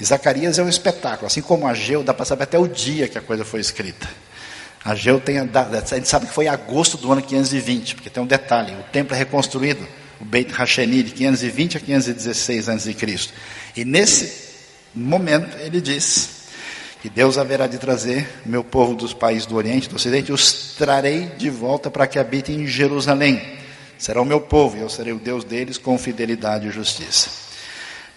E 0.00 0.04
Zacarias 0.04 0.58
é 0.58 0.62
um 0.62 0.68
espetáculo, 0.68 1.26
assim 1.26 1.42
como 1.42 1.66
Ageu, 1.66 2.02
dá 2.02 2.12
para 2.12 2.24
saber 2.24 2.44
até 2.44 2.58
o 2.58 2.66
dia 2.66 3.06
que 3.06 3.18
a 3.18 3.20
coisa 3.20 3.44
foi 3.44 3.60
escrita. 3.60 4.08
Ageu 4.84 5.20
tem 5.20 5.38
a, 5.38 5.44
gente 5.44 6.08
sabe 6.08 6.26
que 6.26 6.32
foi 6.32 6.46
em 6.46 6.48
agosto 6.48 6.96
do 6.96 7.12
ano 7.12 7.20
520, 7.20 7.96
porque 7.96 8.08
tem 8.08 8.22
um 8.22 8.26
detalhe, 8.26 8.72
o 8.72 8.82
templo 8.90 9.14
é 9.14 9.18
reconstruído, 9.18 9.86
o 10.18 10.24
Beit 10.24 10.52
Hasheni, 10.52 11.02
de 11.02 11.12
520 11.12 11.76
a 11.76 11.80
516 11.80 12.68
a.C. 12.68 12.96
E 13.76 13.84
nesse 13.84 14.50
momento 14.94 15.56
ele 15.58 15.80
diz 15.80 16.40
que 17.02 17.08
Deus 17.08 17.38
haverá 17.38 17.66
de 17.66 17.78
trazer 17.78 18.28
meu 18.44 18.62
povo 18.64 18.94
dos 18.94 19.12
países 19.12 19.46
do 19.46 19.56
Oriente, 19.56 19.88
do 19.88 19.96
Ocidente, 19.96 20.32
os 20.32 20.74
trarei 20.76 21.26
de 21.36 21.48
volta 21.48 21.90
para 21.90 22.06
que 22.06 22.18
habitem 22.18 22.62
em 22.62 22.66
Jerusalém. 22.66 23.58
Serão 23.98 24.24
meu 24.24 24.40
povo 24.40 24.76
e 24.76 24.80
eu 24.80 24.88
serei 24.88 25.12
o 25.12 25.18
Deus 25.18 25.44
deles 25.44 25.76
com 25.76 25.96
fidelidade 25.98 26.66
e 26.66 26.70
justiça. 26.70 27.30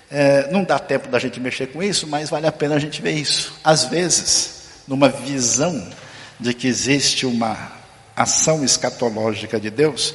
É, 0.10 0.50
não 0.52 0.64
dá 0.64 0.80
tempo 0.80 1.10
da 1.10 1.20
gente 1.20 1.40
mexer 1.40 1.68
com 1.68 1.82
isso, 1.82 2.08
mas 2.08 2.30
vale 2.30 2.48
a 2.48 2.52
pena 2.52 2.76
a 2.76 2.80
gente 2.80 3.02
ver 3.02 3.14
isso. 3.14 3.54
Às 3.64 3.86
vezes, 3.86 4.64
numa 4.88 5.10
visão 5.10 5.90
de 6.44 6.54
que 6.54 6.68
existe 6.68 7.26
uma 7.26 7.72
ação 8.16 8.64
escatológica 8.66 9.60
de 9.60 9.70
Deus, 9.70 10.14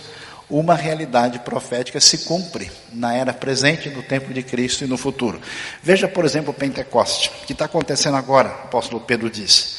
uma 0.48 0.74
realidade 0.74 1.38
profética 1.38 2.00
se 2.00 2.18
cumpre 2.18 2.70
na 2.92 3.14
era 3.14 3.32
presente, 3.32 3.88
no 3.88 4.02
tempo 4.02 4.32
de 4.32 4.42
Cristo 4.42 4.84
e 4.84 4.86
no 4.86 4.98
futuro. 4.98 5.40
Veja, 5.82 6.06
por 6.06 6.24
exemplo, 6.24 6.50
o 6.50 6.54
Pentecoste, 6.54 7.30
que 7.46 7.52
está 7.54 7.64
acontecendo 7.64 8.16
agora, 8.16 8.50
o 8.50 8.64
apóstolo 8.64 9.00
Pedro 9.00 9.28
disse. 9.28 9.78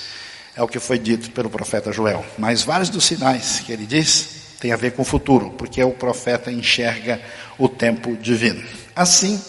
É 0.55 0.63
o 0.63 0.67
que 0.67 0.79
foi 0.79 0.99
dito 0.99 1.31
pelo 1.31 1.49
profeta 1.49 1.91
Joel. 1.91 2.25
Mas 2.37 2.63
vários 2.63 2.89
dos 2.89 3.05
sinais 3.05 3.59
que 3.59 3.71
ele 3.71 3.85
diz 3.85 4.55
tem 4.59 4.73
a 4.73 4.75
ver 4.75 4.91
com 4.91 5.03
o 5.03 5.05
futuro, 5.05 5.51
porque 5.51 5.81
o 5.83 5.91
profeta 5.91 6.51
enxerga 6.51 7.21
o 7.57 7.69
tempo 7.69 8.17
divino. 8.17 8.61
Assim, 8.95 9.41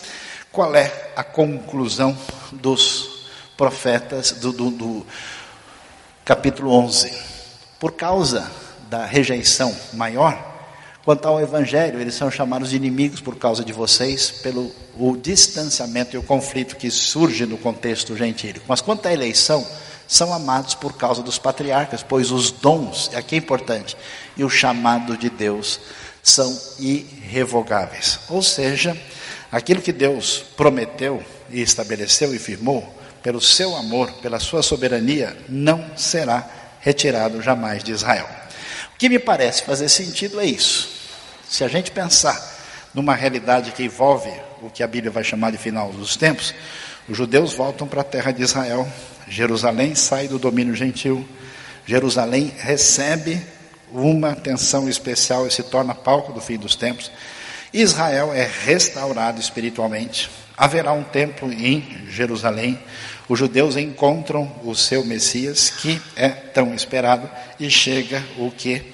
qual 0.53 0.75
é 0.75 0.93
a 1.17 1.25
conclusão 1.25 2.17
dos 2.53 3.27
profetas 3.57 4.33
do, 4.33 4.53
do, 4.53 4.71
do 4.71 5.07
capítulo 6.25 6.73
11? 6.73 7.13
Por 7.79 7.93
causa 7.93 8.51
da 8.89 9.05
rejeição 9.07 9.75
maior, 9.93 10.37
quanto 11.05 11.27
ao 11.27 11.41
evangelho, 11.41 12.01
eles 12.01 12.15
são 12.15 12.31
chamados 12.31 12.71
de 12.71 12.77
inimigos 12.77 13.21
por 13.21 13.37
causa 13.37 13.65
de 13.65 13.73
vocês, 13.73 14.31
pelo 14.31 14.71
o 14.99 15.17
distanciamento 15.17 16.15
e 16.15 16.19
o 16.19 16.23
conflito 16.23 16.77
que 16.77 16.91
surge 16.91 17.47
no 17.47 17.57
contexto 17.57 18.17
gentílico. 18.17 18.67
Mas 18.69 18.81
quanto 18.81 19.07
à 19.07 19.13
eleição, 19.13 19.67
são 20.07 20.35
amados 20.35 20.75
por 20.75 20.95
causa 20.95 21.23
dos 21.23 21.39
patriarcas, 21.39 22.03
pois 22.03 22.33
os 22.33 22.51
dons, 22.51 23.11
aqui 23.15 23.37
é 23.37 23.39
importante, 23.39 23.97
e 24.37 24.43
o 24.43 24.51
chamado 24.51 25.17
de 25.17 25.31
Deus 25.31 25.81
são 26.23 26.59
irrevogáveis. 26.79 28.19
Ou 28.29 28.43
seja, 28.43 28.97
aquilo 29.53 29.81
que 29.81 29.93
Deus 29.93 30.45
prometeu 30.57 31.23
e 31.49 31.63
estabeleceu 31.63 32.35
e 32.35 32.39
firmou, 32.39 33.00
pelo 33.23 33.41
seu 33.41 33.77
amor, 33.77 34.11
pela 34.23 34.41
sua 34.41 34.63
soberania, 34.63 35.37
não 35.49 35.85
será 35.97 36.49
retirado 36.81 37.43
jamais 37.43 37.85
de 37.85 37.93
Israel. 37.93 38.29
O 38.95 38.99
que 38.99 39.09
me 39.09 39.19
parece 39.19 39.63
fazer 39.63 39.89
sentido 39.89 40.41
é 40.41 40.47
isso. 40.47 40.89
Se 41.49 41.65
a 41.65 41.69
gente 41.69 41.91
pensar 41.91 42.41
numa 42.95 43.15
realidade 43.15 43.73
que 43.73 43.83
envolve 43.83 44.31
o 44.63 44.71
que 44.71 44.83
a 44.83 44.87
Bíblia 44.87 45.11
vai 45.11 45.25
chamar 45.25 45.53
de 45.53 45.59
final 45.59 45.93
dos 45.93 46.17
tempos, 46.17 46.55
os 47.09 47.17
judeus 47.17 47.53
voltam 47.53 47.87
para 47.87 48.03
a 48.03 48.05
terra 48.05 48.33
de 48.33 48.43
Israel, 48.43 48.87
Jerusalém 49.29 49.95
sai 49.95 50.29
do 50.29 50.39
domínio 50.39 50.75
gentil, 50.75 51.27
Jerusalém 51.87 52.53
recebe 52.59 53.41
uma 53.93 54.31
atenção 54.31 54.89
especial 54.89 55.47
e 55.47 55.51
se 55.51 55.63
torna 55.65 55.95
palco 55.95 56.33
do 56.33 56.41
fim 56.41 56.57
dos 56.57 56.77
tempos. 56.77 57.11
Israel 57.73 58.33
é 58.35 58.49
restaurado 58.65 59.41
espiritualmente. 59.41 60.29
Haverá 60.57 60.93
um 60.93 61.05
templo 61.05 61.53
em 61.53 62.07
Jerusalém. 62.09 62.79
Os 63.29 63.39
judeus 63.39 63.77
encontram 63.77 64.53
o 64.65 64.75
seu 64.75 65.05
Messias, 65.05 65.71
que 65.71 66.01
é 66.17 66.29
tão 66.29 66.75
esperado, 66.75 67.31
e 67.59 67.71
chega 67.71 68.23
o 68.37 68.51
que 68.51 68.93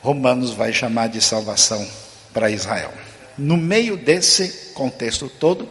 Romanos 0.00 0.52
vai 0.52 0.72
chamar 0.72 1.08
de 1.08 1.20
salvação 1.20 1.86
para 2.32 2.50
Israel. 2.50 2.92
No 3.36 3.56
meio 3.56 3.96
desse 3.96 4.72
contexto 4.74 5.28
todo, 5.28 5.68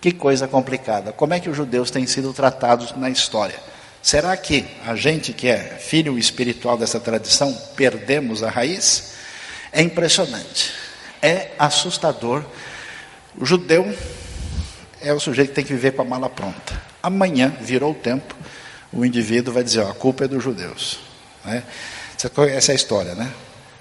que 0.00 0.10
coisa 0.10 0.48
complicada. 0.48 1.12
Como 1.12 1.32
é 1.32 1.40
que 1.40 1.48
os 1.48 1.56
judeus 1.56 1.90
têm 1.90 2.06
sido 2.06 2.32
tratados 2.32 2.94
na 2.96 3.08
história? 3.08 3.58
Será 4.02 4.36
que 4.36 4.66
a 4.84 4.94
gente 4.94 5.32
que 5.32 5.48
é 5.48 5.78
filho 5.80 6.18
espiritual 6.18 6.76
dessa 6.76 7.00
tradição 7.00 7.56
perdemos 7.74 8.42
a 8.42 8.50
raiz? 8.50 9.14
É 9.72 9.80
impressionante. 9.80 10.83
É 11.24 11.52
assustador. 11.58 12.44
O 13.34 13.46
judeu 13.46 13.96
é 15.00 15.10
o 15.10 15.18
sujeito 15.18 15.48
que 15.48 15.54
tem 15.54 15.64
que 15.64 15.72
viver 15.72 15.92
com 15.92 16.02
a 16.02 16.04
mala 16.04 16.28
pronta. 16.28 16.82
Amanhã 17.02 17.48
virou 17.62 17.92
o 17.92 17.94
tempo, 17.94 18.36
o 18.92 19.06
indivíduo 19.06 19.54
vai 19.54 19.64
dizer: 19.64 19.80
ó, 19.80 19.90
a 19.90 19.94
culpa 19.94 20.26
é 20.26 20.28
dos 20.28 20.44
judeus. 20.44 20.98
Né? 21.42 21.62
Você 22.14 22.28
conhece 22.28 22.72
a 22.72 22.74
história, 22.74 23.14
né? 23.14 23.32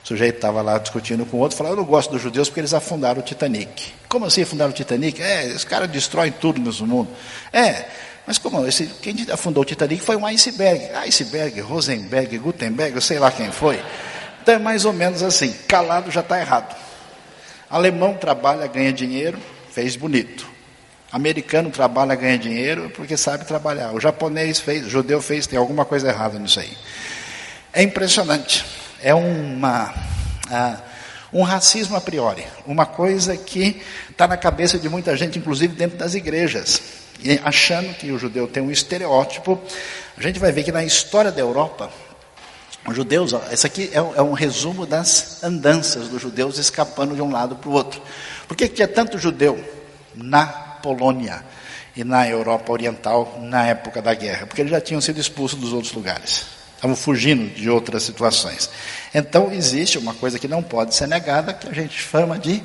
O 0.01 0.07
sujeito 0.07 0.35
estava 0.35 0.61
lá 0.61 0.77
discutindo 0.77 1.25
com 1.25 1.35
o 1.35 1.39
outro, 1.41 1.57
falando, 1.57 1.73
eu 1.73 1.77
não 1.79 1.85
gosto 1.85 2.11
dos 2.11 2.21
judeus 2.21 2.47
porque 2.47 2.61
eles 2.61 2.73
afundaram 2.73 3.19
o 3.19 3.23
Titanic. 3.23 3.91
Como 4.07 4.25
assim 4.25 4.43
afundaram 4.43 4.71
o 4.71 4.73
Titanic? 4.73 5.21
É, 5.21 5.47
os 5.47 5.65
caras 5.65 5.89
destroem 5.89 6.31
tudo 6.31 6.61
no 6.61 6.87
mundo. 6.87 7.09
É, 7.51 7.87
mas 8.25 8.37
como? 8.37 8.65
Esse, 8.65 8.87
quem 9.01 9.15
afundou 9.29 9.63
o 9.63 9.65
Titanic 9.65 10.01
foi 10.01 10.15
um 10.15 10.25
iceberg. 10.25 10.93
Iceberg, 10.95 11.59
Rosenberg, 11.59 12.37
Gutenberg, 12.37 12.95
eu 12.95 13.01
sei 13.01 13.19
lá 13.19 13.29
quem 13.31 13.51
foi. 13.51 13.81
Então 14.41 14.55
é 14.55 14.59
mais 14.59 14.85
ou 14.85 14.93
menos 14.93 15.21
assim, 15.21 15.53
calado 15.67 16.09
já 16.09 16.21
está 16.21 16.39
errado. 16.39 16.82
Alemão 17.70 18.16
trabalha, 18.16 18.68
ganha 18.68 18.93
dinheiro, 18.93 19.38
fez 19.72 19.95
bonito. 19.95 20.47
Americano 21.11 21.70
trabalha, 21.70 22.16
ganha 22.16 22.38
dinheiro 22.38 22.91
porque 22.95 23.16
sabe 23.16 23.45
trabalhar. 23.45 23.93
O 23.93 23.99
japonês 23.99 24.59
fez, 24.59 24.86
o 24.86 24.89
judeu 24.89 25.22
fez, 25.22 25.47
tem 25.47 25.59
alguma 25.59 25.86
coisa 25.86 26.09
errada 26.09 26.39
nisso 26.39 26.59
aí. 26.59 26.76
É 27.72 27.82
impressionante 27.84 28.66
é 29.03 29.14
uma, 29.14 29.93
uh, 30.49 30.82
um 31.34 31.43
racismo 31.43 31.97
a 31.97 32.01
priori, 32.01 32.45
uma 32.66 32.86
coisa 32.86 33.36
que 33.36 33.82
está 34.09 34.28
na 34.28 34.38
cabeça 34.38 34.80
de 34.80 34.88
muita 34.88 35.16
gente, 35.18 35.38
inclusive 35.38 35.76
dentro 35.76 35.97
das 35.97 36.16
igrejas, 36.16 36.82
achando 37.43 37.93
que 37.95 38.11
o 38.11 38.18
judeu 38.18 38.47
tem 38.47 38.64
um 38.64 38.72
estereótipo. 38.72 39.61
A 40.18 40.22
gente 40.22 40.39
vai 40.39 40.53
ver 40.53 40.64
que 40.64 40.72
na 40.72 40.86
história 40.86 41.32
da 41.32 41.41
Europa, 41.41 41.91
os 42.86 42.95
judeus, 42.95 43.34
esse 43.51 43.65
aqui 43.65 43.89
é, 43.93 43.97
é 43.97 44.21
um 44.21 44.34
resumo 44.34 44.86
das 44.86 45.43
andanças 45.43 46.07
dos 46.09 46.21
judeus 46.21 46.57
escapando 46.57 47.15
de 47.15 47.21
um 47.21 47.31
lado 47.31 47.55
para 47.55 47.69
o 47.69 47.73
outro. 47.73 48.01
Por 48.47 48.57
que 48.57 48.67
tinha 48.67 48.88
tanto 48.88 49.17
judeu 49.17 49.63
na 50.15 50.45
Polônia 50.45 51.43
e 51.95 52.03
na 52.03 52.27
Europa 52.27 52.71
Oriental 52.71 53.39
na 53.41 53.65
época 53.65 54.01
da 54.01 54.13
guerra? 54.13 54.45
Porque 54.47 54.61
eles 54.61 54.71
já 54.71 54.81
tinham 54.81 54.99
sido 54.99 55.19
expulsos 55.19 55.59
dos 55.59 55.71
outros 55.71 55.93
lugares 55.93 56.53
estavam 56.84 56.97
fugindo 56.97 57.49
de 57.55 57.69
outras 57.69 58.03
situações. 58.03 58.69
Então, 59.15 59.51
existe 59.53 59.97
uma 59.97 60.13
coisa 60.13 60.38
que 60.38 60.49
não 60.49 60.61
pode 60.61 60.93
ser 60.93 61.07
negada, 61.07 61.53
que 61.53 61.69
a 61.69 61.73
gente 61.73 61.97
chama 61.97 62.38
de 62.38 62.61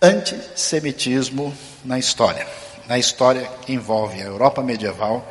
antissemitismo 0.00 1.52
na 1.84 1.98
história. 1.98 2.46
Na 2.86 2.96
história 2.96 3.50
que 3.62 3.72
envolve 3.72 4.22
a 4.22 4.26
Europa 4.26 4.62
medieval, 4.62 5.28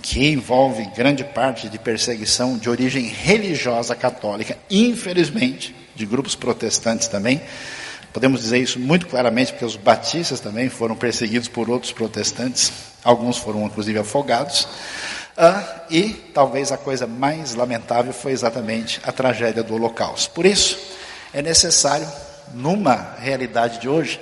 que 0.00 0.28
envolve 0.28 0.84
grande 0.96 1.24
parte 1.24 1.68
de 1.68 1.78
perseguição 1.78 2.56
de 2.56 2.70
origem 2.70 3.04
religiosa 3.04 3.94
católica, 3.94 4.56
infelizmente, 4.70 5.74
de 5.94 6.06
grupos 6.06 6.34
protestantes 6.34 7.08
também. 7.08 7.40
Podemos 8.12 8.40
dizer 8.40 8.58
isso 8.58 8.78
muito 8.78 9.06
claramente, 9.06 9.52
porque 9.52 9.64
os 9.64 9.76
batistas 9.76 10.40
também 10.40 10.68
foram 10.68 10.96
perseguidos 10.96 11.48
por 11.48 11.68
outros 11.68 11.92
protestantes, 11.92 12.72
alguns 13.04 13.36
foram 13.36 13.64
inclusive 13.66 13.98
afogados. 13.98 14.66
Ah, 15.36 15.82
e 15.90 16.10
talvez 16.34 16.72
a 16.72 16.76
coisa 16.76 17.06
mais 17.06 17.54
lamentável 17.54 18.12
foi 18.12 18.32
exatamente 18.32 19.00
a 19.04 19.12
tragédia 19.12 19.62
do 19.62 19.74
Holocausto. 19.74 20.30
Por 20.32 20.44
isso, 20.46 20.78
é 21.32 21.42
necessário, 21.42 22.08
numa 22.54 23.14
realidade 23.20 23.80
de 23.80 23.88
hoje, 23.88 24.20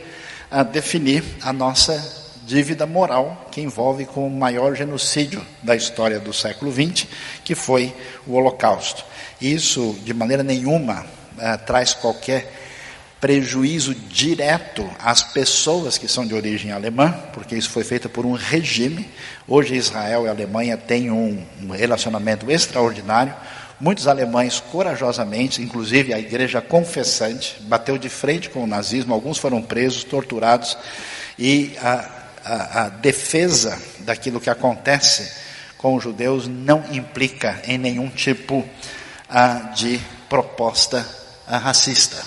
ah, 0.51 0.63
definir 0.63 1.25
a 1.43 1.53
nossa 1.53 2.26
dívida 2.47 2.87
moral 2.87 3.49
que 3.51 3.61
envolve 3.61 4.07
com 4.07 4.25
o 4.25 4.31
maior 4.31 4.75
genocídio 4.77 5.45
da 5.63 5.75
história 5.75 6.21
do 6.21 6.33
século 6.33 6.73
XX, 6.73 7.07
que 7.45 7.57
foi 7.57 7.93
o 8.25 8.35
Holocausto. 8.35 9.05
Isso, 9.41 9.97
de 10.05 10.15
maneira 10.15 10.45
nenhuma, 10.45 11.05
ah, 11.39 11.59
traz 11.59 11.93
qualquer 11.93 12.53
prejuízo 13.21 13.95
direto 13.95 14.89
às 15.01 15.23
pessoas 15.23 15.99
que 15.99 16.07
são 16.07 16.25
de 16.25 16.35
origem 16.35 16.71
alemã, 16.71 17.13
porque 17.33 17.57
isso 17.57 17.71
foi 17.71 17.83
feito 17.83 18.09
por 18.09 18.25
um 18.25 18.35
regime. 18.35 19.11
Hoje 19.49 19.75
Israel 19.75 20.27
e 20.27 20.29
Alemanha 20.29 20.77
têm 20.77 21.11
um, 21.11 21.45
um 21.61 21.71
relacionamento 21.71 22.49
extraordinário. 22.49 23.35
Muitos 23.81 24.07
alemães 24.07 24.61
corajosamente, 24.71 25.61
inclusive 25.61 26.15
a 26.15 26.19
igreja 26.21 26.61
confessante, 26.61 27.57
bateu 27.63 27.99
de 27.99 28.09
frente 28.09 28.49
com 28.49 28.63
o 28.63 28.67
nazismo, 28.67 29.13
alguns 29.13 29.37
foram 29.37 29.61
presos, 29.61 30.05
torturados, 30.05 30.79
e 31.39 31.73
a, 31.83 32.16
a, 32.47 32.85
a 32.85 32.89
defesa 32.89 33.81
daquilo 34.01 34.41
que 34.41 34.49
acontece 34.49 35.31
com 35.77 35.97
os 35.97 36.03
judeus 36.03 36.47
não 36.47 36.85
implica 36.93 37.61
em 37.65 37.77
nenhum 37.77 38.09
tipo 38.09 38.67
de 39.75 40.01
proposta 40.29 41.07
racista. 41.47 42.25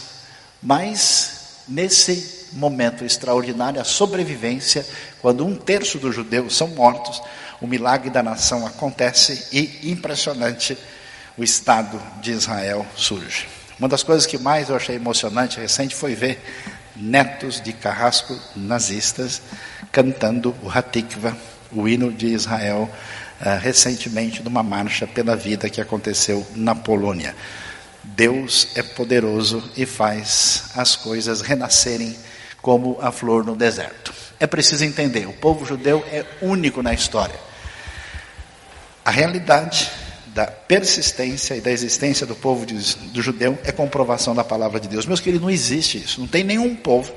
Mas, 0.62 1.64
nesse 1.68 2.48
momento 2.54 3.06
extraordinário, 3.06 3.80
a 3.80 3.86
sobrevivência, 3.86 4.86
quando 5.22 5.46
um 5.46 5.56
terço 5.56 5.98
dos 5.98 6.14
judeus 6.14 6.56
são 6.56 6.68
mortos, 6.70 7.22
o 7.62 7.68
milagre 7.68 8.10
da 8.10 8.22
nação 8.22 8.66
acontece 8.68 9.48
e, 9.52 9.92
impressionante, 9.92 10.78
o 11.38 11.44
Estado 11.44 12.02
de 12.22 12.32
Israel 12.32 12.86
surge. 12.96 13.48
Uma 13.78 13.88
das 13.88 14.04
coisas 14.04 14.26
que 14.26 14.38
mais 14.38 14.70
eu 14.70 14.76
achei 14.76 14.96
emocionante 14.96 15.60
recente 15.60 15.96
foi 15.96 16.14
ver 16.14 16.42
netos 16.96 17.62
de 17.62 17.72
carrasco 17.72 18.38
nazistas 18.56 19.42
cantando 19.92 20.56
o 20.64 20.70
Hatikva, 20.70 21.36
o 21.72 21.88
hino 21.88 22.12
de 22.12 22.28
Israel, 22.28 22.90
uh, 23.42 23.60
recentemente 23.60 24.44
numa 24.44 24.64
marcha 24.64 25.08
pela 25.08 25.36
vida 25.36 25.70
que 25.70 25.82
aconteceu 25.82 26.46
na 26.56 26.76
Polônia. 26.76 27.36
Deus 28.04 28.70
é 28.76 28.84
poderoso 28.84 29.64
e 29.76 29.86
faz 29.86 30.66
as 30.76 30.96
coisas 30.96 31.42
renascerem 31.42 32.16
como 32.62 32.98
a 33.02 33.12
flor 33.12 33.46
no 33.46 33.56
deserto. 33.56 34.14
É 34.40 34.48
preciso 34.48 34.84
entender: 34.84 35.28
o 35.28 35.34
povo 35.34 35.66
judeu 35.66 36.04
é 36.12 36.26
único 36.42 36.82
na 36.82 36.94
história. 36.94 37.40
A 39.04 39.12
realidade 39.12 39.90
da 40.28 40.46
persistência 40.46 41.56
e 41.56 41.62
da 41.62 41.72
existência 41.72 42.26
do 42.26 42.36
povo 42.36 42.66
de, 42.66 42.76
do 43.08 43.22
judeu 43.22 43.58
é 43.64 43.72
comprovação 43.72 44.36
da 44.36 44.44
palavra 44.44 44.80
de 44.80 44.88
Deus. 44.88 45.06
Meus 45.06 45.20
queridos, 45.20 45.42
não 45.42 45.50
existe 45.50 45.98
isso. 45.98 46.22
Não 46.22 46.28
tem 46.28 46.44
nenhum 46.44 46.76
povo 46.76 47.14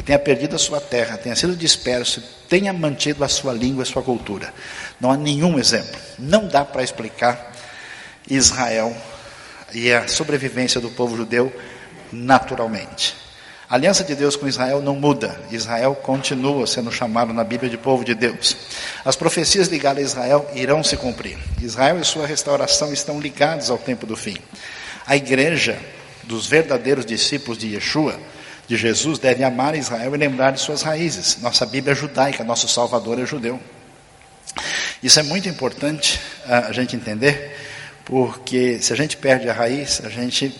que 0.00 0.06
tenha 0.06 0.18
perdido 0.18 0.56
a 0.56 0.58
sua 0.58 0.80
terra, 0.80 1.18
tenha 1.18 1.36
sido 1.36 1.54
disperso, 1.54 2.22
tenha 2.48 2.72
mantido 2.72 3.22
a 3.22 3.28
sua 3.28 3.52
língua, 3.52 3.82
a 3.82 3.86
sua 3.86 4.02
cultura. 4.02 4.50
Não 4.98 5.10
há 5.10 5.16
nenhum 5.16 5.58
exemplo. 5.58 5.94
Não 6.18 6.48
dá 6.48 6.64
para 6.64 6.82
explicar 6.82 7.52
Israel 8.26 8.96
e 9.74 9.92
a 9.92 10.08
sobrevivência 10.08 10.80
do 10.80 10.88
povo 10.88 11.18
judeu 11.18 11.52
naturalmente. 12.10 13.14
A 13.68 13.74
aliança 13.74 14.02
de 14.02 14.14
Deus 14.14 14.36
com 14.36 14.48
Israel 14.48 14.80
não 14.80 14.96
muda. 14.96 15.38
Israel 15.50 15.94
continua 15.94 16.66
sendo 16.66 16.90
chamado 16.90 17.34
na 17.34 17.44
Bíblia 17.44 17.68
de 17.68 17.76
povo 17.76 18.02
de 18.02 18.14
Deus. 18.14 18.56
As 19.04 19.16
profecias 19.16 19.68
ligadas 19.68 20.02
a 20.02 20.06
Israel 20.06 20.50
irão 20.54 20.82
se 20.82 20.96
cumprir. 20.96 21.36
Israel 21.60 22.00
e 22.00 22.04
sua 22.06 22.26
restauração 22.26 22.90
estão 22.90 23.20
ligados 23.20 23.68
ao 23.68 23.76
tempo 23.76 24.06
do 24.06 24.16
fim. 24.16 24.38
A 25.06 25.14
igreja 25.14 25.78
dos 26.24 26.46
verdadeiros 26.46 27.04
discípulos 27.04 27.58
de 27.58 27.74
Yeshua, 27.74 28.18
de 28.70 28.76
Jesus, 28.76 29.18
deve 29.18 29.42
amar 29.42 29.74
Israel 29.74 30.14
e 30.14 30.16
lembrar 30.16 30.52
de 30.52 30.60
suas 30.60 30.82
raízes. 30.82 31.38
Nossa 31.42 31.66
Bíblia 31.66 31.90
é 31.90 31.96
judaica, 31.96 32.44
nosso 32.44 32.68
Salvador 32.68 33.18
é 33.18 33.26
judeu. 33.26 33.58
Isso 35.02 35.18
é 35.18 35.24
muito 35.24 35.48
importante 35.48 36.20
ah, 36.46 36.66
a 36.68 36.72
gente 36.72 36.94
entender, 36.94 37.58
porque 38.04 38.78
se 38.80 38.92
a 38.92 38.96
gente 38.96 39.16
perde 39.16 39.48
a 39.48 39.52
raiz, 39.52 40.00
a 40.04 40.08
gente 40.08 40.54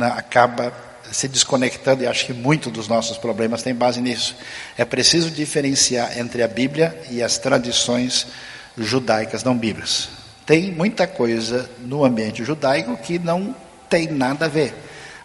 acaba 0.00 0.72
se 1.12 1.28
desconectando, 1.28 2.02
e 2.02 2.08
acho 2.08 2.26
que 2.26 2.32
muito 2.32 2.72
dos 2.72 2.88
nossos 2.88 3.18
problemas 3.18 3.62
tem 3.62 3.72
base 3.72 4.00
nisso. 4.00 4.34
É 4.76 4.84
preciso 4.84 5.30
diferenciar 5.30 6.18
entre 6.18 6.42
a 6.42 6.48
Bíblia 6.48 7.00
e 7.08 7.22
as 7.22 7.38
tradições 7.38 8.26
judaicas 8.76 9.44
não 9.44 9.56
bíblicas. 9.56 10.08
Tem 10.44 10.72
muita 10.72 11.06
coisa 11.06 11.70
no 11.78 12.04
ambiente 12.04 12.42
judaico 12.42 12.96
que 12.96 13.16
não 13.16 13.54
tem 13.88 14.08
nada 14.08 14.46
a 14.46 14.48
ver. 14.48 14.74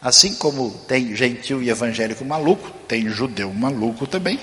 Assim 0.02 0.34
como 0.36 0.72
tem 0.88 1.16
gentil 1.16 1.62
e 1.62 1.70
evangélico 1.70 2.24
maluco, 2.24 2.72
tem 2.88 3.10
judeu 3.10 3.54
maluco 3.54 4.08
também, 4.08 4.40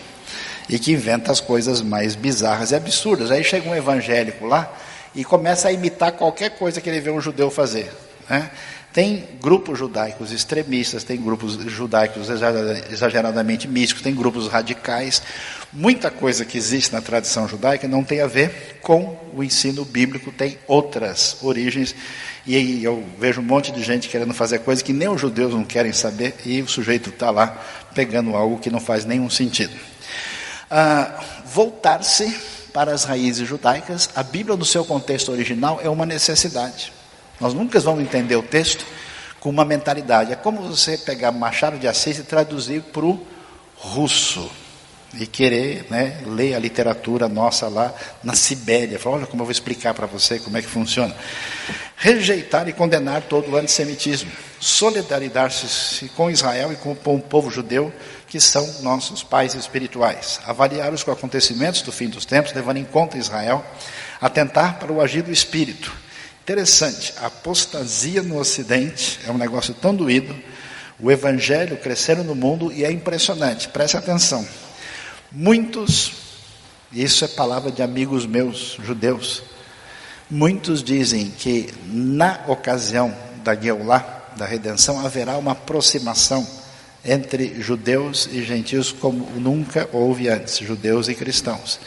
e 0.68 0.78
que 0.78 0.92
inventa 0.92 1.32
as 1.32 1.40
coisas 1.40 1.80
mais 1.80 2.14
bizarras 2.14 2.72
e 2.72 2.74
absurdas. 2.74 3.30
Aí 3.30 3.42
chega 3.42 3.68
um 3.68 3.74
evangélico 3.74 4.44
lá 4.44 4.70
e 5.14 5.24
começa 5.24 5.68
a 5.68 5.72
imitar 5.72 6.12
qualquer 6.12 6.59
coisa 6.59 6.80
que 6.80 6.90
ele 6.90 7.00
vê 7.00 7.11
um 7.11 7.20
judeu 7.20 7.50
fazer. 7.50 7.90
Né? 8.28 8.50
Tem 8.92 9.28
grupos 9.42 9.78
judaicos 9.78 10.32
extremistas, 10.32 11.04
tem 11.04 11.20
grupos 11.20 11.52
judaicos 11.70 12.28
exageradamente 12.90 13.68
místicos, 13.68 14.02
tem 14.02 14.14
grupos 14.14 14.48
radicais. 14.48 15.22
Muita 15.72 16.11
coisa 16.11 16.46
que 16.46 16.57
existe 16.57 16.94
na 16.94 17.02
tradição 17.02 17.46
judaica 17.46 17.86
não 17.86 18.02
tem 18.02 18.22
a 18.22 18.26
ver 18.26 18.78
com 18.80 19.18
o 19.34 19.44
ensino 19.44 19.84
bíblico, 19.84 20.32
tem 20.32 20.59
outras 20.66 21.36
origens. 21.42 21.94
E 22.47 22.55
aí 22.57 22.84
eu 22.84 23.05
vejo 23.18 23.40
um 23.40 23.44
monte 23.44 23.72
de 23.72 23.82
gente 23.82 24.09
querendo 24.09 24.32
fazer 24.32 24.61
coisas 24.61 24.82
que 24.82 24.92
nem 24.92 25.09
os 25.09 25.20
judeus 25.20 25.53
não 25.53 25.64
querem 25.64 25.92
saber, 25.92 26.36
e 26.44 26.62
o 26.62 26.68
sujeito 26.68 27.11
está 27.11 27.30
lá 27.30 27.61
pegando 27.94 28.36
algo 28.36 28.59
que 28.59 28.70
não 28.70 28.80
faz 28.80 29.05
nenhum 29.05 29.28
sentido. 29.28 29.74
Ah, 30.70 31.20
Voltar-se 31.44 32.36
para 32.72 32.92
as 32.92 33.05
raízes 33.05 33.49
judaicas, 33.49 34.11
a 34.14 34.22
Bíblia, 34.22 34.57
no 34.57 34.64
seu 34.64 34.84
contexto 34.84 35.32
original, 35.32 35.80
é 35.82 35.88
uma 35.88 36.05
necessidade. 36.05 36.92
Nós 37.40 37.55
nunca 37.55 37.80
vamos 37.80 38.03
entender 38.03 38.36
o 38.36 38.42
texto 38.42 38.84
com 39.40 39.49
uma 39.49 39.64
mentalidade. 39.64 40.32
É 40.32 40.36
como 40.36 40.61
você 40.61 40.99
pegar 40.99 41.32
Machado 41.32 41.78
de 41.78 41.88
Assis 41.88 42.18
e 42.18 42.24
traduzir 42.24 42.82
para 42.82 43.07
o 43.07 43.26
russo 43.76 44.51
e 45.18 45.26
querer 45.26 45.86
né, 45.90 46.20
ler 46.26 46.54
a 46.54 46.58
literatura 46.58 47.28
nossa 47.28 47.68
lá 47.68 47.94
na 48.22 48.34
Sibéria. 48.34 48.98
Falar, 48.98 49.16
olha 49.16 49.26
como 49.26 49.42
eu 49.42 49.46
vou 49.46 49.52
explicar 49.52 49.94
para 49.94 50.06
você 50.06 50.38
como 50.38 50.56
é 50.56 50.62
que 50.62 50.68
funciona. 50.68 51.14
Rejeitar 51.96 52.68
e 52.68 52.72
condenar 52.72 53.22
todo 53.22 53.50
o 53.50 53.56
antissemitismo. 53.56 54.30
Solidarizar-se 54.60 56.08
com 56.10 56.30
Israel 56.30 56.72
e 56.72 56.76
com 56.76 56.92
o 56.92 57.20
povo 57.20 57.50
judeu, 57.50 57.92
que 58.28 58.40
são 58.40 58.66
nossos 58.82 59.22
pais 59.22 59.54
espirituais. 59.54 60.40
Avaliar 60.46 60.92
os 60.92 61.06
acontecimentos 61.08 61.82
do 61.82 61.92
fim 61.92 62.08
dos 62.08 62.24
tempos, 62.24 62.52
levando 62.52 62.78
em 62.78 62.84
conta 62.84 63.18
Israel. 63.18 63.64
Atentar 64.20 64.78
para 64.78 64.92
o 64.92 65.00
agir 65.00 65.22
do 65.22 65.32
Espírito 65.32 66.06
Interessante, 66.46 67.12
a 67.16 67.26
apostasia 67.26 68.22
no 68.22 68.38
Ocidente 68.38 69.18
é 69.26 69.32
um 69.32 69.36
negócio 69.36 69.74
tão 69.74 69.92
doído, 69.92 70.32
o 70.96 71.10
Evangelho 71.10 71.76
crescendo 71.76 72.22
no 72.22 72.36
mundo 72.36 72.72
e 72.72 72.84
é 72.84 72.92
impressionante, 72.92 73.66
preste 73.66 73.96
atenção. 73.96 74.46
Muitos, 75.32 76.12
isso 76.92 77.24
é 77.24 77.28
palavra 77.28 77.70
de 77.70 77.82
amigos 77.82 78.24
meus, 78.24 78.78
judeus, 78.82 79.42
muitos 80.30 80.82
dizem 80.82 81.30
que 81.30 81.68
na 81.86 82.44
ocasião 82.46 83.14
da 83.42 83.54
Geulah, 83.54 84.24
da 84.36 84.46
redenção, 84.46 85.04
haverá 85.04 85.36
uma 85.36 85.52
aproximação 85.52 86.46
entre 87.04 87.60
judeus 87.60 88.28
e 88.32 88.42
gentios 88.42 88.92
como 88.92 89.28
nunca 89.38 89.88
houve 89.92 90.28
antes, 90.28 90.58
judeus 90.58 91.08
e 91.08 91.14
cristãos. 91.14 91.80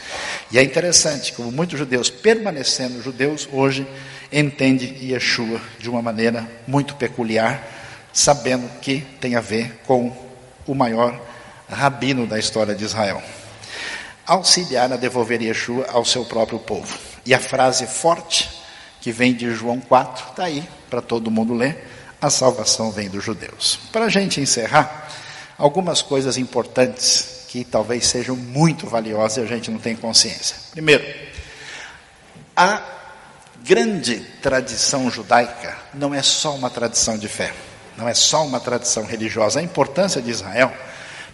E 0.50 0.58
é 0.58 0.62
interessante, 0.62 1.32
como 1.32 1.50
muitos 1.50 1.78
judeus 1.78 2.10
permanecendo 2.10 3.02
judeus, 3.02 3.48
hoje 3.52 3.86
entende 4.32 4.96
Yeshua 5.02 5.60
de 5.78 5.88
uma 5.88 6.02
maneira 6.02 6.50
muito 6.66 6.94
peculiar, 6.94 7.66
sabendo 8.12 8.68
que 8.80 9.00
tem 9.20 9.34
a 9.34 9.40
ver 9.40 9.80
com 9.86 10.14
o 10.66 10.74
maior 10.74 11.29
rabino 11.70 12.26
da 12.26 12.38
história 12.38 12.74
de 12.74 12.84
Israel. 12.84 13.22
Auxiliar 14.26 14.92
a 14.92 14.96
devolver 14.96 15.40
Yeshua 15.40 15.86
ao 15.90 16.04
seu 16.04 16.24
próprio 16.24 16.58
povo. 16.58 16.98
E 17.24 17.34
a 17.34 17.38
frase 17.38 17.86
forte 17.86 18.50
que 19.00 19.12
vem 19.12 19.34
de 19.34 19.52
João 19.54 19.80
4 19.80 20.30
está 20.30 20.44
aí 20.44 20.68
para 20.88 21.00
todo 21.00 21.30
mundo 21.30 21.54
ler: 21.54 21.86
a 22.20 22.30
salvação 22.30 22.90
vem 22.90 23.08
dos 23.08 23.24
judeus. 23.24 23.78
Para 23.92 24.06
a 24.06 24.08
gente 24.08 24.40
encerrar, 24.40 25.08
algumas 25.56 26.02
coisas 26.02 26.36
importantes 26.36 27.46
que 27.48 27.64
talvez 27.64 28.06
sejam 28.06 28.36
muito 28.36 28.86
valiosas 28.86 29.38
e 29.38 29.40
a 29.40 29.46
gente 29.46 29.70
não 29.70 29.78
tem 29.78 29.96
consciência. 29.96 30.56
Primeiro, 30.70 31.04
a 32.54 32.80
grande 33.64 34.20
tradição 34.40 35.10
judaica 35.10 35.76
não 35.92 36.14
é 36.14 36.22
só 36.22 36.54
uma 36.54 36.70
tradição 36.70 37.18
de 37.18 37.26
fé, 37.26 37.52
não 37.96 38.08
é 38.08 38.14
só 38.14 38.44
uma 38.46 38.60
tradição 38.60 39.04
religiosa. 39.04 39.60
A 39.60 39.62
importância 39.62 40.22
de 40.22 40.30
Israel 40.30 40.72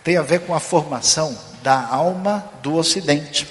tem 0.06 0.16
a 0.16 0.22
ver 0.22 0.42
com 0.42 0.54
a 0.54 0.60
formação 0.60 1.36
da 1.64 1.84
alma 1.84 2.48
do 2.62 2.76
Ocidente. 2.76 3.44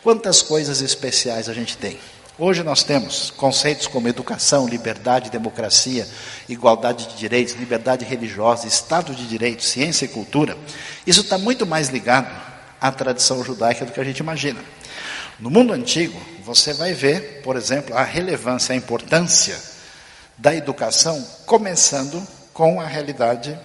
Quantas 0.00 0.40
coisas 0.40 0.80
especiais 0.80 1.48
a 1.48 1.52
gente 1.52 1.76
tem? 1.76 1.98
Hoje 2.38 2.62
nós 2.62 2.84
temos 2.84 3.32
conceitos 3.32 3.88
como 3.88 4.06
educação, 4.06 4.68
liberdade, 4.68 5.28
democracia, 5.28 6.06
igualdade 6.48 7.08
de 7.08 7.16
direitos, 7.16 7.54
liberdade 7.54 8.04
religiosa, 8.04 8.68
Estado 8.68 9.12
de 9.12 9.26
Direito, 9.26 9.64
ciência 9.64 10.04
e 10.04 10.08
cultura. 10.08 10.56
Isso 11.04 11.22
está 11.22 11.36
muito 11.36 11.66
mais 11.66 11.88
ligado 11.88 12.30
à 12.80 12.92
tradição 12.92 13.42
judaica 13.42 13.84
do 13.84 13.90
que 13.90 13.98
a 13.98 14.04
gente 14.04 14.18
imagina. 14.18 14.60
No 15.40 15.50
mundo 15.50 15.72
antigo, 15.72 16.16
você 16.44 16.72
vai 16.74 16.92
ver, 16.94 17.42
por 17.42 17.56
exemplo, 17.56 17.96
a 17.96 18.04
relevância, 18.04 18.72
a 18.72 18.76
importância 18.78 19.60
da 20.36 20.54
educação, 20.54 21.20
começando 21.44 22.24
com 22.54 22.80
a 22.80 22.86
realidade 22.86 23.58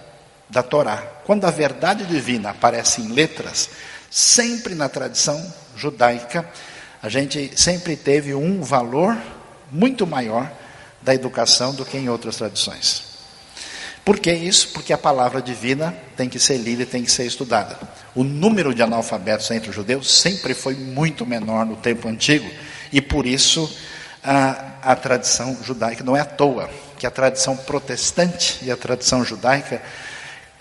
da 0.54 0.62
Torá. 0.62 0.98
Quando 1.26 1.46
a 1.46 1.52
verdade 1.52 2.06
divina 2.06 2.52
aparece 2.52 3.02
em 3.02 3.08
letras, 3.12 3.72
sempre 4.10 4.76
na 4.76 4.88
tradição 4.88 5.44
judaica, 5.76 6.48
a 7.02 7.10
gente 7.10 7.52
sempre 7.56 7.98
teve 7.98 8.36
um 8.36 8.62
valor 8.62 9.18
muito 9.72 10.06
maior 10.06 10.50
da 11.02 11.14
educação 11.14 11.74
do 11.74 11.84
que 11.84 11.98
em 11.98 12.08
outras 12.08 12.38
tradições. 12.38 13.12
Por 14.06 14.20
que 14.20 14.32
isso? 14.32 14.70
Porque 14.70 14.94
a 14.94 14.98
palavra 14.98 15.42
divina 15.42 15.96
tem 16.16 16.30
que 16.30 16.40
ser 16.40 16.58
lida 16.58 16.84
e 16.84 16.86
tem 16.86 17.04
que 17.04 17.12
ser 17.12 17.26
estudada. 17.26 17.78
O 18.14 18.24
número 18.24 18.74
de 18.74 18.84
analfabetos 18.84 19.50
entre 19.50 19.70
os 19.70 19.76
judeus 19.76 20.22
sempre 20.22 20.54
foi 20.54 20.76
muito 20.76 21.26
menor 21.26 21.66
no 21.66 21.78
tempo 21.78 22.08
antigo, 22.08 22.50
e 22.92 23.02
por 23.02 23.26
isso 23.26 23.76
a, 24.24 24.92
a 24.92 24.96
tradição 24.96 25.58
judaica 25.64 26.04
não 26.04 26.16
é 26.16 26.20
à 26.20 26.26
toa 26.26 26.70
que 26.98 27.08
a 27.08 27.12
tradição 27.12 27.58
protestante 27.58 28.60
e 28.62 28.72
a 28.72 28.78
tradição 28.78 29.26
judaica 29.26 29.82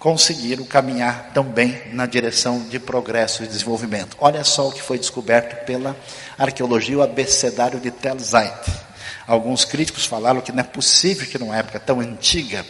conseguiram 0.02 0.64
caminhar 0.64 1.30
também 1.32 1.80
na 1.92 2.06
direção 2.06 2.66
de 2.68 2.80
progresso 2.80 3.44
e 3.44 3.46
desenvolvimento. 3.46 4.16
Olha 4.18 4.42
só 4.42 4.66
o 4.66 4.72
que 4.72 4.82
foi 4.82 4.98
descoberto 4.98 5.64
pela 5.64 5.96
arqueologia, 6.36 6.98
o 6.98 7.02
abecedário 7.02 7.78
de 7.78 7.92
Tel 7.92 8.18
Zait. 8.18 8.66
Alguns 9.28 9.64
críticos 9.64 10.04
falaram 10.04 10.40
que 10.40 10.50
não 10.50 10.58
é 10.58 10.64
possível 10.64 11.24
que 11.28 11.38
numa 11.38 11.56
época 11.56 11.78
tão 11.78 12.00
antiga 12.00 12.66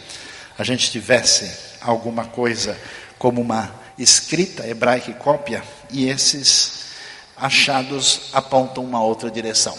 a 0.59 0.63
gente 0.63 0.91
tivesse 0.91 1.51
alguma 1.81 2.27
coisa 2.27 2.77
como 3.19 3.41
uma 3.41 3.73
escrita 3.99 4.69
hebraica 4.69 5.11
e 5.11 5.15
cópia, 5.15 5.65
e 5.91 6.11
esses 6.11 6.85
achados 7.35 8.29
apontam 8.35 8.85
uma 8.85 9.03
outra 9.03 9.31
direção. 9.31 9.75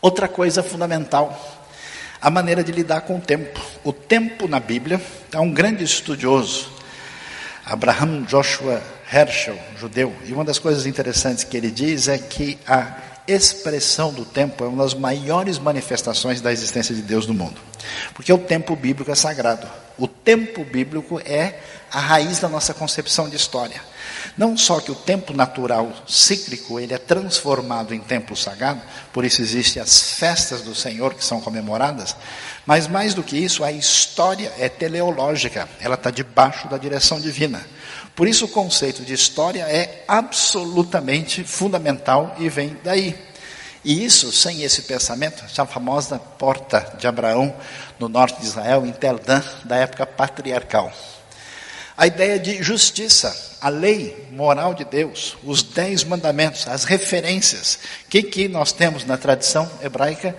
Outra 0.00 0.26
coisa 0.26 0.62
fundamental 0.62 1.53
a 2.24 2.30
maneira 2.30 2.64
de 2.64 2.72
lidar 2.72 3.02
com 3.02 3.18
o 3.18 3.20
tempo. 3.20 3.60
O 3.84 3.92
tempo 3.92 4.48
na 4.48 4.58
Bíblia, 4.58 4.98
é 5.30 5.38
um 5.38 5.50
grande 5.50 5.84
estudioso, 5.84 6.70
Abraham 7.66 8.22
Joshua 8.22 8.82
Herschel, 9.12 9.58
judeu, 9.78 10.10
e 10.24 10.32
uma 10.32 10.42
das 10.42 10.58
coisas 10.58 10.86
interessantes 10.86 11.44
que 11.44 11.54
ele 11.54 11.70
diz 11.70 12.08
é 12.08 12.16
que 12.16 12.58
a 12.66 12.96
expressão 13.28 14.10
do 14.10 14.24
tempo 14.24 14.64
é 14.64 14.68
uma 14.68 14.82
das 14.82 14.94
maiores 14.94 15.58
manifestações 15.58 16.40
da 16.40 16.50
existência 16.50 16.94
de 16.94 17.02
Deus 17.02 17.26
no 17.26 17.34
mundo. 17.34 17.60
Porque 18.14 18.32
o 18.32 18.38
tempo 18.38 18.74
bíblico 18.74 19.10
é 19.10 19.14
sagrado. 19.14 19.66
O 19.98 20.08
tempo 20.08 20.64
bíblico 20.64 21.20
é 21.26 21.60
a 21.92 22.00
raiz 22.00 22.38
da 22.38 22.48
nossa 22.48 22.72
concepção 22.72 23.28
de 23.28 23.36
história. 23.36 23.82
Não 24.36 24.56
só 24.56 24.80
que 24.80 24.90
o 24.90 24.96
tempo 24.96 25.32
natural 25.32 25.92
cíclico 26.08 26.80
ele 26.80 26.92
é 26.92 26.98
transformado 26.98 27.94
em 27.94 28.00
tempo 28.00 28.34
sagrado, 28.34 28.82
por 29.12 29.24
isso 29.24 29.40
existem 29.40 29.80
as 29.80 30.10
festas 30.14 30.62
do 30.62 30.74
Senhor 30.74 31.14
que 31.14 31.24
são 31.24 31.40
comemoradas, 31.40 32.16
mas 32.66 32.88
mais 32.88 33.14
do 33.14 33.22
que 33.22 33.36
isso, 33.36 33.62
a 33.62 33.70
história 33.70 34.52
é 34.58 34.68
teleológica, 34.68 35.68
ela 35.80 35.94
está 35.94 36.10
debaixo 36.10 36.66
da 36.66 36.76
direção 36.76 37.20
divina. 37.20 37.64
Por 38.16 38.26
isso 38.26 38.46
o 38.46 38.48
conceito 38.48 39.02
de 39.02 39.12
história 39.12 39.62
é 39.62 40.04
absolutamente 40.08 41.44
fundamental 41.44 42.34
e 42.38 42.48
vem 42.48 42.76
daí. 42.82 43.16
E 43.84 44.04
isso, 44.04 44.32
sem 44.32 44.62
esse 44.62 44.82
pensamento, 44.82 45.44
a 45.58 45.66
famosa 45.66 46.18
porta 46.18 46.96
de 46.98 47.06
Abraão 47.06 47.54
no 47.98 48.08
norte 48.08 48.40
de 48.40 48.46
Israel, 48.46 48.86
em 48.86 48.92
Tel 48.92 49.18
Dan, 49.18 49.42
da 49.64 49.76
época 49.76 50.06
patriarcal. 50.06 50.90
A 51.96 52.06
ideia 52.06 52.38
de 52.38 52.62
justiça, 52.62 53.53
a 53.64 53.70
lei 53.70 54.28
moral 54.30 54.74
de 54.74 54.84
Deus, 54.84 55.38
os 55.42 55.62
dez 55.62 56.04
mandamentos, 56.04 56.68
as 56.68 56.84
referências. 56.84 57.78
O 58.04 58.10
que, 58.10 58.22
que 58.22 58.46
nós 58.46 58.72
temos 58.72 59.06
na 59.06 59.16
tradição 59.16 59.70
hebraica? 59.80 60.36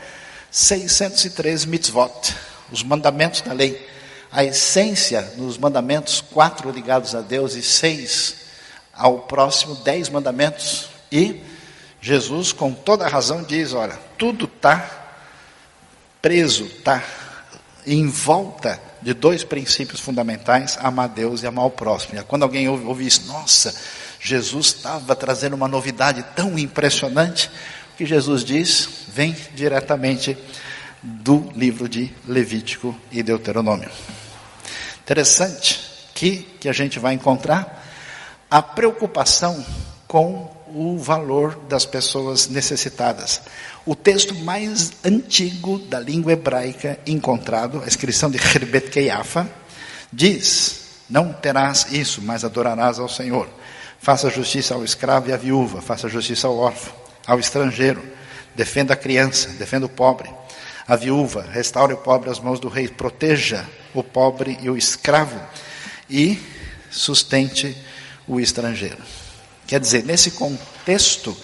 603 0.51 1.65
mitzvot, 1.65 2.36
os 2.71 2.84
mandamentos 2.84 3.41
da 3.41 3.51
lei. 3.51 3.84
A 4.32 4.43
essência 4.43 5.23
nos 5.38 5.57
mandamentos, 5.57 6.21
quatro 6.21 6.69
ligados 6.69 7.15
a 7.15 7.21
Deus 7.21 7.55
e 7.55 7.63
seis 7.63 8.36
ao 8.93 9.21
próximo, 9.21 9.73
dez 9.73 10.07
mandamentos. 10.07 10.89
E 11.11 11.41
Jesus, 11.99 12.53
com 12.53 12.76
toda 12.76 13.07
razão, 13.07 13.41
diz: 13.41 13.73
olha, 13.73 13.99
tudo 14.19 14.45
está 14.45 15.17
preso, 16.21 16.65
está 16.65 17.03
em 17.88 18.07
volta 18.07 18.80
de 19.05 19.13
dois 19.13 19.43
princípios 19.43 20.01
fundamentais: 20.01 20.79
amar 20.81 21.09
Deus 21.09 21.43
e 21.43 21.47
amar 21.47 21.65
o 21.65 21.69
próximo. 21.69 22.19
E 22.19 22.23
quando 22.23 22.41
alguém 22.41 22.67
ouve, 22.67 22.85
ouve 22.85 23.05
isso, 23.05 23.27
nossa, 23.27 23.73
Jesus 24.19 24.67
estava 24.67 25.15
trazendo 25.15 25.55
uma 25.55 25.67
novidade 25.67 26.25
tão 26.35 26.57
impressionante, 26.57 27.51
que 27.95 28.03
Jesus 28.03 28.43
diz 28.43 28.89
vem 29.07 29.35
diretamente 29.53 30.35
do 31.03 31.51
livro 31.55 31.87
de 31.87 32.11
Levítico 32.27 32.99
e 33.11 33.21
Deuteronômio. 33.21 33.89
Interessante 35.03 35.79
que, 36.15 36.37
que 36.59 36.67
a 36.67 36.73
gente 36.73 36.97
vai 36.97 37.13
encontrar 37.13 37.85
a 38.49 38.59
preocupação 38.59 39.63
com 40.07 40.51
o 40.67 40.97
valor 40.97 41.59
das 41.69 41.85
pessoas 41.85 42.47
necessitadas. 42.47 43.41
O 43.88 43.93
texto 43.93 44.33
mais 44.33 44.93
antigo 45.03 45.77
da 45.77 45.99
língua 45.99 46.33
hebraica 46.33 46.97
encontrado, 47.05 47.83
a 47.83 47.88
inscrição 47.88 48.31
de 48.31 48.38
Herbet 48.38 48.89
Keiafa, 48.89 49.47
diz: 50.11 51.03
Não 51.07 51.31
terás 51.31 51.86
isso, 51.91 52.19
mas 52.19 52.43
adorarás 52.43 52.97
ao 52.97 53.07
Senhor. 53.07 53.47
Faça 53.99 54.27
justiça 54.31 54.73
ao 54.73 54.83
escravo 54.83 55.29
e 55.29 55.33
à 55.33 55.38
viúva, 55.38 55.83
faça 55.83 56.09
justiça 56.09 56.47
ao 56.47 56.57
órfão, 56.57 56.95
ao 57.27 57.39
estrangeiro, 57.39 58.01
defenda 58.55 58.95
a 58.95 58.97
criança, 58.97 59.49
defenda 59.49 59.86
o 59.86 59.89
pobre, 59.89 60.33
a 60.88 60.95
viúva, 60.95 61.43
restaure 61.43 61.93
o 61.93 61.97
pobre 61.97 62.31
às 62.31 62.39
mãos 62.39 62.59
do 62.59 62.69
rei, 62.69 62.88
proteja 62.88 63.67
o 63.93 64.03
pobre 64.03 64.57
e 64.63 64.69
o 64.69 64.75
escravo 64.75 65.39
e 66.09 66.39
sustente 66.89 67.77
o 68.27 68.39
estrangeiro. 68.39 68.97
Quer 69.67 69.79
dizer, 69.79 70.03
nesse 70.03 70.31
contexto 70.31 71.38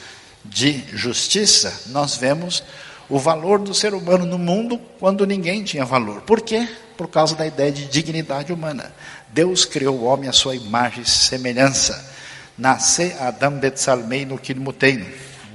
de 0.44 0.84
justiça, 0.94 1.84
nós 1.88 2.16
vemos 2.18 2.64
o 3.10 3.20
valor 3.20 3.60
do 3.60 3.74
ser 3.74 3.94
humano 3.94 4.26
no 4.26 4.38
mundo 4.38 4.80
quando 5.00 5.26
ninguém 5.26 5.64
tinha 5.64 5.86
valor. 5.86 6.22
Por 6.22 6.42
quê? 6.42 6.68
Por 6.98 7.08
causa 7.08 7.36
da 7.36 7.46
ideia 7.46 7.72
de 7.72 7.86
dignidade 7.86 8.54
humana. 8.54 8.94
Deus 9.30 9.66
criou 9.66 9.98
o 9.98 10.04
homem 10.06 10.30
à 10.30 10.34
sua 10.34 10.56
imagem 10.56 11.04
e 11.04 11.10
semelhança. 11.10 12.10
Nasce 12.58 13.14
Adam 13.20 13.60
Betzalmei 13.60 14.26
no 14.26 14.38
Kilmuteino. 14.38 15.06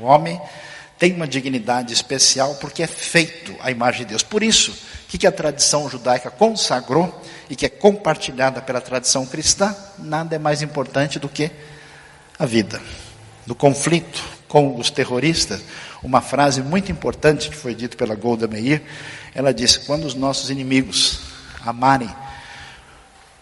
O 0.00 0.04
homem 0.04 0.40
tem 0.98 1.14
uma 1.14 1.26
dignidade 1.26 1.92
especial 1.92 2.54
porque 2.56 2.82
é 2.82 2.86
feito 2.86 3.54
à 3.60 3.70
imagem 3.70 4.00
de 4.00 4.10
Deus. 4.10 4.22
Por 4.22 4.42
isso, 4.42 4.72
o 4.72 5.18
que 5.18 5.26
a 5.26 5.32
tradição 5.32 5.88
judaica 5.88 6.30
consagrou 6.30 7.22
e 7.48 7.56
que 7.56 7.64
é 7.64 7.68
compartilhada 7.70 8.60
pela 8.60 8.80
tradição 8.80 9.24
cristã, 9.24 9.74
nada 9.98 10.36
é 10.36 10.38
mais 10.38 10.62
importante 10.62 11.18
do 11.18 11.28
que 11.28 11.50
a 12.38 12.44
vida. 12.44 12.82
No 13.46 13.54
conflito 13.54 14.35
com 14.48 14.78
os 14.78 14.90
terroristas, 14.90 15.62
uma 16.02 16.20
frase 16.20 16.62
muito 16.62 16.90
importante 16.92 17.48
que 17.48 17.56
foi 17.56 17.74
dita 17.74 17.96
pela 17.96 18.14
Golda 18.14 18.46
Meir, 18.46 18.82
ela 19.34 19.52
disse: 19.52 19.80
quando 19.80 20.04
os 20.04 20.14
nossos 20.14 20.50
inimigos 20.50 21.20
amarem 21.64 22.10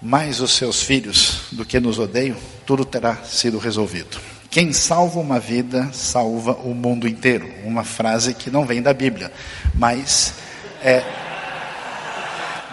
mais 0.00 0.40
os 0.40 0.52
seus 0.52 0.82
filhos 0.82 1.42
do 1.52 1.64
que 1.64 1.80
nos 1.80 1.98
odeiam, 1.98 2.36
tudo 2.66 2.84
terá 2.84 3.16
sido 3.24 3.58
resolvido. 3.58 4.20
Quem 4.50 4.72
salva 4.72 5.18
uma 5.18 5.40
vida, 5.40 5.90
salva 5.92 6.52
o 6.52 6.74
mundo 6.74 7.08
inteiro. 7.08 7.50
Uma 7.64 7.82
frase 7.82 8.34
que 8.34 8.50
não 8.50 8.64
vem 8.64 8.80
da 8.80 8.92
Bíblia, 8.92 9.32
mas 9.74 10.34
é 10.82 11.02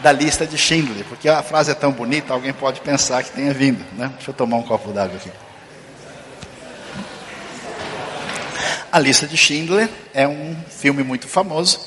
da 0.04 0.12
lista 0.12 0.46
de 0.46 0.58
Schindler, 0.58 1.06
porque 1.06 1.30
a 1.30 1.42
frase 1.42 1.72
é 1.72 1.74
tão 1.74 1.92
bonita, 1.92 2.34
alguém 2.34 2.54
pode 2.54 2.82
pensar 2.82 3.24
que 3.24 3.32
tenha 3.32 3.54
vindo. 3.54 3.84
Né? 3.98 4.12
Deixa 4.16 4.32
eu 4.32 4.34
tomar 4.36 4.58
um 4.58 4.64
copo 4.64 4.92
d'água 4.92 5.16
aqui. 5.16 5.32
A 8.92 9.00
Lista 9.00 9.26
de 9.26 9.38
Schindler 9.38 9.90
é 10.14 10.28
um 10.28 10.54
filme 10.68 11.02
muito 11.02 11.26
famoso 11.26 11.80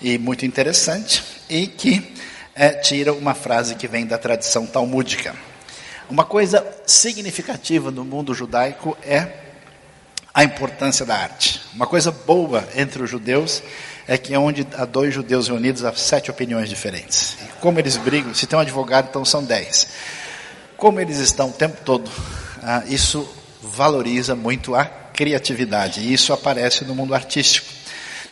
e 0.00 0.16
muito 0.18 0.46
interessante 0.46 1.20
e 1.50 1.66
que 1.66 2.14
é, 2.54 2.68
tira 2.68 3.12
uma 3.12 3.34
frase 3.34 3.74
que 3.74 3.88
vem 3.88 4.06
da 4.06 4.16
tradição 4.16 4.64
talmúdica. 4.64 5.34
Uma 6.08 6.24
coisa 6.24 6.64
significativa 6.86 7.90
no 7.90 8.04
mundo 8.04 8.32
judaico 8.32 8.96
é 9.02 9.32
a 10.32 10.44
importância 10.44 11.04
da 11.04 11.16
arte. 11.16 11.60
Uma 11.74 11.88
coisa 11.88 12.12
boa 12.12 12.64
entre 12.76 13.02
os 13.02 13.10
judeus 13.10 13.60
é 14.06 14.16
que 14.16 14.36
onde 14.36 14.64
há 14.76 14.84
dois 14.84 15.12
judeus 15.12 15.48
reunidos 15.48 15.84
há 15.84 15.92
sete 15.92 16.30
opiniões 16.30 16.68
diferentes. 16.68 17.36
E 17.42 17.60
como 17.60 17.80
eles 17.80 17.96
brigam, 17.96 18.32
se 18.32 18.46
tem 18.46 18.56
um 18.56 18.62
advogado, 18.62 19.08
então 19.10 19.24
são 19.24 19.42
dez. 19.42 19.88
Como 20.76 21.00
eles 21.00 21.18
estão 21.18 21.48
o 21.48 21.52
tempo 21.52 21.78
todo, 21.84 22.08
ah, 22.62 22.84
isso 22.86 23.28
valoriza 23.60 24.36
muito 24.36 24.76
a 24.76 25.03
criatividade. 25.14 26.00
E 26.00 26.12
isso 26.12 26.32
aparece 26.32 26.84
no 26.84 26.94
mundo 26.94 27.14
artístico. 27.14 27.66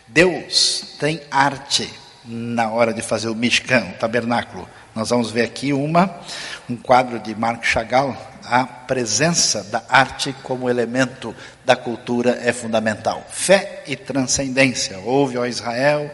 Deus 0.08 0.96
tem 0.98 1.20
arte 1.30 1.88
na 2.24 2.70
hora 2.70 2.92
de 2.92 3.00
fazer 3.00 3.28
o 3.28 3.34
Mishkan, 3.34 3.92
o 3.94 3.98
tabernáculo. 3.98 4.68
Nós 4.94 5.08
vamos 5.08 5.30
ver 5.30 5.42
aqui 5.42 5.72
uma, 5.72 6.20
um 6.68 6.76
quadro 6.76 7.18
de 7.18 7.34
Marc 7.34 7.64
Chagall. 7.64 8.14
A 8.44 8.64
presença 8.64 9.62
da 9.64 9.82
arte 9.88 10.34
como 10.42 10.68
elemento 10.68 11.34
da 11.64 11.74
cultura 11.74 12.38
é 12.42 12.52
fundamental. 12.52 13.26
Fé 13.30 13.84
e 13.86 13.96
transcendência. 13.96 14.98
Ouve, 14.98 15.38
ó 15.38 15.46
Israel, 15.46 16.10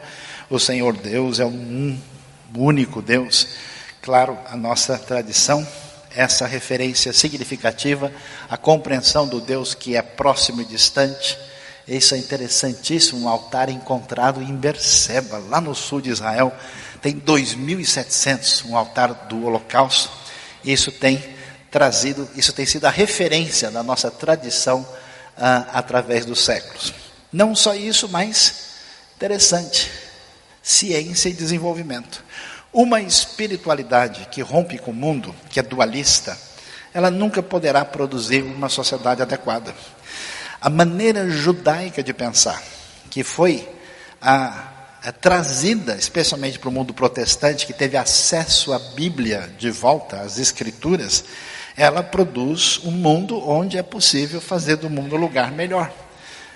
o 0.48 0.58
Senhor 0.58 0.96
Deus 0.96 1.40
é 1.40 1.44
um 1.44 1.98
único 2.54 3.02
Deus. 3.02 3.48
claro, 4.00 4.38
a 4.48 4.56
nossa 4.56 4.96
tradição, 4.96 5.66
essa 6.14 6.46
referência 6.46 7.12
significativa, 7.12 8.12
a 8.48 8.56
compreensão 8.56 9.26
do 9.26 9.40
Deus 9.40 9.74
que 9.74 9.96
é 9.96 10.02
próximo 10.02 10.62
e 10.62 10.64
distante. 10.64 11.38
Isso 11.86 12.14
é 12.14 12.18
interessantíssimo, 12.18 13.22
um 13.22 13.28
altar 13.28 13.68
encontrado 13.68 14.42
em 14.42 14.54
Berseba, 14.54 15.38
lá 15.38 15.60
no 15.60 15.74
sul 15.74 16.00
de 16.00 16.10
Israel. 16.10 16.52
Tem 17.00 17.18
2.700, 17.18 18.66
um 18.66 18.76
altar 18.76 19.26
do 19.28 19.46
holocausto. 19.46 20.10
Isso 20.64 20.92
tem 20.92 21.22
trazido, 21.70 22.28
isso 22.34 22.52
tem 22.52 22.66
sido 22.66 22.84
a 22.86 22.90
referência 22.90 23.70
da 23.70 23.82
nossa 23.82 24.10
tradição 24.10 24.86
ah, 25.36 25.66
através 25.72 26.24
dos 26.24 26.44
séculos. 26.44 26.92
Não 27.32 27.54
só 27.54 27.74
isso, 27.74 28.08
mas 28.08 28.68
interessante, 29.16 29.90
ciência 30.62 31.28
e 31.28 31.32
desenvolvimento. 31.32 32.24
Uma 32.72 33.00
espiritualidade 33.00 34.28
que 34.30 34.42
rompe 34.42 34.78
com 34.78 34.90
o 34.90 34.94
mundo, 34.94 35.34
que 35.48 35.58
é 35.58 35.62
dualista, 35.62 36.36
ela 36.92 37.10
nunca 37.10 37.42
poderá 37.42 37.84
produzir 37.84 38.42
uma 38.42 38.68
sociedade 38.68 39.22
adequada. 39.22 39.74
A 40.60 40.68
maneira 40.68 41.30
judaica 41.30 42.02
de 42.02 42.12
pensar, 42.12 42.62
que 43.10 43.24
foi 43.24 43.66
a, 44.20 44.68
a 45.02 45.12
trazida 45.12 45.94
especialmente 45.94 46.58
para 46.58 46.68
o 46.68 46.72
mundo 46.72 46.92
protestante, 46.92 47.66
que 47.66 47.72
teve 47.72 47.96
acesso 47.96 48.72
à 48.72 48.78
Bíblia 48.78 49.50
de 49.58 49.70
volta, 49.70 50.20
às 50.20 50.38
Escrituras, 50.38 51.24
ela 51.76 52.02
produz 52.02 52.80
um 52.84 52.90
mundo 52.90 53.38
onde 53.48 53.78
é 53.78 53.82
possível 53.82 54.40
fazer 54.40 54.76
do 54.76 54.90
mundo 54.90 55.16
um 55.16 55.18
lugar 55.18 55.52
melhor. 55.52 55.90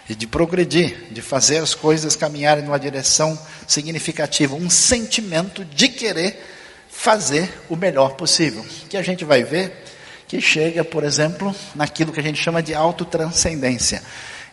E 0.08 0.14
de 0.14 0.26
progredir, 0.26 1.06
de 1.10 1.22
fazer 1.22 1.58
as 1.58 1.74
coisas 1.74 2.16
caminharem 2.16 2.64
numa 2.64 2.78
direção 2.78 3.38
significativa, 3.66 4.54
um 4.54 4.68
sentimento 4.68 5.64
de 5.64 5.88
querer 5.88 6.42
fazer 6.90 7.48
o 7.68 7.76
melhor 7.76 8.14
possível. 8.14 8.64
Que 8.88 8.96
a 8.96 9.02
gente 9.02 9.24
vai 9.24 9.44
ver 9.44 9.84
que 10.26 10.40
chega, 10.40 10.84
por 10.84 11.04
exemplo, 11.04 11.54
naquilo 11.74 12.12
que 12.12 12.20
a 12.20 12.22
gente 12.22 12.42
chama 12.42 12.62
de 12.62 12.74
autotranscendência. 12.74 14.02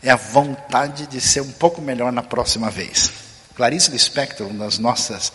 É 0.03 0.09
a 0.11 0.15
vontade 0.15 1.07
de 1.07 1.19
ser 1.19 1.41
um 1.41 1.51
pouco 1.51 1.81
melhor 1.81 2.11
na 2.11 2.21
próxima 2.23 2.69
vez. 2.69 3.11
Clarice 3.55 3.91
Lispector, 3.91 4.47
uma 4.47 4.65
das 4.65 4.77
nossas 4.77 5.33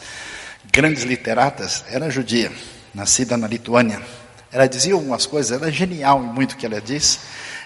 grandes 0.73 1.03
literatas, 1.03 1.85
era 1.91 2.09
judia, 2.09 2.51
nascida 2.95 3.37
na 3.37 3.47
Lituânia 3.47 4.01
ela 4.55 4.69
dizia 4.69 4.95
algumas 4.95 5.27
coisas, 5.27 5.51
ela 5.51 5.69
é 5.69 5.73
genial 5.73 6.23
em 6.23 6.29
muito 6.29 6.57
que 6.57 6.65
ela 6.65 6.81
diz. 6.81 7.19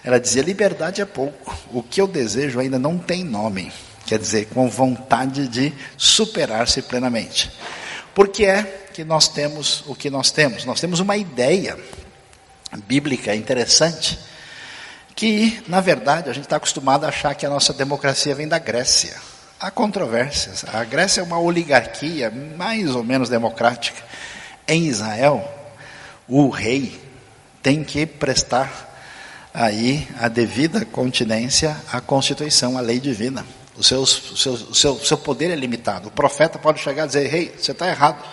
Ela 0.09 0.19
dizia: 0.19 0.43
liberdade 0.43 1.03
é 1.03 1.05
pouco, 1.05 1.55
o 1.71 1.83
que 1.83 2.01
eu 2.01 2.07
desejo 2.07 2.59
ainda 2.59 2.79
não 2.79 2.97
tem 2.97 3.23
nome. 3.23 3.71
Quer 4.07 4.19
dizer, 4.19 4.47
com 4.47 4.67
vontade 4.67 5.47
de 5.47 5.71
superar-se 5.99 6.81
plenamente. 6.81 7.53
Porque 8.15 8.47
é 8.47 8.63
que 8.95 9.05
nós 9.05 9.29
temos 9.29 9.85
o 9.87 9.95
que 9.95 10.09
nós 10.09 10.31
temos? 10.31 10.65
Nós 10.65 10.81
temos 10.81 10.99
uma 10.99 11.15
ideia 11.15 11.79
bíblica 12.87 13.35
interessante, 13.35 14.19
que, 15.15 15.63
na 15.69 15.83
verdade, 15.83 16.31
a 16.31 16.33
gente 16.33 16.45
está 16.45 16.57
acostumado 16.57 17.05
a 17.05 17.09
achar 17.09 17.35
que 17.35 17.45
a 17.45 17.51
nossa 17.51 17.75
democracia 17.75 18.35
vem 18.35 18.49
da 18.49 18.59
Grécia. 18.59 19.15
Há 19.61 19.71
controvérsias. 19.71 20.65
A 20.73 20.85
Grécia 20.85 21.21
é 21.21 21.25
uma 21.25 21.39
oligarquia 21.39 22.31
mais 22.57 22.97
ou 22.97 23.05
menos 23.05 23.29
democrática. 23.29 24.03
Em 24.67 24.87
Israel, 24.87 25.47
o 26.27 26.49
rei 26.49 26.99
tem 27.63 27.85
que 27.85 28.07
prestar 28.07 28.88
aí 29.59 30.07
a 30.21 30.29
devida 30.29 30.85
continência 30.85 31.77
à 31.93 32.01
Constituição, 32.01 32.79
à 32.79 32.81
lei 32.81 33.01
divina. 33.01 33.45
O, 33.77 33.83
seus, 33.83 34.31
o, 34.31 34.37
seu, 34.37 34.53
o 34.53 34.75
seu, 34.75 34.99
seu 35.01 35.19
poder 35.19 35.51
é 35.51 35.57
limitado. 35.57 36.09
O 36.09 36.13
profeta 36.13 36.59
pode 36.59 36.81
chegar 36.81 37.05
e 37.05 37.07
dizer: 37.09 37.29
Rei, 37.29 37.55
você 37.59 37.73
está 37.73 37.89
errado. 37.89 38.25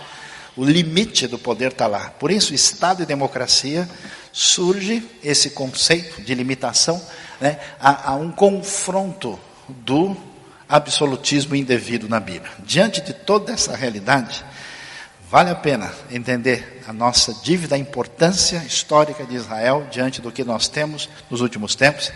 O 0.56 0.64
limite 0.64 1.28
do 1.28 1.40
poder 1.40 1.72
está 1.72 1.88
lá. 1.88 2.12
Por 2.12 2.32
isso, 2.32 2.54
Estado 2.54 3.02
e 3.02 3.06
democracia 3.06 3.90
surge 4.32 5.04
esse 5.24 5.50
conceito 5.50 6.22
de 6.22 6.34
limitação, 6.34 7.02
né, 7.42 7.60
a, 7.80 8.12
a 8.12 8.16
um 8.16 8.32
confronto 8.32 9.38
do 9.68 10.16
absolutismo 10.70 11.56
indevido 11.56 12.08
na 12.08 12.20
Bíblia. 12.20 12.52
Diante 12.60 13.02
de 13.02 13.14
toda 13.14 13.52
essa 13.52 13.76
realidade, 13.76 14.46
Vale 15.36 15.50
a 15.50 15.56
pena 15.56 15.92
entender 16.10 16.82
a 16.88 16.94
nossa 16.94 17.34
dívida, 17.44 17.76
a 17.76 17.78
importância 17.78 18.64
histórica 18.66 19.26
de 19.26 19.36
Israel 19.36 19.86
diante 19.92 20.22
do 20.22 20.32
que 20.32 20.46
nós 20.46 20.70
temos 20.70 21.10
nos 21.30 21.42
últimos 21.42 21.76
tempos. 21.76 22.10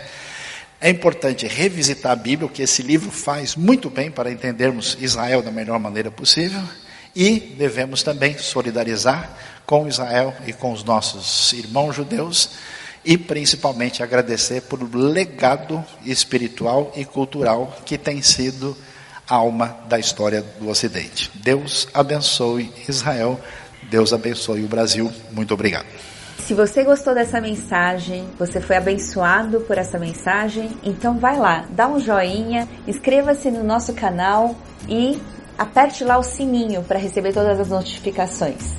É 0.80 0.88
importante 0.88 1.46
revisitar 1.46 2.12
a 2.12 2.16
Bíblia, 2.16 2.46
o 2.46 2.50
que 2.50 2.62
esse 2.62 2.82
livro 2.82 3.10
faz 3.10 3.56
muito 3.56 3.90
bem 3.90 4.10
para 4.10 4.32
entendermos 4.32 4.96
Israel 5.02 5.42
da 5.42 5.50
melhor 5.50 5.78
maneira 5.78 6.10
possível. 6.10 6.62
E 7.14 7.38
devemos 7.58 8.02
também 8.02 8.38
solidarizar 8.38 9.36
com 9.66 9.86
Israel 9.86 10.34
e 10.46 10.54
com 10.54 10.72
os 10.72 10.82
nossos 10.82 11.52
irmãos 11.52 11.94
judeus 11.94 12.52
e 13.04 13.18
principalmente 13.18 14.02
agradecer 14.02 14.62
por 14.62 14.82
legado 14.94 15.84
espiritual 16.06 16.90
e 16.96 17.04
cultural 17.04 17.82
que 17.84 17.98
tem 17.98 18.22
sido 18.22 18.74
alma 19.30 19.76
da 19.88 19.98
história 19.98 20.44
do 20.58 20.68
Ocidente. 20.68 21.30
Deus 21.34 21.88
abençoe 21.94 22.72
Israel, 22.88 23.40
Deus 23.88 24.12
abençoe 24.12 24.64
o 24.64 24.68
Brasil. 24.68 25.10
Muito 25.30 25.54
obrigado. 25.54 25.86
Se 26.38 26.54
você 26.54 26.82
gostou 26.82 27.14
dessa 27.14 27.40
mensagem, 27.40 28.28
você 28.38 28.60
foi 28.60 28.76
abençoado 28.76 29.60
por 29.60 29.78
essa 29.78 29.98
mensagem, 29.98 30.70
então 30.82 31.18
vai 31.18 31.38
lá, 31.38 31.66
dá 31.70 31.86
um 31.86 32.00
joinha, 32.00 32.68
inscreva-se 32.88 33.50
no 33.50 33.62
nosso 33.62 33.92
canal 33.92 34.56
e 34.88 35.20
aperte 35.56 36.02
lá 36.02 36.18
o 36.18 36.22
sininho 36.22 36.82
para 36.82 36.98
receber 36.98 37.32
todas 37.32 37.60
as 37.60 37.68
notificações. 37.68 38.74